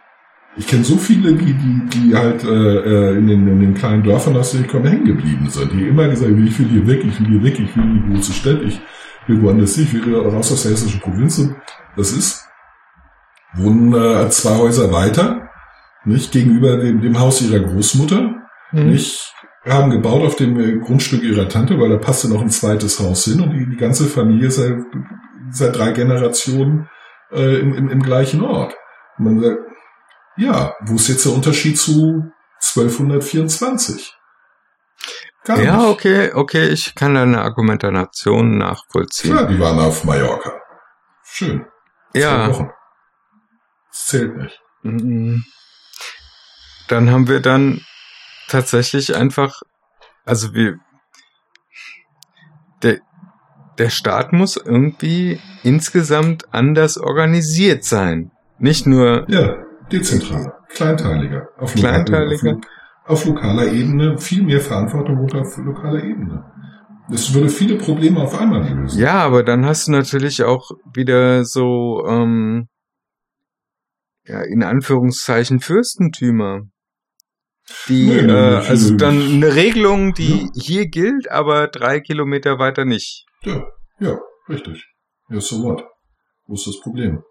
Ich 0.57 0.67
kenne 0.67 0.83
so 0.83 0.97
viele, 0.97 1.33
die, 1.33 1.53
die, 1.53 1.85
die 1.89 2.15
halt 2.15 2.43
äh, 2.43 2.47
äh, 2.47 3.17
in, 3.17 3.27
den, 3.27 3.47
in 3.47 3.59
den 3.61 3.73
kleinen 3.75 4.03
Dörfern 4.03 4.35
aus 4.35 4.55
komme 4.69 4.89
hängen 4.89 5.05
geblieben 5.05 5.49
sind, 5.49 5.71
die 5.71 5.87
immer 5.87 6.07
gesagt 6.07 6.31
haben, 6.31 6.45
ich 6.45 6.59
will 6.59 6.67
hier 6.67 6.87
weg, 6.87 7.03
ich 7.05 7.19
will 7.19 7.27
hier 7.27 7.43
weg, 7.43 7.59
ich 7.59 7.75
will 7.75 7.83
in 7.83 8.03
die 8.03 8.13
große 8.13 8.33
Stadt, 8.33 8.61
ich 8.63 8.81
will 9.27 9.41
woanders 9.41 9.75
hin, 9.75 9.85
ich 9.85 9.93
will 9.93 10.15
raus 10.15 10.51
aus 10.51 10.63
der 10.63 10.71
hessischen 10.71 10.99
Provinz. 10.99 11.49
Das 11.95 12.11
ist, 12.11 12.45
wohnen 13.53 13.93
äh, 13.93 14.29
zwei 14.31 14.57
Häuser 14.57 14.91
weiter, 14.91 15.49
nicht 16.03 16.31
gegenüber 16.31 16.77
dem, 16.77 17.01
dem 17.01 17.19
Haus 17.19 17.41
ihrer 17.41 17.59
Großmutter, 17.59 18.35
Mhm. 18.71 18.87
nicht 18.91 19.33
haben 19.71 19.89
gebaut 19.91 20.25
auf 20.25 20.35
dem 20.35 20.59
äh, 20.59 20.79
Grundstück 20.79 21.23
ihrer 21.23 21.47
Tante, 21.49 21.79
weil 21.79 21.89
da 21.89 21.97
passte 21.97 22.29
noch 22.29 22.41
ein 22.41 22.49
zweites 22.49 22.99
Haus 22.99 23.25
hin 23.25 23.41
und 23.41 23.51
die, 23.51 23.69
die 23.69 23.77
ganze 23.77 24.05
Familie 24.07 24.51
seit, 24.51 24.77
seit 25.51 25.75
drei 25.75 25.91
Generationen 25.91 26.89
äh, 27.31 27.59
im, 27.59 27.73
im, 27.73 27.89
im 27.89 28.01
gleichen 28.01 28.41
Ort. 28.43 28.75
Und 29.17 29.25
man 29.25 29.39
sagt, 29.41 29.59
ja, 30.37 30.75
wo 30.81 30.95
ist 30.95 31.09
jetzt 31.09 31.25
der 31.25 31.33
Unterschied 31.33 31.77
zu 31.77 32.31
1224? 32.61 34.15
Gar 35.45 35.61
Ja, 35.61 35.77
nicht. 35.77 35.87
okay, 35.87 36.31
okay, 36.33 36.67
ich 36.69 36.95
kann 36.95 37.15
deine 37.15 37.41
Argumentation 37.41 38.57
nachvollziehen. 38.57 39.31
Klar, 39.31 39.47
die 39.47 39.59
waren 39.59 39.79
auf 39.79 40.03
Mallorca. 40.03 40.53
Schön. 41.23 41.65
Ja. 42.13 42.49
Wochen. 42.49 42.69
Das 43.89 44.05
zählt 44.07 44.35
nicht. 44.37 44.59
Mhm. 44.83 45.43
Dann 46.87 47.11
haben 47.11 47.27
wir 47.27 47.39
dann 47.39 47.81
tatsächlich 48.49 49.15
einfach, 49.15 49.61
also 50.25 50.53
wir, 50.53 50.77
der, 52.83 52.99
der 53.77 53.89
Staat 53.89 54.33
muss 54.33 54.57
irgendwie 54.57 55.39
insgesamt 55.63 56.53
anders 56.53 56.97
organisiert 56.97 57.83
sein. 57.83 58.31
Nicht 58.57 58.85
nur, 58.85 59.25
Ja, 59.29 59.55
dezentral, 59.91 60.53
kleinteiliger. 60.69 61.47
Auf 61.57 61.73
Kleinteiliger. 61.73 62.57
Auf, 63.05 63.23
auf 63.23 63.25
lokaler 63.25 63.71
Ebene 63.71 64.17
viel 64.17 64.43
mehr 64.43 64.59
Verantwortung 64.59 65.17
auf 65.33 65.57
lokaler 65.57 66.03
Ebene. 66.03 66.43
Das 67.09 67.33
würde 67.33 67.49
viele 67.49 67.77
Probleme 67.77 68.19
auf 68.19 68.39
einmal 68.39 68.61
lösen. 68.69 68.99
ja, 68.99 69.15
aber 69.15 69.43
dann 69.43 69.65
hast 69.65 69.87
du 69.87 69.91
natürlich 69.91 70.43
auch 70.43 70.69
wieder 70.93 71.43
so, 71.43 72.03
ähm, 72.07 72.67
ja, 74.25 74.41
in 74.41 74.61
Anführungszeichen 74.61 75.59
Fürstentümer. 75.59 76.61
Die, 77.87 78.05
Nee, 78.07 78.17
äh, 78.19 78.23
nee, 78.25 78.67
also 78.67 78.95
dann 78.95 79.19
eine 79.21 79.53
Regelung, 79.55 80.13
die 80.13 80.41
Ja. 80.41 80.47
hier 80.61 80.87
gilt, 80.87 81.29
aber 81.31 81.67
drei 81.67 81.99
Kilometer 81.99 82.57
weiter 82.59 82.85
nicht. 82.85 83.25
Ja, 83.43 83.63
ja, 83.99 84.17
richtig. 84.47 84.85
Ja, 85.29 85.39
so 85.39 85.61
what? 85.63 85.83
Wo 86.47 86.55
ist 86.55 86.65
das 86.67 86.79
Problem? 86.79 87.21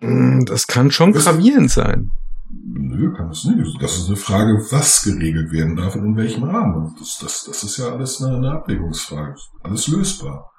Mm, 0.00 0.44
Das 0.46 0.66
kann 0.66 0.90
schon 0.90 1.14
Was- 1.14 1.24
gravierend 1.24 1.70
sein. 1.70 2.10
Nö, 2.50 3.12
kann 3.14 3.28
es 3.30 3.44
nicht. 3.44 3.82
Das 3.82 3.98
ist 3.98 4.08
eine 4.08 4.16
Frage, 4.16 4.54
was 4.70 5.02
geregelt 5.02 5.52
werden 5.52 5.76
darf 5.76 5.94
und 5.96 6.04
in 6.06 6.16
welchem 6.16 6.44
Rahmen. 6.44 6.94
Das, 6.98 7.18
das, 7.20 7.44
das 7.44 7.62
ist 7.62 7.76
ja 7.76 7.90
alles 7.92 8.22
eine, 8.22 8.36
eine 8.36 8.52
Abwägungsfrage. 8.52 9.34
Alles 9.62 9.86
lösbar. 9.88 10.50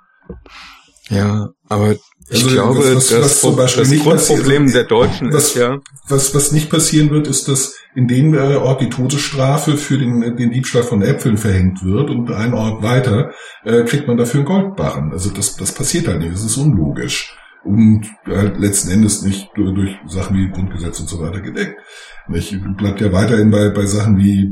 Ja, 1.10 1.50
aber 1.68 1.92
ich 2.30 2.44
Also, 2.44 2.50
glaube, 2.50 2.80
was- 2.80 2.96
was- 2.96 3.08
das, 3.10 3.22
was 3.24 3.42
zum 3.42 3.56
Beispiel 3.56 3.84
das 3.84 3.92
nicht 3.92 4.04
Grundproblem 4.04 4.66
passiert- 4.66 4.76
der 4.76 4.84
Deutschen 4.98 5.34
was- 5.34 5.44
ist 5.50 5.56
ja, 5.56 5.80
Was, 6.08 6.36
was 6.36 6.52
nicht 6.52 6.70
passieren 6.70 7.10
wird, 7.10 7.28
ist, 7.28 7.48
dass 7.48 7.76
in 7.96 8.08
dem 8.08 8.34
äh, 8.36 8.56
Ort 8.56 8.82
die 8.82 8.90
Todesstrafe 8.90 9.76
für 9.78 9.98
den, 9.98 10.36
den 10.38 10.52
Diebstahl 10.52 10.84
von 10.84 11.02
Äpfeln 11.02 11.38
verhängt 11.38 11.84
wird 11.84 12.10
und 12.10 12.32
einen 12.32 12.54
Ort 12.54 12.84
weiter 12.84 13.32
äh, 13.64 13.84
kriegt 13.84 14.08
man 14.08 14.18
dafür 14.18 14.40
einen 14.42 14.48
Goldbarren. 14.48 15.12
Also 15.12 15.32
das, 15.32 15.56
das 15.56 15.72
passiert 15.74 16.08
halt 16.08 16.20
nicht, 16.20 16.34
das 16.34 16.44
ist 16.44 16.58
unlogisch. 16.58 17.36
Und 17.66 18.06
halt 18.26 18.58
letzten 18.60 18.92
Endes 18.92 19.22
nicht 19.24 19.50
durch, 19.56 19.74
durch 19.76 19.96
Sachen 20.08 20.38
wie 20.38 20.50
Grundgesetz 20.50 21.00
und 21.02 21.10
so 21.10 21.20
weiter 21.20 21.42
gedeckt. 21.42 21.76
Nicht? 22.30 22.56
Bleibt 22.78 23.02
ja 23.02 23.12
weiterhin 23.12 23.50
bei, 23.52 23.70
bei 23.70 23.86
Sachen 23.86 24.18
wie 24.18 24.52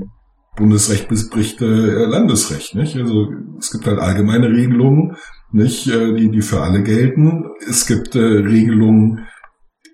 Bundesrecht 0.58 1.08
bricht 1.08 1.62
äh, 1.62 1.66
Landesrecht. 1.66 2.76
Nicht? 2.76 2.97
Also 2.97 3.28
es 3.60 3.72
gibt 3.72 3.86
halt 3.86 3.99
allgemeine 3.99 4.47
Regelungen, 4.49 5.16
nicht, 5.52 5.88
äh, 5.88 6.14
die, 6.14 6.30
die 6.30 6.41
für 6.41 6.62
alle 6.62 6.84
gelten. 6.84 7.45
Es 7.68 7.86
gibt 7.86 8.16
äh, 8.16 8.20
Regelungen, 8.20 9.28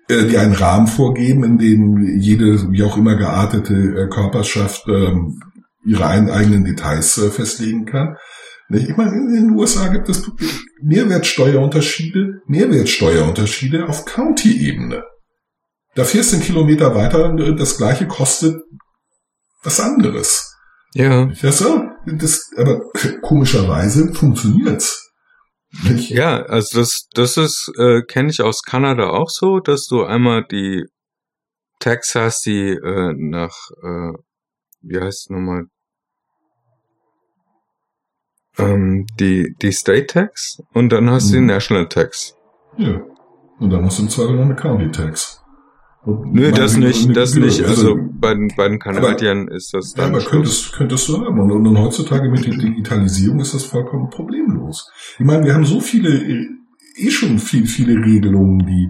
äh, 0.08 0.24
die 0.24 0.38
einen 0.38 0.54
Rahmen 0.54 0.86
vorgeben, 0.86 1.44
in 1.44 1.58
dem 1.58 2.18
jede, 2.18 2.70
wie 2.70 2.82
auch 2.82 2.96
immer 2.96 3.16
geartete 3.16 3.74
äh, 3.74 4.08
Körperschaft 4.08 4.84
ähm, 4.88 5.40
ihre 5.84 6.06
eigenen 6.06 6.64
Details 6.64 7.18
äh, 7.18 7.30
festlegen 7.30 7.86
kann. 7.86 8.16
Ich 8.70 8.96
meine, 8.96 9.12
in 9.12 9.34
den 9.34 9.50
USA 9.50 9.88
gibt 9.88 10.08
es 10.08 10.28
Mehrwertsteuerunterschiede, 10.82 12.40
Mehrwertsteuerunterschiede 12.46 13.88
auf 13.88 14.04
County-Ebene. 14.06 15.04
Da 15.94 16.04
14 16.04 16.40
Kilometer 16.40 16.94
weiter 16.94 17.34
äh, 17.38 17.54
das 17.54 17.76
gleiche 17.76 18.06
kostet 18.06 18.60
was 19.62 19.80
anderes. 19.80 20.56
ja, 20.94 21.26
Das, 21.40 21.58
so, 21.58 21.82
das, 22.06 22.50
aber 22.56 22.80
komischerweise 23.22 24.12
funktioniert's. 24.12 25.03
Ja, 26.08 26.42
also 26.42 26.78
das, 26.78 27.08
das 27.12 27.36
ist, 27.36 27.72
äh, 27.78 28.02
kenne 28.02 28.30
ich 28.30 28.42
aus 28.42 28.62
Kanada 28.62 29.10
auch 29.10 29.28
so, 29.28 29.60
dass 29.60 29.86
du 29.86 30.04
einmal 30.04 30.44
die 30.44 30.84
Tax 31.80 32.14
hast, 32.14 32.46
die 32.46 32.70
äh, 32.70 33.12
nach, 33.16 33.54
äh, 33.82 34.12
wie 34.82 35.00
heißt 35.00 35.22
es 35.24 35.30
nochmal, 35.30 35.64
ähm, 38.58 39.06
die, 39.18 39.54
die 39.60 39.72
State 39.72 40.06
Tax 40.06 40.62
und 40.72 40.90
dann 40.90 41.10
hast 41.10 41.30
du 41.30 41.34
die 41.34 41.40
Mhm. 41.40 41.46
National 41.46 41.88
Tax. 41.88 42.36
Ja. 42.78 43.02
Und 43.58 43.70
dann 43.70 43.84
hast 43.84 43.98
du 43.98 44.04
im 44.04 44.08
Zweifel 44.08 44.36
noch 44.36 44.44
eine 44.44 44.56
County 44.56 44.90
Tax. 44.90 45.43
Nö, 46.06 46.52
das 46.52 46.76
nicht, 46.76 47.16
das 47.16 47.32
Gebühr. 47.32 47.46
nicht. 47.48 47.64
Also 47.64 47.96
bei 48.20 48.34
den, 48.34 48.48
bei 48.56 48.68
den 48.68 48.80
Aber- 48.82 48.92
Kanadiern 49.00 49.48
ist 49.48 49.72
das 49.72 49.94
Ja, 49.96 50.02
dann 50.02 50.10
aber 50.12 50.20
Schluss. 50.20 50.30
könntest, 50.32 50.72
könntest 50.74 51.08
du 51.08 51.18
haben. 51.24 51.40
Und, 51.40 51.50
und, 51.50 51.66
und 51.66 51.78
heutzutage 51.78 52.28
mit 52.30 52.44
der 52.44 52.54
Digitalisierung 52.56 53.40
ist 53.40 53.54
das 53.54 53.64
vollkommen 53.64 54.10
problemlos. 54.10 54.90
Ich 55.18 55.24
meine, 55.24 55.44
wir 55.44 55.54
haben 55.54 55.64
so 55.64 55.80
viele, 55.80 56.10
eh 56.96 57.10
schon 57.10 57.38
viel, 57.38 57.66
viele 57.66 57.94
Regelungen, 58.04 58.58
die 58.66 58.88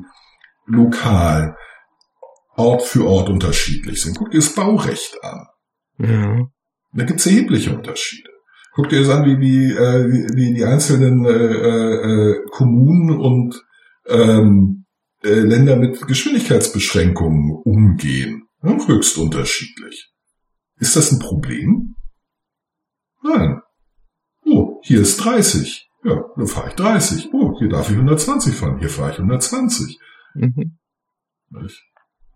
lokal, 0.66 1.56
Ort 2.56 2.82
für 2.82 3.04
Ort 3.04 3.28
unterschiedlich 3.30 4.00
sind. 4.02 4.16
Guck 4.16 4.30
dir 4.30 4.38
das 4.38 4.54
Baurecht 4.54 5.16
an. 5.22 5.46
Ja. 5.98 6.38
Da 6.92 7.04
gibt 7.04 7.18
es 7.20 7.26
erhebliche 7.26 7.74
Unterschiede. 7.76 8.28
Guck 8.74 8.88
dir 8.88 9.00
das 9.00 9.08
an, 9.08 9.24
wie, 9.24 9.38
wie, 9.40 9.72
äh, 9.72 10.06
wie, 10.12 10.26
wie 10.36 10.54
die 10.54 10.64
einzelnen 10.64 11.24
äh, 11.24 11.30
äh, 11.30 12.32
äh, 12.32 12.36
Kommunen 12.50 13.16
und 13.20 13.60
ähm, 14.08 14.83
äh, 15.24 15.40
Länder 15.40 15.76
mit 15.76 16.06
Geschwindigkeitsbeschränkungen 16.06 17.50
umgehen. 17.64 18.48
Ja, 18.62 18.76
höchst 18.86 19.18
unterschiedlich. 19.18 20.12
Ist 20.78 20.96
das 20.96 21.12
ein 21.12 21.18
Problem? 21.18 21.94
Nein. 23.22 23.60
Oh, 24.44 24.80
hier 24.82 25.00
ist 25.00 25.16
30. 25.18 25.88
Ja, 26.04 26.22
dann 26.36 26.46
fahre 26.46 26.68
ich 26.68 26.74
30. 26.74 27.32
Oh, 27.32 27.58
hier 27.58 27.68
darf 27.68 27.88
ich 27.88 27.96
120 27.96 28.54
fahren. 28.54 28.78
Hier 28.78 28.90
fahre 28.90 29.12
ich 29.12 29.18
120. 29.18 29.98
Mhm. 30.34 30.78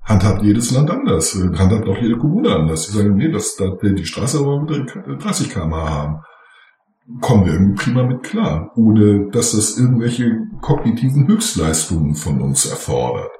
Handhabt 0.02 0.42
jedes 0.42 0.70
Land 0.70 0.90
anders. 0.90 1.34
Handhabt 1.34 1.86
auch 1.86 1.98
jede 1.98 2.16
Kommune 2.16 2.54
anders. 2.54 2.86
Die 2.86 2.96
sagen, 2.96 3.16
nee, 3.16 3.30
das, 3.30 3.56
da, 3.56 3.76
die 3.82 4.06
Straße 4.06 4.38
aber 4.38 4.62
mit 4.62 5.22
30 5.22 5.50
km 5.50 5.74
haben. 5.74 6.22
Kommen 7.20 7.46
wir 7.46 7.54
irgendwie 7.54 7.82
prima 7.84 8.02
mit 8.02 8.22
klar. 8.22 8.70
Ohne, 8.76 9.30
dass 9.30 9.52
das 9.52 9.78
irgendwelche 9.78 10.30
kognitiven 10.60 11.26
Höchstleistungen 11.26 12.14
von 12.14 12.40
uns 12.42 12.66
erfordert. 12.66 13.30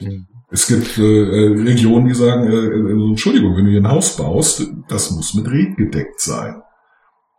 Mhm. 0.00 0.26
Es 0.50 0.66
gibt 0.66 0.98
äh, 0.98 1.02
äh, 1.02 1.62
Regionen, 1.62 2.08
die 2.08 2.14
sagen, 2.14 2.44
äh, 2.44 2.54
äh, 2.54 3.08
Entschuldigung, 3.10 3.56
wenn 3.56 3.64
du 3.64 3.70
hier 3.70 3.80
ein 3.80 3.90
Haus 3.90 4.16
baust, 4.16 4.66
das 4.88 5.10
muss 5.12 5.32
mit 5.32 5.50
Reh 5.50 5.72
gedeckt 5.74 6.20
sein. 6.20 6.60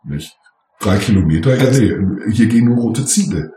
Nicht? 0.04 0.36
Drei 0.80 0.98
Kilometer, 0.98 1.56
ja, 1.56 1.64
Also- 1.64 1.80
nee, 1.80 2.32
hier 2.32 2.46
gehen 2.46 2.64
nur 2.66 2.76
rote 2.78 3.06
Ziele. 3.06 3.52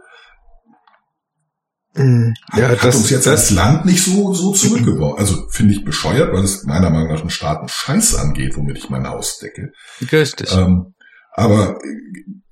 Ja, 1.96 2.70
hat 2.70 2.84
das, 2.84 2.96
uns 2.96 3.10
jetzt 3.10 3.26
das, 3.26 3.34
als 3.34 3.52
Land 3.52 3.86
nicht 3.86 4.04
so, 4.04 4.32
so 4.32 4.52
zurückgeworfen. 4.52 5.18
Also 5.18 5.48
finde 5.50 5.74
ich 5.74 5.84
bescheuert, 5.84 6.32
weil 6.32 6.44
es 6.44 6.64
meiner 6.66 6.92
Meinung 6.92 7.12
nach 7.12 7.22
einen 7.22 7.32
Staaten 7.32 7.68
Scheiß 7.68 8.14
angeht, 8.16 8.56
womit 8.56 8.78
ich 8.78 8.92
mein 8.92 9.08
Haus 9.08 9.40
decke. 9.40 9.72
richtig. 10.12 10.56
Ähm, 10.56 10.94
aber 11.38 11.80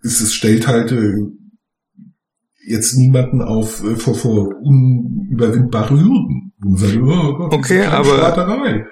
es, 0.04 0.22
es 0.22 0.34
stellt 0.34 0.68
halt 0.68 0.92
äh, 0.92 1.16
jetzt 2.68 2.96
niemanden 2.98 3.42
auf 3.42 3.84
äh, 3.84 3.96
vor, 3.96 4.16
vor 4.16 4.48
unüberwindbare 4.62 6.00
Hürden. 6.00 6.54
Sagt, 6.78 6.98
oh 6.98 7.34
Gott, 7.34 7.54
Okay, 7.54 7.84
aber-. 7.86 8.88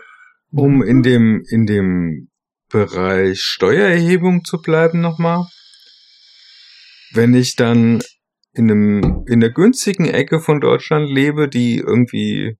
Um 0.51 0.83
in 0.83 1.01
dem, 1.03 1.43
in 1.49 1.65
dem 1.65 2.29
Bereich 2.69 3.41
Steuererhebung 3.41 4.43
zu 4.43 4.61
bleiben 4.61 4.99
nochmal. 4.99 5.45
Wenn 7.13 7.35
ich 7.35 7.55
dann 7.55 8.01
in 8.53 8.69
einem, 8.71 9.25
in 9.27 9.39
der 9.39 9.51
günstigen 9.51 10.05
Ecke 10.05 10.39
von 10.39 10.59
Deutschland 10.59 11.07
lebe, 11.09 11.47
die 11.47 11.77
irgendwie 11.77 12.57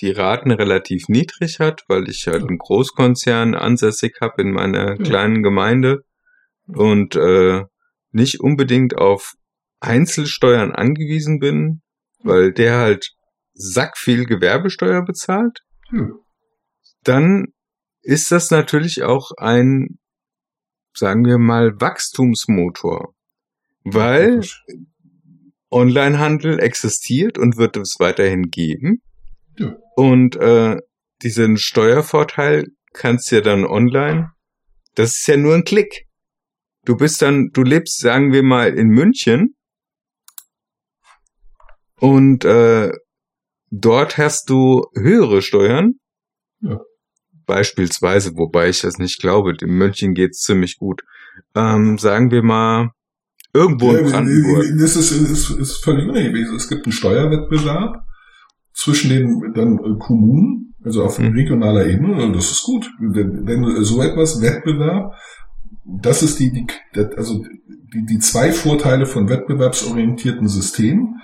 die 0.00 0.10
Raten 0.10 0.50
relativ 0.50 1.08
niedrig 1.08 1.58
hat, 1.58 1.84
weil 1.88 2.08
ich 2.08 2.26
halt 2.26 2.46
einen 2.48 2.58
Großkonzern 2.58 3.54
ansässig 3.54 4.16
habe 4.20 4.42
in 4.42 4.52
meiner 4.52 4.88
Ja. 4.90 4.94
kleinen 4.96 5.42
Gemeinde 5.42 6.02
und 6.68 7.16
äh, 7.16 7.64
nicht 8.12 8.40
unbedingt 8.40 8.96
auf 8.96 9.34
Einzelsteuern 9.80 10.72
angewiesen 10.72 11.38
bin, 11.38 11.82
weil 12.22 12.52
der 12.52 12.78
halt 12.78 13.12
sackviel 13.52 14.24
Gewerbesteuer 14.26 15.04
bezahlt, 15.04 15.60
Ja. 15.92 16.08
dann 17.02 17.46
ist 18.02 18.30
das 18.30 18.50
natürlich 18.50 19.02
auch 19.02 19.30
ein, 19.36 19.98
sagen 20.94 21.24
wir 21.24 21.38
mal, 21.38 21.72
Wachstumsmotor. 21.80 23.14
Weil 23.84 24.40
Onlinehandel 25.70 26.58
existiert 26.60 27.38
und 27.38 27.56
wird 27.56 27.76
es 27.76 27.96
weiterhin 27.98 28.50
geben. 28.50 29.02
Ja. 29.58 29.76
Und 29.96 30.36
äh, 30.36 30.76
diesen 31.22 31.56
Steuervorteil 31.56 32.68
kannst 32.92 33.30
du 33.30 33.36
ja 33.36 33.40
dann 33.42 33.64
online, 33.64 34.30
das 34.94 35.18
ist 35.18 35.26
ja 35.26 35.36
nur 35.36 35.54
ein 35.54 35.64
Klick. 35.64 36.05
Du 36.86 36.96
bist 36.96 37.20
dann, 37.20 37.50
du 37.52 37.62
lebst, 37.62 37.98
sagen 38.00 38.32
wir 38.32 38.42
mal, 38.42 38.72
in 38.72 38.88
München 38.88 39.54
und 42.00 42.44
äh, 42.44 42.92
dort 43.70 44.16
hast 44.18 44.48
du 44.50 44.84
höhere 44.94 45.42
Steuern. 45.42 45.94
Ja. 46.60 46.80
Beispielsweise, 47.44 48.32
wobei 48.36 48.68
ich 48.68 48.80
das 48.80 48.98
nicht 48.98 49.20
glaube, 49.20 49.54
in 49.60 49.70
München 49.70 50.14
geht's 50.14 50.40
ziemlich 50.40 50.78
gut. 50.78 51.02
Ähm, 51.54 51.98
sagen 51.98 52.30
wir 52.30 52.42
mal, 52.42 52.90
irgendwo 53.52 53.90
in 53.92 54.04
Ja, 54.04 54.10
Brandenburg. 54.10 54.64
Das 54.80 54.96
ist, 54.96 55.10
ist, 55.12 55.50
ist 55.50 55.84
völlig 55.84 56.04
unabhängig. 56.04 56.46
Es 56.56 56.68
gibt 56.68 56.86
einen 56.86 56.92
Steuerwettbewerb 56.92 57.96
zwischen 58.74 59.10
den 59.10 59.52
dann 59.54 59.78
äh, 59.78 59.98
Kommunen, 59.98 60.74
also 60.84 61.02
auf 61.04 61.18
Mhm. 61.18 61.32
regionaler 61.34 61.86
Ebene, 61.86 62.22
und 62.24 62.32
das 62.34 62.50
ist 62.50 62.62
gut. 62.62 62.88
Denn, 63.00 63.44
denn 63.44 63.64
so 63.84 64.02
etwas 64.02 64.40
Wettbewerb, 64.40 65.14
das 65.84 66.22
ist 66.22 66.38
die, 66.38 66.52
die 66.52 66.66
also 67.16 67.44
die, 67.94 68.04
die 68.04 68.18
zwei 68.18 68.52
Vorteile 68.52 69.06
von 69.06 69.28
wettbewerbsorientierten 69.28 70.48
Systemen. 70.48 71.20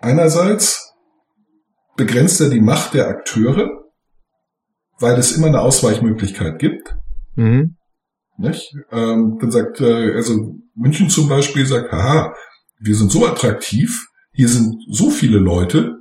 Einerseits 0.00 0.92
begrenzt 1.96 2.40
er 2.40 2.50
die 2.50 2.60
Macht 2.60 2.94
der 2.94 3.08
Akteure, 3.08 3.70
weil 4.98 5.18
es 5.18 5.36
immer 5.36 5.48
eine 5.48 5.60
Ausweichmöglichkeit 5.60 6.58
gibt. 6.58 6.96
Mhm. 7.36 7.76
Nicht? 8.36 8.74
Ähm, 8.90 9.38
dann 9.40 9.50
sagt, 9.50 9.80
äh, 9.80 10.14
also 10.14 10.56
München 10.74 11.08
zum 11.08 11.28
Beispiel 11.28 11.66
sagt, 11.66 11.92
haha, 11.92 12.34
wir 12.80 12.94
sind 12.94 13.12
so 13.12 13.26
attraktiv, 13.26 14.06
hier 14.32 14.48
sind 14.48 14.76
so 14.90 15.10
viele 15.10 15.38
Leute, 15.38 15.98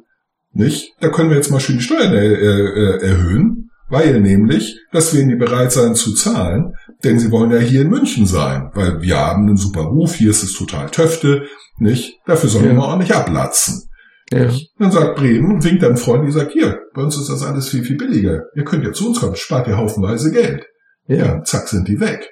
nicht? 0.52 0.94
Da 1.00 1.10
können 1.10 1.30
wir 1.30 1.38
jetzt 1.38 1.52
mal 1.52 1.60
schön 1.60 1.78
die 1.78 1.84
Steuern 1.84 2.14
äh, 2.14 2.26
äh, 2.26 3.08
erhöhen, 3.08 3.70
weil 3.94 4.20
nämlich, 4.20 4.78
das 4.92 5.14
werden 5.16 5.30
die 5.30 5.36
bereit 5.36 5.72
sein 5.72 5.96
zu 5.96 6.14
zahlen, 6.14 6.74
denn 7.06 7.20
sie 7.20 7.32
wollen 7.32 7.52
ja 7.52 7.60
hier 7.60 7.82
in 7.84 7.90
München 7.90 8.26
sein, 8.26 8.70
weil 8.74 9.02
wir 9.02 9.16
haben 9.18 9.48
einen 9.48 9.56
super 9.58 9.82
Ruf, 9.82 10.16
hier 10.16 10.32
ist 10.32 10.44
es 10.44 10.54
total 10.54 10.90
Töfte, 10.90 11.44
nicht? 11.78 12.16
Dafür 12.26 12.50
sollen 12.50 12.66
wir 12.66 12.72
Ja. 12.72 12.78
mal 12.78 12.88
ordentlich 12.88 13.16
ablatzen. 13.16 13.88
Ja. 14.32 14.50
Dann 14.80 14.92
sagt 14.92 15.16
Bremen, 15.16 15.64
winkt 15.64 15.84
dann 15.84 15.96
Freund, 15.98 16.28
die 16.28 16.32
sagt, 16.32 16.52
hier, 16.54 16.80
bei 16.94 17.04
uns 17.04 17.18
ist 17.18 17.30
das 17.30 17.44
alles 17.44 17.70
viel, 17.70 17.84
viel 17.84 17.98
billiger. 17.98 18.42
Ihr 18.56 18.64
könnt 18.64 18.84
ja 18.84 18.92
zu 18.92 19.08
uns 19.10 19.20
kommen, 19.20 19.36
spart 19.36 19.68
ihr 19.68 19.78
haufenweise 19.78 20.32
Geld. 20.32 20.66
Ja. 21.08 21.16
Ja, 21.18 21.44
zack, 21.44 21.68
sind 21.68 21.88
die 21.88 22.00
weg. 22.00 22.30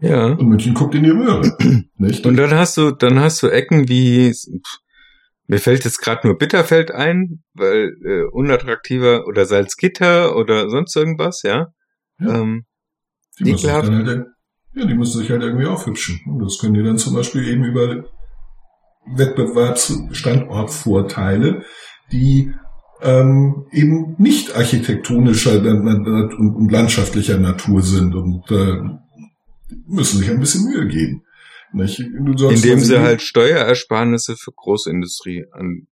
Ja. 0.00 0.26
Und 0.26 0.46
München 0.48 0.74
guckt 0.74 0.94
in 0.94 1.04
die 1.04 1.10
Röhre. 1.10 1.56
nicht? 1.96 2.24
Und 2.24 2.36
dann 2.36 2.54
hast 2.54 2.76
du, 2.76 2.90
dann 2.92 3.18
hast 3.18 3.42
du 3.42 3.48
Ecken 3.48 3.88
wie, 3.88 4.30
pff, 4.32 4.78
mir 5.50 5.58
fällt 5.58 5.84
jetzt 5.84 5.98
gerade 5.98 6.26
nur 6.28 6.38
Bitterfeld 6.38 6.92
ein, 6.92 7.42
weil 7.54 7.96
äh, 8.04 8.22
unattraktiver 8.30 9.26
oder 9.26 9.46
Salzgitter 9.46 10.36
oder 10.36 10.70
sonst 10.70 10.94
irgendwas, 10.94 11.42
ja. 11.42 11.72
Ja. 12.20 12.40
Ähm, 12.40 12.66
die, 13.40 13.50
müssen 13.50 13.58
sich 13.58 13.68
ekelhaft. 13.68 13.90
halt, 13.90 14.26
ja, 14.74 14.86
die 14.86 14.94
müssen 14.94 15.18
sich 15.18 15.28
halt 15.28 15.42
irgendwie 15.42 15.66
aufhübschen. 15.66 16.20
Und 16.28 16.38
das 16.38 16.60
können 16.60 16.74
die 16.74 16.84
dann 16.84 16.98
zum 16.98 17.16
Beispiel 17.16 17.48
eben 17.48 17.64
über 17.64 18.04
Wettbewerbsstandortvorteile, 19.16 21.64
die 22.12 22.54
ähm, 23.02 23.66
eben 23.72 24.14
nicht 24.18 24.54
architektonischer 24.54 25.54
und 25.54 26.70
landschaftlicher 26.70 27.38
Natur 27.38 27.82
sind 27.82 28.14
und 28.14 28.48
äh, 28.52 28.82
müssen 29.88 30.20
sich 30.20 30.30
ein 30.30 30.38
bisschen 30.38 30.70
Mühe 30.70 30.86
geben. 30.86 31.24
Nicht? 31.72 32.00
Indem 32.00 32.80
sie 32.80 32.98
halt 32.98 33.22
Steuerersparnisse 33.22 34.36
für 34.36 34.52
Großindustrie 34.52 35.46
an, 35.52 35.86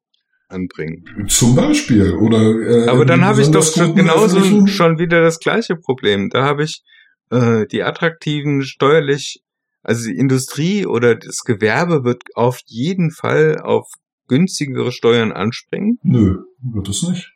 anbringen. 0.48 1.04
zum 1.28 1.56
Beispiel 1.56 2.14
oder 2.14 2.40
äh, 2.86 2.88
Aber 2.90 3.06
dann 3.06 3.26
habe 3.26 3.42
ich 3.42 3.50
doch 3.50 3.64
schon 3.64 3.96
genauso 3.96 4.38
öffentlichen- 4.38 4.68
schon 4.68 5.00
wieder 5.00 5.22
das 5.22 5.40
gleiche 5.40 5.76
Problem. 5.76 6.30
Da 6.30 6.44
habe 6.44 6.64
ich 6.64 6.84
äh, 7.32 7.66
die 7.68 7.84
attraktiven 7.84 8.62
steuerlich, 8.64 9.44
also 9.84 10.08
die 10.08 10.16
Industrie 10.18 10.86
oder 10.86 11.16
das 11.16 11.40
Gewerbe 11.40 12.04
wird 12.04 12.24
auf 12.36 12.60
jeden 12.66 13.12
Fall 13.12 13.60
auf 13.60 13.88
günstigere 14.28 14.92
Steuern 14.92 15.32
anspringen. 15.32 16.00
Nö, 16.04 16.44
wird 16.62 16.88
es 16.90 17.04
nicht. 17.04 17.32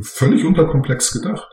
Völlig 0.00 0.44
unterkomplex 0.44 1.12
gedacht. 1.12 1.46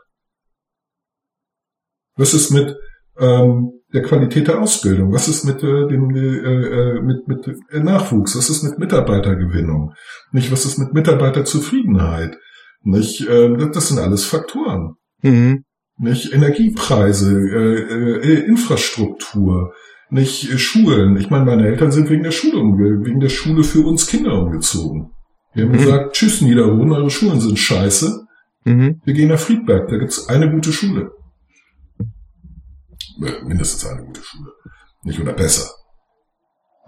Was 2.14 2.32
ist 2.32 2.50
mit 2.50 2.76
ähm, 3.18 3.75
der 3.92 4.02
Qualität 4.02 4.48
der 4.48 4.60
Ausbildung? 4.60 5.12
Was 5.12 5.28
ist 5.28 5.44
mit 5.44 5.62
äh, 5.62 5.86
dem 5.88 6.10
äh, 6.14 6.18
äh, 6.18 7.00
mit 7.02 7.28
mit 7.28 7.46
äh, 7.70 7.80
Nachwuchs? 7.80 8.36
Was 8.36 8.50
ist 8.50 8.62
mit 8.64 8.78
Mitarbeitergewinnung? 8.78 9.92
Nicht 10.32 10.50
was 10.52 10.64
ist 10.64 10.78
mit 10.78 10.92
Mitarbeiterzufriedenheit? 10.92 12.36
Nicht 12.82 13.26
ähm, 13.30 13.70
das- 13.72 13.88
sind 13.88 13.98
alles 13.98 14.24
Faktoren. 14.24 14.94
Mhm. 15.22 15.64
Nicht 15.98 16.32
Energiepreise, 16.32 17.32
äh, 17.38 18.18
äh, 18.18 18.44
Infrastruktur, 18.46 19.72
nicht 20.10 20.52
äh, 20.52 20.58
Schulen. 20.58 21.16
Ich 21.16 21.30
meine, 21.30 21.44
meine 21.46 21.66
Eltern 21.66 21.90
sind 21.90 22.10
wegen 22.10 22.22
der 22.22 22.32
Schule 22.32 22.58
umge 22.58 23.04
wegen 23.04 23.20
der 23.20 23.28
Schule 23.30 23.64
für 23.64 23.80
uns 23.86 24.06
Kinder 24.06 24.34
umgezogen. 24.42 25.10
Wir 25.54 25.64
haben 25.64 25.72
Mhm. 25.72 25.78
gesagt, 25.78 26.12
tschüss 26.14 26.42
Niederrhoden, 26.42 26.92
eure 26.92 27.10
Schulen 27.10 27.40
sind 27.40 27.58
scheiße. 27.58 28.24
Mhm. 28.64 29.00
Wir 29.04 29.14
gehen 29.14 29.28
nach 29.28 29.38
Friedberg, 29.38 29.88
da 29.88 29.96
gibt's 29.96 30.28
eine 30.28 30.50
gute 30.50 30.72
Schule. 30.72 31.10
Mindestens 33.18 33.86
eine 33.86 34.04
gute 34.04 34.22
Schule. 34.22 34.52
Nicht 35.02 35.20
oder 35.20 35.32
besser. 35.32 35.70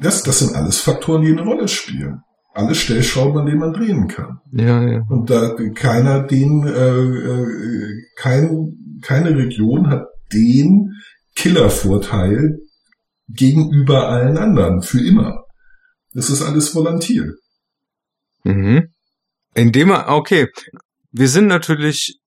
Das, 0.01 0.23
das 0.23 0.41
sind 0.41 0.55
alles 0.55 0.81
Faktoren, 0.81 1.23
die 1.23 1.33
eine 1.33 1.43
Rolle 1.43 1.69
spielen. 1.69 2.23
Alle 2.55 2.75
Stellschrauben, 2.75 3.39
an 3.39 3.47
denen 3.47 3.61
man 3.61 3.73
drehen 3.73 4.09
kann. 4.09 4.41
Ja, 4.53 4.83
ja. 4.83 5.03
Und 5.09 5.31
da 5.31 5.55
keiner 5.75 6.27
den, 6.27 6.67
äh, 6.67 6.71
äh, 6.71 8.03
kein, 8.17 8.99
keine 9.03 9.37
Region 9.37 9.89
hat 9.89 10.07
den 10.33 10.93
Killervorteil 11.37 12.59
gegenüber 13.29 14.09
allen 14.09 14.37
anderen 14.39 14.83
für 14.83 15.01
immer. 15.01 15.45
Das 16.13 16.31
ist 16.31 16.43
alles 16.43 16.75
volatil. 16.75 17.37
Mhm. 18.45 18.89
Indem 19.55 19.89
man, 19.89 20.09
okay, 20.09 20.49
wir 21.13 21.29
sind 21.29 21.47
natürlich 21.47 22.19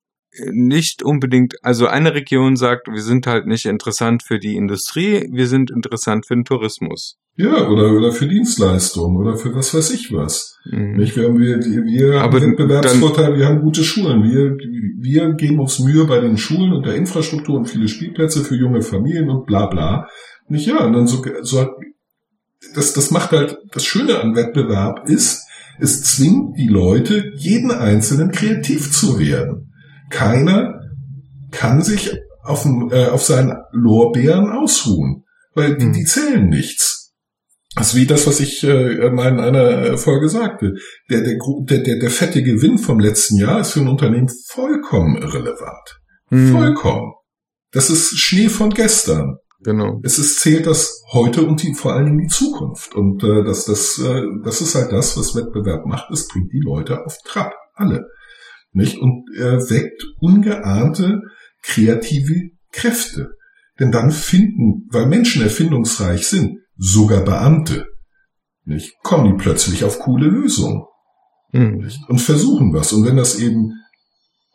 nicht 0.52 1.04
unbedingt, 1.04 1.56
also 1.62 1.88
eine 1.88 2.14
Region 2.14 2.56
sagt, 2.56 2.88
wir 2.88 3.02
sind 3.02 3.28
halt 3.28 3.48
nicht 3.48 3.66
interessant 3.66 4.24
für 4.24 4.40
die 4.40 4.56
Industrie, 4.56 5.28
wir 5.32 5.48
sind 5.48 5.72
interessant 5.72 6.26
für 6.26 6.36
den 6.36 6.46
Tourismus. 6.46 7.18
Ja, 7.36 7.68
oder, 7.68 7.92
oder 7.94 8.12
für 8.12 8.28
Dienstleistungen 8.28 9.18
oder 9.18 9.38
für 9.38 9.56
was 9.56 9.74
weiß 9.74 9.92
ich 9.92 10.12
was. 10.12 10.58
Mhm. 10.66 10.98
Nicht? 10.98 11.16
Wir 11.16 11.28
haben, 11.28 11.40
wir, 11.40 11.58
wir 11.60 12.22
haben 12.22 12.34
Wettbewerbsvorteil, 12.34 13.38
wir 13.38 13.46
haben 13.46 13.62
gute 13.62 13.84
Schulen. 13.84 14.24
Wir, 14.24 14.58
wir 15.00 15.34
geben 15.34 15.60
uns 15.60 15.80
Mühe 15.80 16.06
bei 16.06 16.20
den 16.20 16.38
Schulen 16.38 16.74
und 16.74 16.86
der 16.86 16.96
Infrastruktur 16.96 17.58
und 17.58 17.70
viele 17.70 17.88
Spielplätze 17.88 18.44
für 18.44 18.56
junge 18.56 18.82
Familien 18.82 19.30
und 19.30 19.46
bla 19.46 19.66
bla. 19.68 20.08
Nicht 20.50 20.68
ja, 20.68 20.86
und 20.86 20.94
dann 20.94 21.08
so, 21.08 21.24
so 21.42 21.68
das, 22.76 22.94
das 22.94 23.12
macht 23.12 23.32
halt, 23.32 23.58
das 23.72 23.86
Schöne 23.86 24.20
an 24.20 24.36
Wettbewerb 24.36 25.08
ist, 25.08 25.48
es 25.80 26.04
zwingt 26.04 26.58
die 26.58 26.68
Leute, 26.68 27.32
jeden 27.36 27.72
Einzelnen 27.72 28.32
kreativ 28.32 28.92
zu 28.92 29.18
werden. 29.20 29.71
Keiner 30.12 30.80
kann 31.52 31.82
sich 31.82 32.12
auf, 32.44 32.64
dem, 32.64 32.90
äh, 32.92 33.08
auf 33.08 33.24
seinen 33.24 33.56
Lorbeeren 33.72 34.50
ausruhen, 34.50 35.24
weil 35.56 35.78
die, 35.78 35.86
Hm. 35.86 35.94
die 35.94 36.06
zählen 36.06 36.48
nichts. 36.48 37.14
Das 37.76 37.94
ist 37.94 37.96
wie 37.96 38.06
das, 38.06 38.28
was 38.28 38.42
ich 38.42 38.64
äh, 38.64 39.10
mal 39.12 39.30
in 39.30 39.40
einer 39.40 39.98
Folge 39.98 40.28
sagte. 40.28 40.74
Der, 41.10 41.22
der, 41.22 41.38
der, 41.80 42.00
der 42.00 42.10
fette 42.10 42.44
Gewinn 42.44 42.78
vom 42.78 43.00
letzten 43.00 43.38
Jahr 43.38 43.62
ist 43.62 43.72
für 43.72 43.80
ein 43.80 43.88
Unternehmen 43.88 44.30
vollkommen 44.50 45.22
irrelevant. 45.22 46.00
Mhm. 46.30 46.52
Vollkommen. 46.52 47.14
Das 47.72 47.90
ist 47.90 48.18
Schnee 48.20 48.50
von 48.50 48.72
gestern. 48.72 49.38
Genau. 49.64 50.02
Es 50.04 50.18
ist, 50.18 50.40
zählt 50.42 50.68
das 50.68 51.04
heute 51.14 51.44
und 51.44 51.64
die, 51.64 51.74
vor 51.74 51.94
allen 51.94 52.08
Dingen 52.08 52.18
die 52.18 52.28
Zukunft. 52.28 52.94
Und 52.96 53.24
äh, 53.24 53.44
das, 53.44 53.66
das, 53.66 54.00
äh, 54.00 54.22
das 54.44 54.60
ist 54.60 54.76
halt 54.76 54.92
das, 54.92 55.18
was 55.18 55.36
Wettbewerb 55.36 55.86
macht. 55.86 56.10
Es 56.12 56.28
bringt 56.28 56.52
die 56.52 56.62
Leute 56.62 57.06
auf 57.06 57.18
Trab. 57.24 57.54
Alle. 57.76 58.06
Nicht? 58.74 58.98
Und 58.98 59.26
äh, 59.38 59.70
weckt 59.70 60.04
ungeahnte 60.20 61.22
kreative 61.64 62.52
Kräfte. 62.72 63.32
Denn 63.80 63.92
dann 63.92 64.12
finden, 64.12 64.88
weil 64.92 65.08
Menschen 65.08 65.42
erfindungsreich 65.42 66.28
sind, 66.28 66.60
sogar 66.78 67.24
Beamte, 67.24 67.88
nicht? 68.66 68.94
kommen 69.04 69.26
die 69.26 69.42
plötzlich 69.44 69.84
auf 69.84 70.00
coole 70.00 70.28
Lösungen 70.28 70.84
Mhm. 71.54 71.92
und 72.08 72.20
versuchen 72.22 72.74
was. 72.74 72.94
Und 72.94 73.06
wenn 73.06 73.18
das 73.18 73.38
eben 73.38 73.74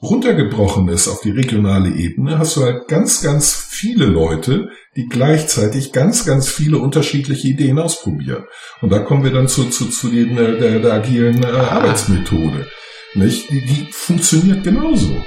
runtergebrochen 0.01 0.89
ist 0.89 1.09
auf 1.09 1.21
die 1.21 1.31
regionale 1.31 1.91
Ebene, 1.91 2.39
hast 2.39 2.57
du 2.57 2.63
halt 2.63 2.89
ganz, 2.89 3.23
ganz 3.23 3.55
viele 3.55 4.07
Leute, 4.07 4.69
die 4.95 5.07
gleichzeitig 5.07 5.93
ganz, 5.93 6.25
ganz 6.25 6.49
viele 6.49 6.79
unterschiedliche 6.79 7.49
Ideen 7.49 7.79
ausprobieren. 7.79 8.45
Und 8.81 8.91
da 8.91 9.01
kommen 9.01 9.25
wir 9.25 9.33
dann 9.33 9.49
zu, 9.49 9.65
zu, 9.65 9.87
zu 9.87 10.09
den, 10.09 10.37
äh, 10.39 10.59
der, 10.59 10.81
der 10.81 10.93
agilen 10.95 11.43
äh, 11.43 11.47
Arbeitsmethode. 11.47 12.67
Nicht? 13.15 13.51
Die, 13.51 13.65
die 13.65 13.89
funktioniert 13.91 14.65
genauso. 14.65 15.25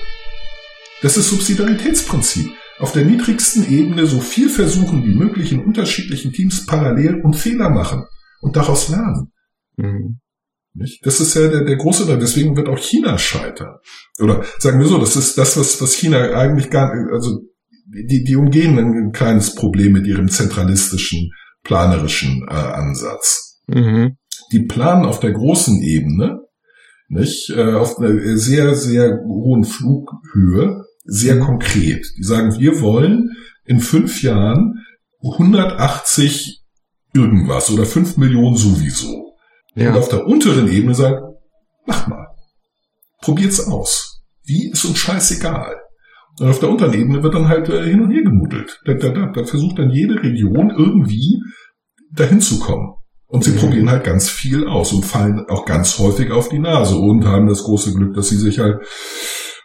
Das 1.02 1.18
ist 1.18 1.30
Subsidiaritätsprinzip. 1.30 2.52
Auf 2.80 2.94
der 2.94 3.06
niedrigsten 3.06 3.70
Ebene 3.70 4.06
so 4.06 4.22
viel 4.22 4.50
versuchen 4.50 5.06
wie 5.06 5.16
möglich 5.16 5.52
in 5.52 5.64
unterschiedlichen 5.64 6.32
Teams 6.32 6.66
parallel 6.66 7.22
und 7.22 7.36
Fehler 7.36 7.70
machen 7.70 8.06
und 8.42 8.56
daraus 8.56 8.90
lernen. 8.90 9.32
Mhm. 9.76 10.20
Nicht? 10.74 11.06
Das 11.06 11.20
ist 11.20 11.34
ja 11.36 11.48
der, 11.48 11.66
der 11.66 11.78
große, 11.78 12.18
deswegen 12.20 12.56
wird 12.56 12.70
auch 12.70 12.78
China 12.78 13.18
scheitern. 13.18 13.76
Oder 14.22 14.44
sagen 14.60 14.80
wir 14.80 14.88
so, 14.88 14.98
das 14.98 15.16
ist 15.16 15.38
das, 15.38 15.58
was, 15.58 15.82
was 15.82 15.94
China 15.94 16.32
eigentlich 16.36 16.70
gar 16.70 16.92
also 17.12 17.42
die, 17.86 18.24
die 18.24 18.36
umgehen 18.36 18.78
ein 18.78 19.12
kleines 19.12 19.56
Problem 19.56 19.94
mit 19.94 20.06
ihrem 20.06 20.30
zentralistischen, 20.30 21.32
planerischen 21.64 22.46
äh, 22.48 22.54
Ansatz. 22.54 23.62
Mhm. 23.68 24.18
Die 24.52 24.66
planen 24.66 25.06
auf 25.06 25.20
der 25.20 25.32
großen 25.32 25.82
Ebene, 25.82 26.40
nicht, 27.10 27.50
äh, 27.50 27.74
auf 27.74 27.98
einer 27.98 28.38
sehr, 28.38 28.76
sehr 28.76 29.20
hohen 29.26 29.64
Flughöhe, 29.64 30.86
sehr 31.04 31.36
Mhm. 31.36 31.40
konkret. 31.42 32.06
Die 32.18 32.24
sagen, 32.24 32.58
wir 32.60 32.82
wollen 32.82 33.32
in 33.66 33.80
fünf 33.80 34.22
Jahren 34.24 34.76
180 35.22 36.62
irgendwas 37.14 37.72
oder 37.72 37.86
fünf 37.86 38.18
Millionen 38.18 38.56
sowieso. 38.56 39.34
Und 39.76 39.82
Ja. 39.82 39.96
auf 39.96 40.10
der 40.10 40.26
unteren 40.26 40.68
Ebene 40.72 40.94
sagen, 40.96 41.22
mach 41.86 42.08
mal. 42.08 42.28
Probiert's 43.22 43.68
aus. 43.68 44.22
Wie 44.44 44.70
ist 44.72 44.86
uns 44.86 44.98
scheißegal. 44.98 45.76
Und 46.40 46.48
auf 46.48 46.60
der 46.60 46.70
unteren 46.70 46.94
Ebene 46.94 47.22
wird 47.22 47.34
dann 47.34 47.48
halt 47.50 47.68
äh, 47.70 47.86
hin 47.90 48.02
und 48.02 48.12
her 48.12 48.24
gemudelt. 48.24 48.80
Da, 48.86 48.94
da, 48.94 49.10
da, 49.10 49.32
da 49.34 49.44
versucht 49.44 49.78
dann 49.78 49.90
jede 49.90 50.22
Region 50.22 50.70
irgendwie 50.70 51.42
dahin 52.14 52.40
zu 52.40 52.60
kommen. 52.60 52.94
Und 53.32 53.44
sie 53.44 53.52
Mhm. 53.52 53.58
probieren 53.58 53.90
halt 53.92 54.04
ganz 54.04 54.28
viel 54.28 54.68
aus 54.68 54.92
und 54.92 55.06
fallen 55.06 55.46
auch 55.50 55.66
ganz 55.66 55.98
häufig 56.00 56.32
auf 56.32 56.50
die 56.50 56.60
Nase 56.60 56.98
und 56.98 57.26
haben 57.26 57.48
das 57.48 57.64
große 57.64 57.94
Glück, 57.94 58.16
dass 58.16 58.30
sie 58.30 58.38
sich 58.38 58.58
halt 58.60 58.80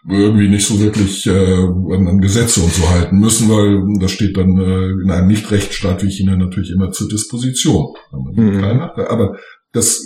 irgendwie 0.06 0.48
nicht 0.50 0.66
so 0.66 0.78
wirklich 0.80 1.26
äh, 1.26 1.62
an, 1.64 2.18
Gesetze 2.20 2.60
und 2.60 2.70
so 2.72 2.90
halten 2.90 3.18
müssen, 3.18 3.48
weil 3.48 3.80
das 4.00 4.12
steht 4.12 4.36
dann 4.36 4.58
äh, 4.58 4.90
in 5.02 5.10
einem 5.10 5.28
Nicht-Rechtsstaat 5.28 6.02
wie 6.02 6.10
China 6.10 6.36
natürlich 6.36 6.70
immer 6.72 6.90
zur 6.90 7.08
Disposition. 7.08 7.94
Mhm. 8.34 8.62
Aber 8.62 9.38
das, 9.72 9.98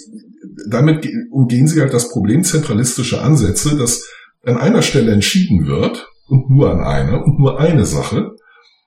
damit 0.71 1.03
ge- 1.03 1.13
umgehen 1.33 1.67
sie 1.67 1.81
halt 1.81 1.93
das 1.93 2.11
Problem 2.11 2.45
zentralistische 2.45 3.21
Ansätze, 3.21 3.77
dass 3.77 4.09
an 4.45 4.57
einer 4.57 4.83
Stelle 4.83 5.11
entschieden 5.11 5.67
wird 5.67 6.07
und 6.29 6.49
nur 6.49 6.71
an 6.71 6.81
einer 6.81 7.25
und 7.25 7.41
nur 7.41 7.59
eine 7.59 7.85
Sache 7.85 8.31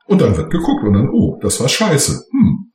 und 0.08 0.22
dann 0.22 0.38
wird 0.38 0.50
geguckt 0.50 0.84
und 0.86 0.94
dann, 0.94 1.10
oh, 1.10 1.38
das 1.42 1.60
war 1.60 1.68
scheiße. 1.68 2.24
Hm, 2.32 2.71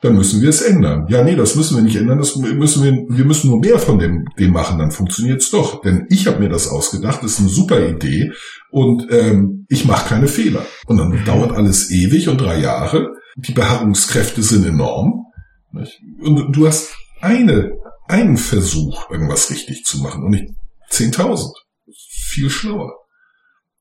dann 0.00 0.14
müssen 0.14 0.40
wir 0.40 0.50
es 0.50 0.62
ändern. 0.62 1.06
Ja, 1.08 1.24
nee, 1.24 1.34
das 1.34 1.56
müssen 1.56 1.76
wir 1.76 1.82
nicht 1.82 1.96
ändern, 1.96 2.18
das 2.18 2.36
müssen 2.36 2.84
wir, 2.84 3.16
wir 3.16 3.24
müssen 3.24 3.50
nur 3.50 3.60
mehr 3.60 3.78
von 3.78 3.98
dem, 3.98 4.24
dem 4.38 4.52
machen, 4.52 4.78
dann 4.78 4.92
funktioniert's 4.92 5.50
doch. 5.50 5.82
Denn 5.82 6.06
ich 6.08 6.26
habe 6.26 6.38
mir 6.38 6.48
das 6.48 6.68
ausgedacht, 6.68 7.22
das 7.22 7.32
ist 7.32 7.40
eine 7.40 7.48
super 7.48 7.84
Idee 7.86 8.32
und 8.70 9.06
ähm, 9.10 9.66
ich 9.68 9.84
mache 9.84 10.08
keine 10.08 10.28
Fehler. 10.28 10.64
Und 10.86 10.98
dann 10.98 11.24
dauert 11.24 11.52
alles 11.52 11.90
ewig 11.90 12.28
und 12.28 12.40
drei 12.40 12.58
Jahre 12.60 13.08
die 13.38 13.52
Beharrungskräfte 13.52 14.42
sind 14.42 14.66
enorm. 14.66 15.26
Nicht? 15.72 16.00
Und 16.20 16.52
du 16.54 16.66
hast 16.66 16.94
eine, 17.20 17.72
einen 18.06 18.36
Versuch, 18.36 19.10
irgendwas 19.10 19.50
richtig 19.50 19.84
zu 19.84 19.98
machen 19.98 20.24
und 20.24 20.30
nicht 20.30 20.50
10.000. 20.90 21.52
Viel 21.92 22.50
schlauer. 22.50 22.94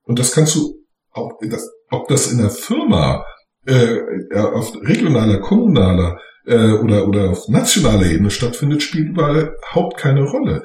Und 0.03 0.19
das 0.19 0.31
kannst 0.31 0.55
du, 0.55 0.75
auch, 1.11 1.31
das, 1.41 1.69
ob 1.89 2.07
das 2.07 2.31
in 2.31 2.37
der 2.37 2.49
Firma, 2.49 3.23
äh, 3.67 4.35
auf 4.35 4.73
regionaler, 4.81 5.39
kommunaler 5.39 6.19
äh, 6.45 6.71
oder, 6.71 7.07
oder 7.07 7.29
auf 7.31 7.47
nationaler 7.49 8.05
Ebene 8.07 8.31
stattfindet, 8.31 8.81
spielt 8.81 9.09
überhaupt 9.09 9.97
keine 9.97 10.23
Rolle. 10.23 10.63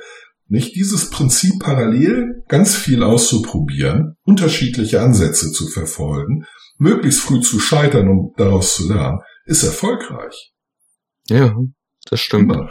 Nicht 0.48 0.76
dieses 0.76 1.11
Prinzip 1.11 1.61
parallel 1.61 2.42
ganz 2.48 2.76
viel 2.76 3.03
auszuprobieren, 3.03 4.16
unterschiedliche 4.22 5.00
Ansätze 5.00 5.50
zu 5.50 5.66
verfolgen, 5.66 6.44
möglichst 6.78 7.20
früh 7.20 7.40
zu 7.40 7.59
scheitern, 7.59 8.09
um 8.09 8.34
daraus 8.36 8.76
zu 8.76 8.88
lernen, 8.88 9.20
ist 9.46 9.62
erfolgreich. 9.62 10.53
Ja, 11.28 11.57
das 12.11 12.20
stimmt. 12.20 12.53
Immer. 12.53 12.70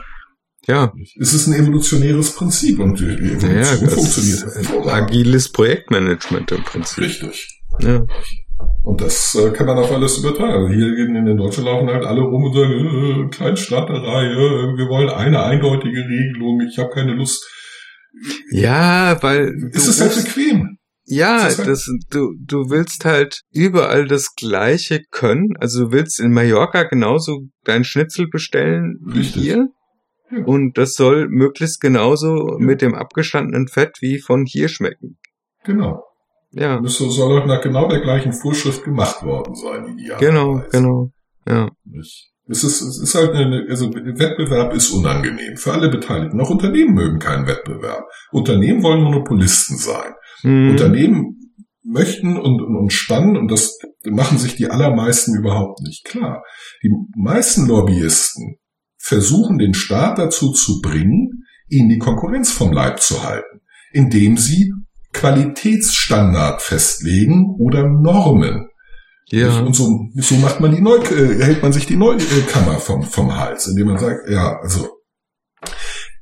Ja. 0.68 0.94
Es 1.20 1.34
ist 1.34 1.48
ein 1.48 1.54
evolutionäres 1.54 2.36
Prinzip 2.36 2.80
und 2.80 3.00
die 3.00 3.06
Evolution 3.06 3.58
Ja, 3.58 3.90
funktioniert 3.90 4.88
agiles 4.88 5.52
Projektmanagement 5.52 6.52
im 6.52 6.64
Prinzip. 6.64 7.04
Richtig. 7.04 7.62
Ja. 7.80 8.06
Und 8.84 9.02
das 9.02 9.36
äh, 9.36 9.52
kann 9.52 9.68
man 9.68 9.78
auf 9.78 9.92
alles 9.92 10.18
übertragen. 10.18 10.54
Also 10.54 10.68
hier 10.70 10.88
in, 10.98 11.16
in 11.16 11.38
Deutschland 11.38 11.68
laufen 11.68 11.88
halt 11.90 12.06
alle 12.06 12.22
rum 12.22 12.44
und 12.46 12.54
sagen, 12.54 12.74
äh, 12.74 13.30
Kleinstaaterei, 13.30 14.26
äh, 14.26 14.78
wir 14.78 14.88
wollen 14.90 15.10
eine 15.10 15.44
eindeutige 15.44 16.00
Regelung, 16.00 16.62
ich 16.62 16.78
habe 16.78 16.90
keine 16.90 17.14
Lust. 17.14 17.48
ja, 18.52 19.18
weil 19.22 19.54
Es 19.74 19.88
ist 19.88 20.02
halt 20.02 20.16
musst- 20.16 20.26
bequem. 20.36 20.78
Ja, 21.06 21.46
Das 21.46 21.58
halt- 21.58 21.68
das, 21.68 21.90
du, 22.12 22.34
du 22.40 22.70
willst 22.70 23.06
halt 23.06 23.42
überall 23.52 24.08
das 24.08 24.34
Gleiche 24.36 25.02
können. 25.12 25.50
Also 25.60 25.86
du 25.86 25.92
willst 25.92 26.20
in 26.20 26.32
Mallorca 26.32 26.84
genauso 26.84 27.42
dein 27.64 27.84
Schnitzel 27.84 28.28
bestellen 28.30 28.98
wie 29.06 29.20
Richtig. 29.20 29.42
hier. 29.42 29.68
Ja. 30.32 30.44
Und 30.46 30.78
das 30.78 30.94
soll 30.94 31.28
möglichst 31.28 31.82
genauso 31.82 32.56
mit 32.60 32.82
dem 32.82 32.94
abgestandenen 32.96 33.68
Fett 33.68 33.98
wie 34.00 34.20
von 34.20 34.46
hier 34.46 34.70
schmecken. 34.70 35.18
Genau. 35.66 36.02
Ja, 36.54 36.80
es 36.82 36.98
soll 36.98 37.40
auch 37.40 37.46
nach 37.46 37.62
genau 37.62 37.88
der 37.88 38.02
gleichen 38.02 38.34
Vorschrift 38.34 38.84
gemacht 38.84 39.24
worden 39.24 39.56
sein, 39.56 39.98
idealerweise. 39.98 40.26
genau, 40.26 40.62
genau. 40.72 41.12
Ja? 41.48 41.70
Es 42.48 42.64
ist, 42.64 42.82
es 42.82 43.02
ist 43.02 43.16
halt 43.16 43.34
eine, 43.34 43.66
also 43.70 43.90
Wettbewerb 43.94 44.74
ist 44.74 44.92
unangenehm 44.92 45.56
für 45.56 45.72
alle 45.72 45.90
Beteiligten. 45.90 46.42
Auch 46.42 46.50
Unternehmen 46.50 46.94
mögen 46.94 47.20
keinen 47.20 47.48
Wettbewerb. 47.48 48.04
Unternehmen 48.32 48.84
wollen 48.84 49.04
Monopolisten 49.04 49.78
sein. 49.78 50.14
Hm, 50.42 50.72
Unternehmen 50.72 51.38
möchten 51.84 52.38
und, 52.38 52.62
und, 52.62 52.76
und 52.76 52.92
spannen, 52.92 53.38
und 53.38 53.50
das 53.50 53.78
machen 54.06 54.38
sich 54.38 54.56
die 54.56 54.70
allermeisten 54.70 55.36
überhaupt 55.36 55.82
nicht 55.82 56.04
klar. 56.04 56.44
Die 56.84 56.92
meisten 57.16 57.68
Lobbyisten 57.68 58.58
versuchen 58.98 59.58
den 59.58 59.74
Staat 59.74 60.20
dazu 60.20 60.52
zu 60.52 60.82
bringen, 60.82 61.46
ihnen 61.70 61.90
die 61.90 61.98
Konkurrenz 61.98 62.52
vom 62.52 62.72
Leib 62.72 63.00
zu 63.00 63.24
halten, 63.24 63.62
indem 63.94 64.38
sie 64.38 64.74
Qualitätsstandard 65.14 66.62
festlegen 66.62 67.56
oder 67.60 67.88
Normen. 67.88 68.70
ja, 69.28 69.60
Und 69.60 69.76
so, 69.76 70.10
so 70.16 70.36
macht 70.36 70.60
man 70.60 70.74
die 70.74 70.82
Neu 70.82 70.98
äh, 70.98 71.44
hält 71.44 71.62
man 71.62 71.74
sich 71.74 71.86
die 71.86 71.96
Neukammer 71.96 72.80
vom, 72.80 73.04
vom 73.04 73.38
Hals, 73.38 73.68
indem 73.68 73.88
man 73.88 73.98
sagt, 73.98 74.30
ja, 74.30 74.58
also 74.60 74.90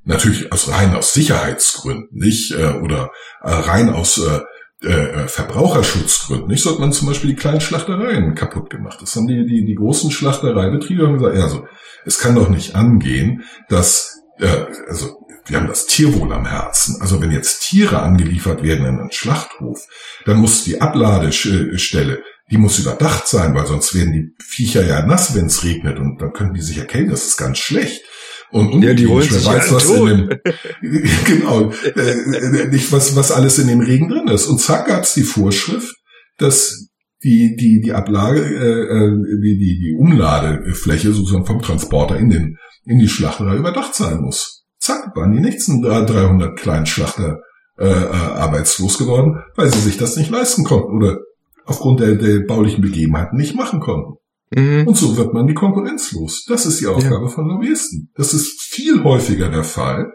natürlich 0.04 0.52
aus 0.52 0.70
rein 0.70 0.96
aus 0.96 1.14
Sicherheitsgründen, 1.14 2.10
nicht 2.12 2.52
äh, 2.52 2.74
oder 2.84 3.12
äh, 3.42 3.52
rein 3.52 3.90
aus 3.90 4.18
äh, 4.18 4.88
äh, 4.88 5.28
Verbraucherschutzgründen, 5.28 6.48
nicht 6.48 6.64
sollte 6.64 6.82
man 6.82 6.92
zum 6.92 7.08
Beispiel 7.08 7.32
die 7.32 7.36
kleinen 7.36 7.62
Schlachtereien 7.62 8.34
kaputt 8.34 8.70
gemacht. 8.70 9.00
Das 9.02 9.16
haben 9.16 9.28
die 9.28 9.46
die 9.46 9.66
die 9.66 9.76
großen 9.76 10.12
Schlachtereibetriebe 10.12 11.06
haben 11.06 11.18
gesagt, 11.18 11.36
ja, 11.36 11.44
also 11.44 11.66
es 12.06 12.20
kann 12.20 12.36
doch 12.36 12.50
nicht 12.50 12.76
angehen, 12.76 13.44
dass 13.68 14.19
äh, 14.40 14.66
also 14.88 15.20
wir 15.46 15.58
haben 15.58 15.68
das 15.68 15.88
Tierwohl 15.88 16.32
am 16.34 16.46
Herzen. 16.46 17.02
Also 17.02 17.22
wenn 17.22 17.32
jetzt 17.32 17.62
Tiere 17.62 18.02
angeliefert 18.02 18.64
werden 18.64 18.86
in 18.86 19.00
einen 19.00 19.12
Schlachthof, 19.12 19.86
dann 20.26 20.38
muss 20.38 20.64
die 20.64 20.82
Abladestelle, 20.82 22.22
die 22.52 22.58
muss 22.58 22.80
überdacht 22.80 23.28
sein, 23.28 23.54
weil 23.56 23.66
sonst 23.66 23.96
werden 23.96 24.14
die 24.14 24.44
Viecher 24.44 24.86
ja 24.86 25.06
nass, 25.06 25.36
wenn 25.36 25.48
es 25.48 25.64
regnet 25.64 26.00
und 26.00 26.22
dann 26.22 26.34
können 26.34 26.54
die 26.54 26.62
sich 26.62 26.78
erkennen, 26.78 27.10
das 27.10 27.26
ist 27.26 27.38
ganz 27.38 27.58
schlecht. 27.58 28.04
Und 28.52 28.84
Ja, 28.84 28.96
die 28.96 29.06
holen 29.06 29.30
sich 29.30 29.46
weiß, 29.46 29.72
was 29.72 29.90
in 29.90 30.06
dem, 30.06 30.30
genau, 31.26 31.72
äh, 31.72 32.68
nicht 32.68 32.92
was, 32.92 33.16
was 33.16 33.32
alles 33.32 33.60
in 33.60 33.68
dem 33.68 33.80
Regen 33.80 34.10
drin 34.10 34.28
ist. 34.28 34.48
Und 34.48 34.60
zack 34.60 34.88
gab's 34.88 35.14
die 35.14 35.24
Vorschrift, 35.24 35.96
dass 36.38 36.90
die, 37.24 37.56
die, 37.56 37.82
die 37.82 37.94
Ablage, 37.94 38.42
äh, 38.42 38.98
äh, 38.98 39.40
die, 39.42 39.58
die, 39.58 39.80
die 39.80 39.96
Umladefläche 39.96 41.12
sozusagen 41.12 41.46
vom 41.46 41.62
Transporter 41.62 42.18
in 42.18 42.30
den, 42.30 42.58
in 42.90 42.98
die 42.98 43.08
Schlachterei 43.08 43.56
überdacht 43.56 43.94
sein 43.94 44.20
muss. 44.20 44.66
Zack, 44.80 45.16
waren 45.16 45.32
die 45.32 45.42
nächsten 45.42 45.84
300 45.84 46.58
Kleinschlachter 46.58 47.40
äh, 47.78 47.88
äh, 47.88 48.08
arbeitslos 48.08 48.98
geworden, 48.98 49.44
weil 49.56 49.72
sie 49.72 49.80
sich 49.80 49.98
das 49.98 50.16
nicht 50.16 50.32
leisten 50.32 50.64
konnten 50.64 50.98
oder 50.98 51.20
aufgrund 51.66 52.00
der, 52.00 52.16
der 52.16 52.40
baulichen 52.48 52.82
Begebenheiten 52.82 53.38
nicht 53.38 53.56
machen 53.56 53.80
konnten. 53.80 54.16
mhm. 54.56 54.88
Und 54.88 54.98
so 54.98 55.16
wird 55.18 55.34
man 55.34 55.46
die 55.46 55.54
Konkurrenz 55.54 56.12
los. 56.14 56.46
Das 56.48 56.66
ist 56.66 56.82
die 56.82 56.88
Aufgabe 56.88 57.30
von 57.30 57.48
Lobbyisten. 57.48 58.12
Das 58.16 58.34
ist 58.34 58.60
viel 58.60 59.04
häufiger 59.04 59.50
der 59.50 59.64
Fall, 59.64 60.12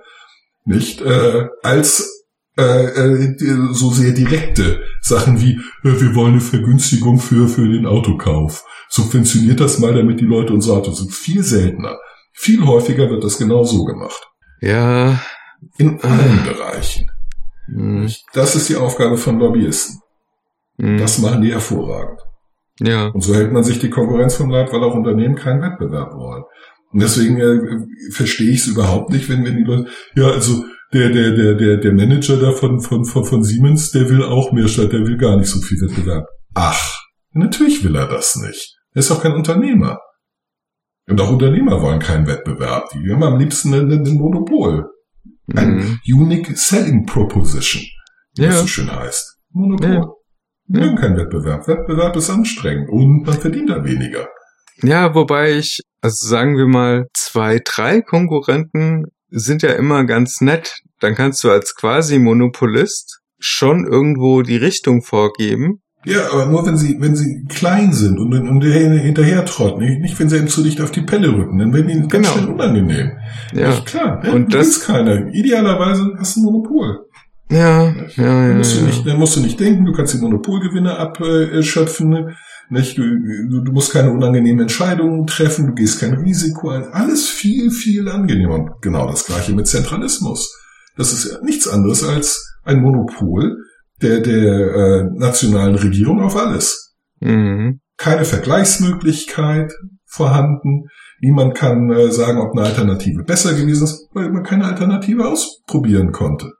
nicht 0.64 1.00
äh, 1.00 1.46
als 1.62 2.26
äh, 2.58 2.86
äh, 2.86 3.36
so 3.70 3.90
sehr 3.90 4.12
direkte 4.12 4.82
Sachen 5.00 5.40
wie 5.40 5.52
äh, 5.84 6.00
wir 6.00 6.14
wollen 6.16 6.32
eine 6.32 6.40
Vergünstigung 6.40 7.20
für 7.20 7.48
für 7.48 7.68
den 7.68 7.86
Autokauf. 7.86 8.64
Subventioniert 8.88 9.60
das 9.60 9.78
mal, 9.78 9.94
damit 9.94 10.20
die 10.20 10.24
Leute 10.24 10.52
unsere 10.52 10.78
Autos 10.78 10.98
sind. 10.98 11.12
Viel 11.12 11.44
seltener. 11.44 11.98
Viel 12.36 12.64
häufiger 12.66 13.08
wird 13.10 13.22
das 13.24 13.38
genau 13.38 13.62
so 13.64 13.84
gemacht. 13.84 14.22
ja, 14.60 15.20
In 15.78 16.00
allen 16.02 16.42
Bereichen. 16.44 17.10
hm, 17.66 18.10
Das 18.32 18.54
ist 18.56 18.68
die 18.68 18.76
Aufgabe 18.76 19.16
von 19.16 19.38
Lobbyisten. 19.38 20.00
hm, 20.78 20.98
Das 20.98 21.18
machen 21.18 21.42
die 21.42 21.52
hervorragend. 21.52 22.20
ja, 22.80 23.06
Und 23.08 23.20
so 23.22 23.34
hält 23.34 23.52
man 23.52 23.62
sich 23.64 23.78
die 23.78 23.90
Konkurrenz 23.90 24.34
vom 24.36 24.50
Leib, 24.50 24.72
weil 24.72 24.82
auch 24.82 24.94
Unternehmen 24.94 25.36
keinen 25.36 25.62
Wettbewerb 25.62 26.12
wollen. 26.14 26.42
Und 26.92 27.00
deswegen 27.02 27.40
äh, 27.40 28.12
verstehe 28.12 28.50
ich 28.50 28.60
es 28.60 28.66
überhaupt 28.68 29.10
nicht, 29.10 29.28
wenn, 29.28 29.44
wenn 29.44 29.56
die 29.56 29.64
Leute, 29.64 29.90
ja, 30.14 30.26
also 30.30 30.64
der, 30.92 31.08
der, 31.10 31.32
der, 31.32 31.54
der, 31.54 31.76
der 31.78 31.92
Manager 31.92 32.36
da 32.36 32.52
von, 32.52 32.80
von, 32.80 33.04
von, 33.04 33.24
von 33.24 33.42
Siemens, 33.42 33.90
der 33.90 34.08
will 34.10 34.22
auch 34.22 34.52
mehr 34.52 34.68
statt, 34.68 34.92
der 34.92 35.00
will 35.06 35.16
gar 35.16 35.36
nicht 35.36 35.48
so 35.48 35.60
viel 35.60 35.80
Wettbewerb. 35.80 36.26
Ach, 36.54 36.80
natürlich 37.32 37.82
will 37.82 37.96
er 37.96 38.06
das 38.06 38.36
nicht. 38.36 38.76
Er 38.92 39.00
ist 39.00 39.10
auch 39.10 39.20
kein 39.22 39.32
Unternehmer. 39.34 39.98
Und 41.14 41.20
auch 41.20 41.30
Unternehmer 41.30 41.80
wollen 41.80 42.00
keinen 42.00 42.26
Wettbewerb. 42.26 42.88
Die 42.92 43.12
haben 43.12 43.22
am 43.22 43.38
liebsten 43.38 43.72
ein, 43.72 43.88
ein 43.88 44.14
Monopol. 44.14 44.90
Ein 45.54 45.80
hm, 45.80 46.00
Unique 46.08 46.58
Selling 46.58 47.06
Proposition, 47.06 47.84
wie 48.34 48.42
das 48.42 48.54
ja, 48.54 48.60
so 48.62 48.66
schön 48.66 48.92
heißt. 48.92 49.38
Monopol. 49.52 49.94
Ja. 49.94 50.08
Wir 50.66 50.80
mögen 50.80 50.96
keinen 50.96 51.16
Wettbewerb. 51.16 51.68
Wettbewerb 51.68 52.16
ist 52.16 52.30
anstrengend 52.30 52.88
und 52.90 53.22
man 53.24 53.38
verdient 53.38 53.70
da 53.70 53.84
weniger. 53.84 54.26
ja, 54.82 55.14
wobei 55.14 55.52
ich, 55.52 55.82
also 56.00 56.26
sagen 56.26 56.56
wir 56.56 56.66
mal, 56.66 57.06
zwei, 57.14 57.60
drei 57.64 58.00
Konkurrenten 58.00 59.04
sind 59.28 59.62
ja 59.62 59.70
immer 59.70 60.02
ganz 60.06 60.40
nett. 60.40 60.80
Dann 60.98 61.14
kannst 61.14 61.44
du 61.44 61.50
als 61.52 61.76
quasi 61.76 62.18
Monopolist 62.18 63.20
schon 63.38 63.86
irgendwo 63.86 64.42
die 64.42 64.56
Richtung 64.56 65.00
vorgeben. 65.00 65.80
Ja, 66.06 66.30
aber 66.32 66.46
nur 66.46 66.66
wenn 66.66 66.76
sie, 66.76 66.96
wenn 67.00 67.16
sie 67.16 67.44
klein 67.48 67.92
sind 67.92 68.18
und, 68.18 68.32
und 68.34 68.60
hinterher, 68.62 69.44
trotten. 69.46 69.80
Nicht, 69.84 70.00
nicht, 70.00 70.20
wenn 70.20 70.28
sie 70.28 70.36
einem 70.38 70.48
zu 70.48 70.62
dicht 70.62 70.80
auf 70.80 70.90
die 70.90 71.00
Pelle 71.02 71.28
rücken. 71.28 71.58
Dann 71.58 71.72
werden 71.72 71.88
die 71.88 71.94
ganz 72.08 72.10
Genau. 72.10 72.28
schnell 72.28 72.48
unangenehm. 72.54 73.12
Ja, 73.54 73.68
Nicht 73.70 73.86
klar. 73.86 74.22
Ja, 74.24 74.32
Und 74.32 74.52
das- 74.52 74.66
willst 74.66 74.84
keiner. 74.86 75.26
Idealerweise 75.32 76.12
hast 76.18 76.36
du 76.36 76.40
ein 76.40 76.44
Monopol. 76.44 77.06
ja, 77.50 77.84
ja, 77.86 77.94
Dann 78.16 78.50
ja, 78.50 78.54
musst, 78.56 78.76
du 78.80 78.84
nicht, 78.84 78.98
ja. 79.04 79.10
dann 79.10 79.18
musst 79.20 79.36
du 79.36 79.40
nicht 79.40 79.60
denken, 79.60 79.84
du 79.84 79.92
kannst 79.92 80.14
die 80.14 80.18
Monopolgewinne 80.18 80.96
abschöpfen. 80.98 82.34
Nicht? 82.70 82.96
Du, 82.98 83.02
du, 83.50 83.60
du 83.60 83.72
musst 83.72 83.92
keine 83.92 84.10
unangenehmen 84.10 84.62
Entscheidungen 84.62 85.26
treffen, 85.26 85.66
du 85.68 85.74
gehst 85.74 86.00
kein 86.00 86.14
Risiko 86.14 86.70
ein. 86.70 86.84
Alles 86.92 87.28
viel, 87.28 87.70
viel 87.70 88.08
angenehmer. 88.08 88.54
Und 88.54 88.70
genau 88.82 89.06
das 89.06 89.24
gleiche 89.26 89.52
mit 89.54 89.66
Zentralismus. 89.66 90.58
Das 90.96 91.12
ist 91.12 91.30
ja 91.30 91.38
nichts 91.44 91.68
anderes 91.68 92.02
als 92.04 92.56
ein 92.64 92.80
Monopol 92.80 93.58
der, 94.04 94.20
der 94.20 94.74
äh, 94.74 95.04
nationalen 95.14 95.74
Regierung 95.74 96.20
auf 96.20 96.36
alles. 96.36 96.94
Mhm. 97.20 97.80
Keine 97.96 98.24
Vergleichsmöglichkeit 98.24 99.72
vorhanden. 100.04 100.84
Niemand 101.20 101.54
kann 101.54 101.90
äh, 101.90 102.10
sagen, 102.10 102.38
ob 102.40 102.52
eine 102.52 102.66
Alternative 102.66 103.24
besser 103.24 103.54
gewesen 103.54 103.84
ist, 103.84 104.08
weil 104.12 104.30
man 104.30 104.42
keine 104.42 104.66
Alternative 104.66 105.26
ausprobieren 105.26 106.12
konnte. 106.12 106.52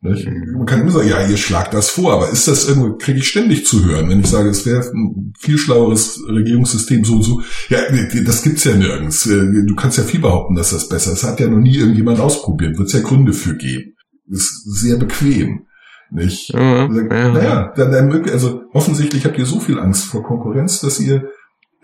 Nicht? 0.00 0.28
Man 0.56 0.64
kann 0.64 0.82
immer 0.82 0.92
sagen, 0.92 1.08
ja, 1.08 1.26
ihr 1.26 1.36
schlagt 1.36 1.74
das 1.74 1.90
vor, 1.90 2.12
aber 2.12 2.30
ist 2.30 2.46
das 2.46 2.68
irgendwo, 2.68 2.96
kriege 2.96 3.18
ich 3.18 3.28
ständig 3.28 3.66
zu 3.66 3.84
hören, 3.84 4.08
wenn 4.08 4.20
ich 4.20 4.28
sage, 4.28 4.48
es 4.48 4.64
wäre 4.64 4.80
ein 4.80 5.32
viel 5.40 5.58
schlaueres 5.58 6.20
Regierungssystem 6.28 7.04
so 7.04 7.14
und 7.14 7.22
so. 7.22 7.42
Ja, 7.68 7.80
das 8.24 8.42
gibt's 8.42 8.62
ja 8.64 8.76
nirgends. 8.76 9.26
Äh, 9.26 9.64
Du 9.66 9.74
kannst 9.74 9.98
ja 9.98 10.04
viel 10.04 10.20
behaupten, 10.20 10.54
dass 10.54 10.70
das 10.70 10.88
besser 10.88 11.12
ist. 11.12 11.24
Hat 11.24 11.40
ja 11.40 11.48
noch 11.48 11.58
nie 11.58 11.76
irgendjemand 11.76 12.20
ausprobiert. 12.20 12.78
Wird 12.78 12.86
es 12.86 12.94
ja 12.94 13.00
Gründe 13.00 13.32
für 13.32 13.56
geben. 13.56 13.94
Ist 14.30 14.62
sehr 14.66 14.96
bequem. 14.96 15.66
Nicht? 16.10 16.52
Ja, 16.52 16.86
Also, 16.86 17.00
ja. 17.00 17.32
Naja, 17.32 17.72
dann, 17.76 17.92
dann 17.92 18.30
also 18.30 18.62
offensichtlich 18.72 19.24
habt 19.24 19.38
ihr 19.38 19.46
so 19.46 19.60
viel 19.60 19.78
Angst 19.78 20.04
vor 20.06 20.22
Konkurrenz, 20.22 20.80
dass 20.80 21.00
ihr 21.00 21.30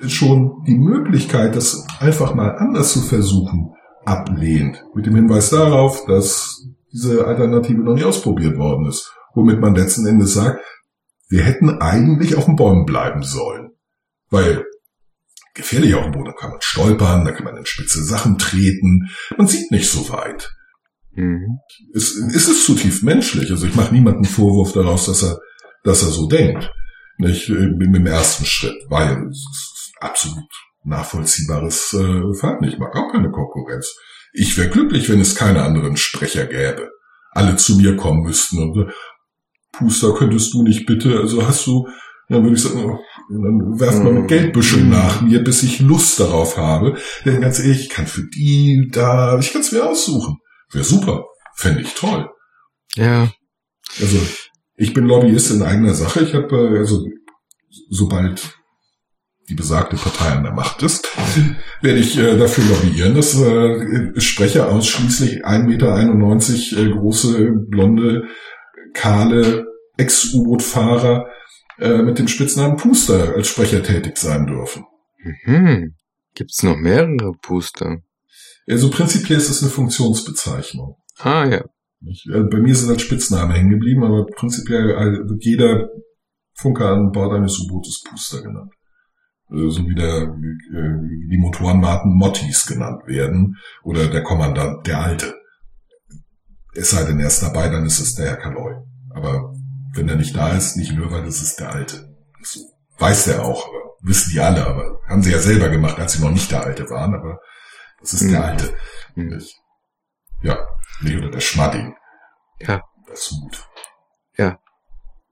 schon 0.07 0.63
die 0.67 0.77
Möglichkeit, 0.77 1.57
das 1.57 1.87
einfach 2.01 2.35
mal 2.35 2.57
anders 2.57 2.93
zu 2.93 3.01
versuchen, 3.01 3.75
ablehnt. 4.05 4.85
Mit 4.95 5.07
dem 5.07 5.15
Hinweis 5.15 5.51
darauf, 5.51 6.05
dass 6.07 6.67
diese 6.93 7.27
Alternative 7.27 7.81
noch 7.81 7.95
nicht 7.95 8.05
ausprobiert 8.05 8.57
worden 8.57 8.87
ist. 8.87 9.13
Womit 9.35 9.61
man 9.61 9.75
letzten 9.75 10.07
Endes 10.07 10.35
sagt, 10.35 10.65
wir 11.29 11.43
hätten 11.43 11.81
eigentlich 11.81 12.37
auf 12.37 12.45
dem 12.45 12.57
Bäumen 12.57 12.85
bleiben 12.85 13.23
sollen. 13.23 13.71
Weil 14.31 14.65
gefährlich 15.55 15.95
auf 15.95 16.05
dem 16.05 16.13
Boden 16.13 16.35
kann 16.39 16.51
man 16.51 16.61
stolpern, 16.61 17.25
da 17.25 17.33
kann 17.33 17.45
man 17.45 17.57
in 17.57 17.67
spitze 17.67 18.03
Sachen 18.05 18.39
treten, 18.39 19.09
man 19.37 19.47
sieht 19.47 19.71
nicht 19.71 19.91
so 19.91 20.09
weit. 20.13 20.53
Mhm. 21.15 21.59
Es, 21.95 22.17
es 22.17 22.49
ist 22.49 22.65
zutiefst 22.65 23.03
menschlich. 23.03 23.51
Also 23.51 23.67
ich 23.67 23.75
mache 23.75 23.95
niemanden 23.95 24.25
Vorwurf 24.25 24.73
daraus, 24.73 25.07
dass 25.07 25.23
er, 25.23 25.39
dass 25.83 26.03
er 26.03 26.09
so 26.09 26.27
denkt. 26.27 26.71
Nicht 27.17 27.49
im 27.49 28.07
ersten 28.07 28.45
Schritt, 28.45 28.77
weil 28.89 29.29
es 29.31 29.37
ist 29.37 29.93
absolut 30.01 30.45
nachvollziehbares 30.85 31.95
äh, 31.95 32.35
Verhalten. 32.35 32.65
Ich 32.65 32.79
mag 32.79 32.95
auch 32.97 33.13
keine 33.13 33.31
Konkurrenz. 33.31 33.95
Ich 34.33 34.59
wäre 34.59 34.69
glücklich, 34.69 35.09
wenn 35.09 35.21
es 35.21 35.37
keine 35.37 35.63
anderen 35.63 35.97
Sprecher 35.97 36.47
gäbe. 36.47 36.91
Alle 37.31 37.57
zu 37.57 37.77
mir 37.77 37.97
kommen 37.97 38.23
müssten 38.23 38.59
und 38.59 38.93
Puster, 39.73 40.15
könntest 40.15 40.53
du 40.55 40.63
nicht 40.63 40.87
bitte, 40.87 41.19
also 41.19 41.47
hast 41.47 41.67
du, 41.67 41.89
dann 42.29 42.43
würde 42.43 42.57
ich 42.57 42.63
sagen, 42.63 42.85
oh, 42.85 42.99
dann 43.29 43.81
werft 43.81 44.03
man 44.03 44.15
mit 44.15 44.29
Geldbüschel 44.29 44.85
mhm. 44.85 44.91
nach 44.91 45.21
mir, 45.21 45.43
bis 45.43 45.63
ich 45.63 45.81
Lust 45.81 46.21
darauf 46.21 46.57
habe. 46.57 46.97
Denn 47.25 47.41
ganz 47.41 47.59
ehrlich, 47.59 47.83
ich 47.83 47.89
kann 47.89 48.07
für 48.07 48.25
die, 48.35 48.89
da, 48.93 49.39
ich 49.39 49.53
kann 49.53 49.63
es 49.63 49.73
mir 49.73 49.85
aussuchen. 49.85 50.39
Wäre 50.75 50.85
super. 50.85 51.27
Fände 51.57 51.83
ich 51.83 51.95
toll. 51.95 52.29
Ja. 52.97 53.31
Also, 54.01 54.19
ich 54.77 54.93
bin 54.93 55.07
Lobbyist 55.07 55.53
in 55.53 55.63
eigener 55.63 55.95
Sache. 55.95 56.25
Ich 56.25 56.35
habe, 56.35 56.55
äh, 56.57 56.79
also, 56.79 57.07
sobald 57.91 58.59
die 59.49 59.55
besagte 59.55 59.97
Partei 59.97 60.31
an 60.31 60.43
der 60.43 60.53
Macht 60.53 60.83
ist, 60.83 61.07
werde 61.83 61.99
ich 61.99 62.19
äh, 62.19 62.37
dafür 62.37 62.65
lobbyieren, 62.65 63.15
dass 63.15 63.39
äh, 63.39 64.21
Sprecher 64.21 64.71
ausschließlich 64.71 65.45
1,91 65.45 65.65
Meter 65.67 66.83
äh, 66.83 66.91
große, 66.91 67.53
blonde, 67.69 68.29
kahle 68.95 69.67
Ex-U-Boot-Fahrer 69.97 71.27
äh, 71.79 71.99
mit 71.99 72.19
dem 72.19 72.29
Spitznamen 72.29 72.77
Puster 72.77 73.35
als 73.35 73.49
Sprecher 73.49 73.83
tätig 73.83 74.17
sein 74.17 74.47
dürfen. 74.47 74.85
Mhm. 75.45 75.95
Gibt's 76.35 76.63
noch 76.63 76.77
mehrere 76.77 77.33
Puster? 77.41 77.99
Also 78.69 78.91
prinzipiell 78.91 79.39
ist 79.39 79.51
es 79.51 79.63
eine 79.63 79.71
Funktionsbezeichnung. 79.71 80.97
Ah 81.19 81.45
ja. 81.47 81.65
Ich, 82.07 82.27
äh, 82.33 82.43
bei 82.43 82.59
mir 82.59 82.75
sind 82.75 82.91
als 82.91 83.03
Spitzname 83.03 83.55
hängen 83.55 83.71
geblieben, 83.71 84.05
aber 84.05 84.27
prinzipiell 84.27 84.91
äh, 84.91 85.29
wird 85.29 85.45
jeder 85.45 85.89
Funker 86.55 86.91
an 86.91 87.13
Bord 87.13 87.33
eines 87.33 87.59
U-Bootes 87.61 88.03
Puster 88.09 88.43
genannt. 88.43 88.73
Also 89.49 89.71
so 89.71 89.89
wie 89.89 89.95
der, 89.95 90.23
äh, 90.23 91.29
die 91.31 91.39
Motorenmarken 91.39 92.15
Mottis 92.15 92.67
genannt 92.67 93.07
werden 93.07 93.57
oder 93.83 94.09
der 94.09 94.23
Kommandant, 94.23 94.87
der 94.87 95.01
Alte. 95.01 95.35
Es 96.75 96.91
sei 96.91 97.05
denn, 97.05 97.21
er 97.21 97.29
ist 97.29 97.43
dabei, 97.43 97.69
dann 97.69 97.87
ist 97.87 98.01
es 98.01 98.15
der 98.15 98.27
Herr 98.27 98.37
Kaloy. 98.37 98.75
Aber 99.11 99.55
wenn 99.95 100.09
er 100.09 100.17
nicht 100.17 100.35
da 100.35 100.57
ist, 100.57 100.77
nicht 100.77 100.93
Löwer, 100.93 101.23
das 101.23 101.41
ist 101.41 101.61
der 101.61 101.73
Alte. 101.73 102.15
Das 102.41 102.59
weiß 102.99 103.29
er 103.29 103.45
auch, 103.45 103.69
aber 103.69 103.95
wissen 104.03 104.31
die 104.33 104.41
alle, 104.41 104.67
aber 104.67 105.01
haben 105.09 105.23
sie 105.23 105.31
ja 105.31 105.39
selber 105.39 105.69
gemacht, 105.69 105.99
als 105.99 106.15
sie 106.15 106.23
noch 106.23 106.33
nicht 106.33 106.51
der 106.51 106.65
Alte 106.65 106.89
waren, 106.91 107.15
aber 107.15 107.39
das 108.05 108.13
ist 108.13 108.23
mhm. 108.25 108.33
der 108.33 108.45
Alte. 108.45 108.75
Mhm. 109.15 109.43
Ja, 110.43 110.67
nicht 111.01 111.17
oder 111.17 111.31
der 111.31 111.41
Schmadding. 111.41 111.95
Ja. 112.61 112.83
Das 113.09 113.31
ist 113.31 113.41
gut. 113.41 113.69
Ja. 114.37 114.59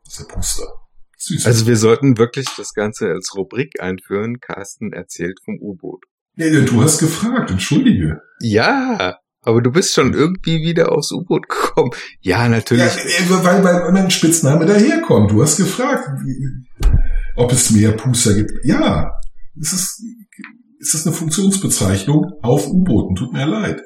Das 0.05 0.19
ist 0.19 0.21
der 0.21 0.35
Puster. 0.35 0.73
Süß. 1.19 1.47
Also 1.47 1.67
wir 1.67 1.77
sollten 1.77 2.19
wirklich 2.19 2.47
das 2.57 2.73
Ganze 2.73 3.09
als 3.11 3.35
Rubrik 3.37 3.81
einführen. 3.81 4.41
Carsten 4.41 4.93
erzählt 4.93 5.39
vom 5.45 5.59
U-Boot. 5.61 6.05
Ja, 6.37 6.49
du 6.49 6.83
hast 6.83 6.99
gefragt, 6.99 7.51
entschuldige. 7.51 8.23
Ja, 8.41 9.19
aber 9.43 9.61
du 9.61 9.71
bist 9.71 9.93
schon 9.93 10.15
irgendwie 10.15 10.63
wieder 10.63 10.93
aufs 10.93 11.13
U-Boot 11.13 11.49
gekommen. 11.49 11.91
Ja, 12.21 12.49
natürlich. 12.49 12.95
Ja, 12.95 13.45
weil, 13.45 13.63
weil 13.63 13.93
mein 13.93 14.11
Spitzname 14.11 14.65
daherkommt. 14.65 15.31
Du 15.31 15.43
hast 15.43 15.59
gefragt, 15.59 16.09
ob 17.37 17.53
es 17.53 17.71
mehr 17.71 17.93
Puster 17.93 18.35
gibt. 18.35 18.53
Ja, 18.65 19.13
es 19.61 19.73
ist, 19.73 20.02
ist 20.83 21.07
eine 21.07 21.15
Funktionsbezeichnung 21.15 22.33
auf 22.43 22.67
U-Booten. 22.69 23.15
Tut 23.15 23.33
mir 23.33 23.47
leid. 23.47 23.81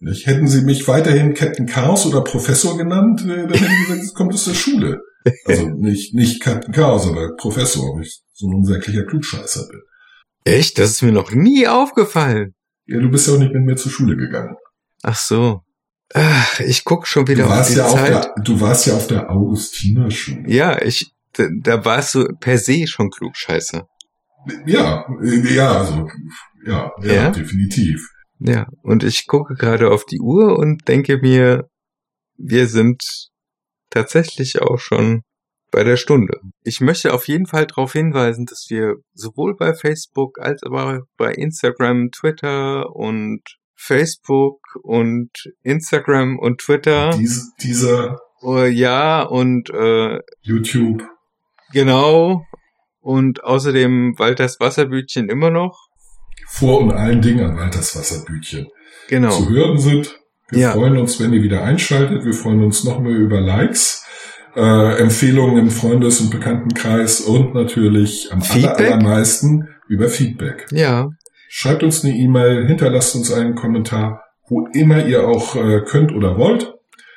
Nicht? 0.00 0.26
Hätten 0.26 0.48
sie 0.48 0.62
mich 0.62 0.86
weiterhin 0.88 1.34
Captain 1.34 1.66
Chaos 1.66 2.04
oder 2.06 2.22
Professor 2.22 2.76
genannt, 2.76 3.22
äh, 3.22 3.46
dann 3.46 3.52
hätten 3.52 3.64
sie 3.64 3.86
gesagt, 3.86 4.02
es 4.02 4.14
kommt 4.14 4.34
aus 4.34 4.44
der 4.44 4.54
Schule. 4.54 5.00
Also 5.46 5.68
nicht, 5.68 6.14
nicht 6.14 6.42
Captain 6.42 6.74
Chaos, 6.74 7.06
aber 7.06 7.34
Professor, 7.36 7.82
weil 7.96 8.02
ich 8.02 8.20
so 8.32 8.46
ein 8.46 8.54
unsäglicher 8.54 9.04
Klugscheißer 9.04 9.66
bin. 9.70 9.80
Echt? 10.44 10.78
Das 10.78 10.90
ist 10.90 11.02
mir 11.02 11.12
noch 11.12 11.30
nie 11.30 11.66
aufgefallen. 11.66 12.54
Ja, 12.86 13.00
du 13.00 13.08
bist 13.10 13.26
ja 13.26 13.34
auch 13.34 13.38
nicht 13.38 13.54
mit 13.54 13.64
mir 13.64 13.76
zur 13.76 13.90
Schule 13.90 14.16
gegangen. 14.16 14.56
Ach 15.02 15.16
so. 15.16 15.60
Ach, 16.12 16.60
ich 16.60 16.84
guck 16.84 17.06
schon 17.06 17.26
wieder 17.26 17.44
du 17.44 17.48
warst 17.48 17.70
auf 17.70 17.74
die 17.74 17.78
ja 17.78 17.88
Zeit. 17.88 18.14
Auf 18.14 18.34
der, 18.34 18.44
du 18.44 18.60
warst 18.60 18.86
ja 18.86 18.94
auf 18.94 19.06
der 19.06 19.30
Augustiner-Schule. 19.30 20.50
Ja, 20.52 20.82
ich, 20.82 21.10
da, 21.32 21.48
da 21.62 21.84
warst 21.84 22.14
du 22.14 22.26
per 22.38 22.58
se 22.58 22.86
schon 22.86 23.10
klugscheißer. 23.10 23.88
Ja, 24.66 25.06
ja, 25.22 25.78
also, 25.78 26.08
ja, 26.66 26.92
ja, 27.02 27.12
ja, 27.12 27.30
definitiv. 27.30 28.08
Ja, 28.38 28.66
und 28.82 29.04
ich 29.04 29.26
gucke 29.26 29.54
gerade 29.54 29.90
auf 29.90 30.04
die 30.04 30.20
Uhr 30.20 30.58
und 30.58 30.88
denke 30.88 31.18
mir, 31.18 31.68
wir 32.36 32.66
sind 32.66 33.02
tatsächlich 33.90 34.60
auch 34.60 34.78
schon 34.78 35.22
bei 35.70 35.82
der 35.82 35.96
Stunde. 35.96 36.40
Ich 36.62 36.80
möchte 36.80 37.12
auf 37.12 37.26
jeden 37.26 37.46
Fall 37.46 37.66
darauf 37.66 37.92
hinweisen, 37.92 38.46
dass 38.46 38.66
wir 38.68 38.96
sowohl 39.12 39.56
bei 39.56 39.74
Facebook 39.74 40.38
als 40.38 40.62
auch 40.62 41.00
bei 41.16 41.32
Instagram, 41.32 42.10
Twitter 42.10 42.94
und 42.94 43.40
Facebook 43.74 44.60
und 44.82 45.30
Instagram 45.62 46.38
und 46.38 46.60
Twitter. 46.60 47.10
Dies, 47.10 47.52
dieser. 47.60 48.20
Oh, 48.40 48.62
ja, 48.62 49.22
und 49.22 49.70
äh, 49.70 50.20
YouTube. 50.42 51.02
Genau. 51.72 52.44
Und 53.04 53.44
außerdem 53.44 54.14
Walters 54.18 54.60
Wasserbütchen 54.60 55.28
immer 55.28 55.50
noch. 55.50 55.90
Vor 56.48 56.80
und 56.80 56.90
allen 56.90 57.20
Dingen 57.20 57.44
an 57.44 57.58
Walters 57.58 57.94
Wasserbütchen. 57.94 58.68
Genau. 59.08 59.28
Zu 59.28 59.50
hören 59.50 59.76
sind. 59.76 60.18
Wir 60.48 60.60
ja. 60.60 60.72
freuen 60.72 60.96
uns, 60.96 61.20
wenn 61.20 61.34
ihr 61.34 61.42
wieder 61.42 61.62
einschaltet. 61.62 62.24
Wir 62.24 62.32
freuen 62.32 62.64
uns 62.64 62.82
noch 62.82 63.00
mehr 63.00 63.12
über 63.12 63.42
Likes, 63.42 64.06
äh, 64.56 64.96
Empfehlungen 65.02 65.58
im 65.58 65.70
Freundes- 65.70 66.22
und 66.22 66.30
Bekanntenkreis 66.30 67.20
und 67.20 67.52
natürlich 67.52 68.30
am 68.32 68.40
Feedback? 68.40 68.92
allermeisten 68.92 69.68
über 69.86 70.08
Feedback. 70.08 70.66
Ja. 70.70 71.10
Schreibt 71.50 71.82
uns 71.82 72.04
eine 72.04 72.16
E-Mail, 72.16 72.66
hinterlasst 72.66 73.14
uns 73.16 73.30
einen 73.30 73.54
Kommentar, 73.54 74.22
wo 74.48 74.66
immer 74.72 75.04
ihr 75.04 75.28
auch 75.28 75.56
äh, 75.56 75.82
könnt 75.82 76.10
oder 76.10 76.38
wollt. 76.38 76.72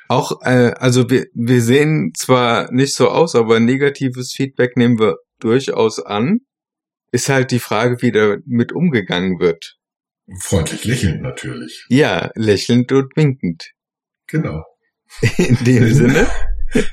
Auch, 0.08 0.42
äh, 0.42 0.72
also 0.76 1.08
wir, 1.08 1.28
wir 1.32 1.62
sehen 1.62 2.12
zwar 2.14 2.70
nicht 2.72 2.94
so 2.94 3.08
aus, 3.08 3.34
aber 3.34 3.58
negatives 3.58 4.34
Feedback 4.36 4.76
nehmen 4.76 4.98
wir 4.98 5.16
durchaus 5.40 5.98
an. 6.00 6.40
Ist 7.10 7.28
halt 7.28 7.50
die 7.50 7.58
Frage, 7.58 8.02
wie 8.02 8.12
damit 8.12 8.72
umgegangen 8.72 9.40
wird. 9.40 9.78
Freundlich 10.40 10.84
lächelnd 10.84 11.22
natürlich. 11.22 11.86
Ja, 11.88 12.30
lächelnd 12.34 12.92
und 12.92 13.16
winkend. 13.16 13.72
Genau. 14.26 14.62
In 15.38 15.64
dem 15.64 15.88
Sinne. 15.94 16.26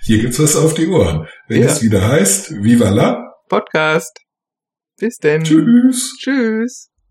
Hier 0.04 0.20
gibt's 0.20 0.39
was 0.39 0.56
auf 0.56 0.74
die 0.74 0.88
Ohren. 0.88 1.28
Wenn 1.50 1.64
ja. 1.64 1.68
es 1.68 1.84
wieder 1.84 2.08
heißt, 2.08 2.64
Viva 2.64 2.89
la 2.89 3.34
Podcast. 3.50 4.22
Bis 4.98 5.18
denn. 5.18 5.43
Tschüss. 5.43 6.16
Tschüss. 6.18 6.89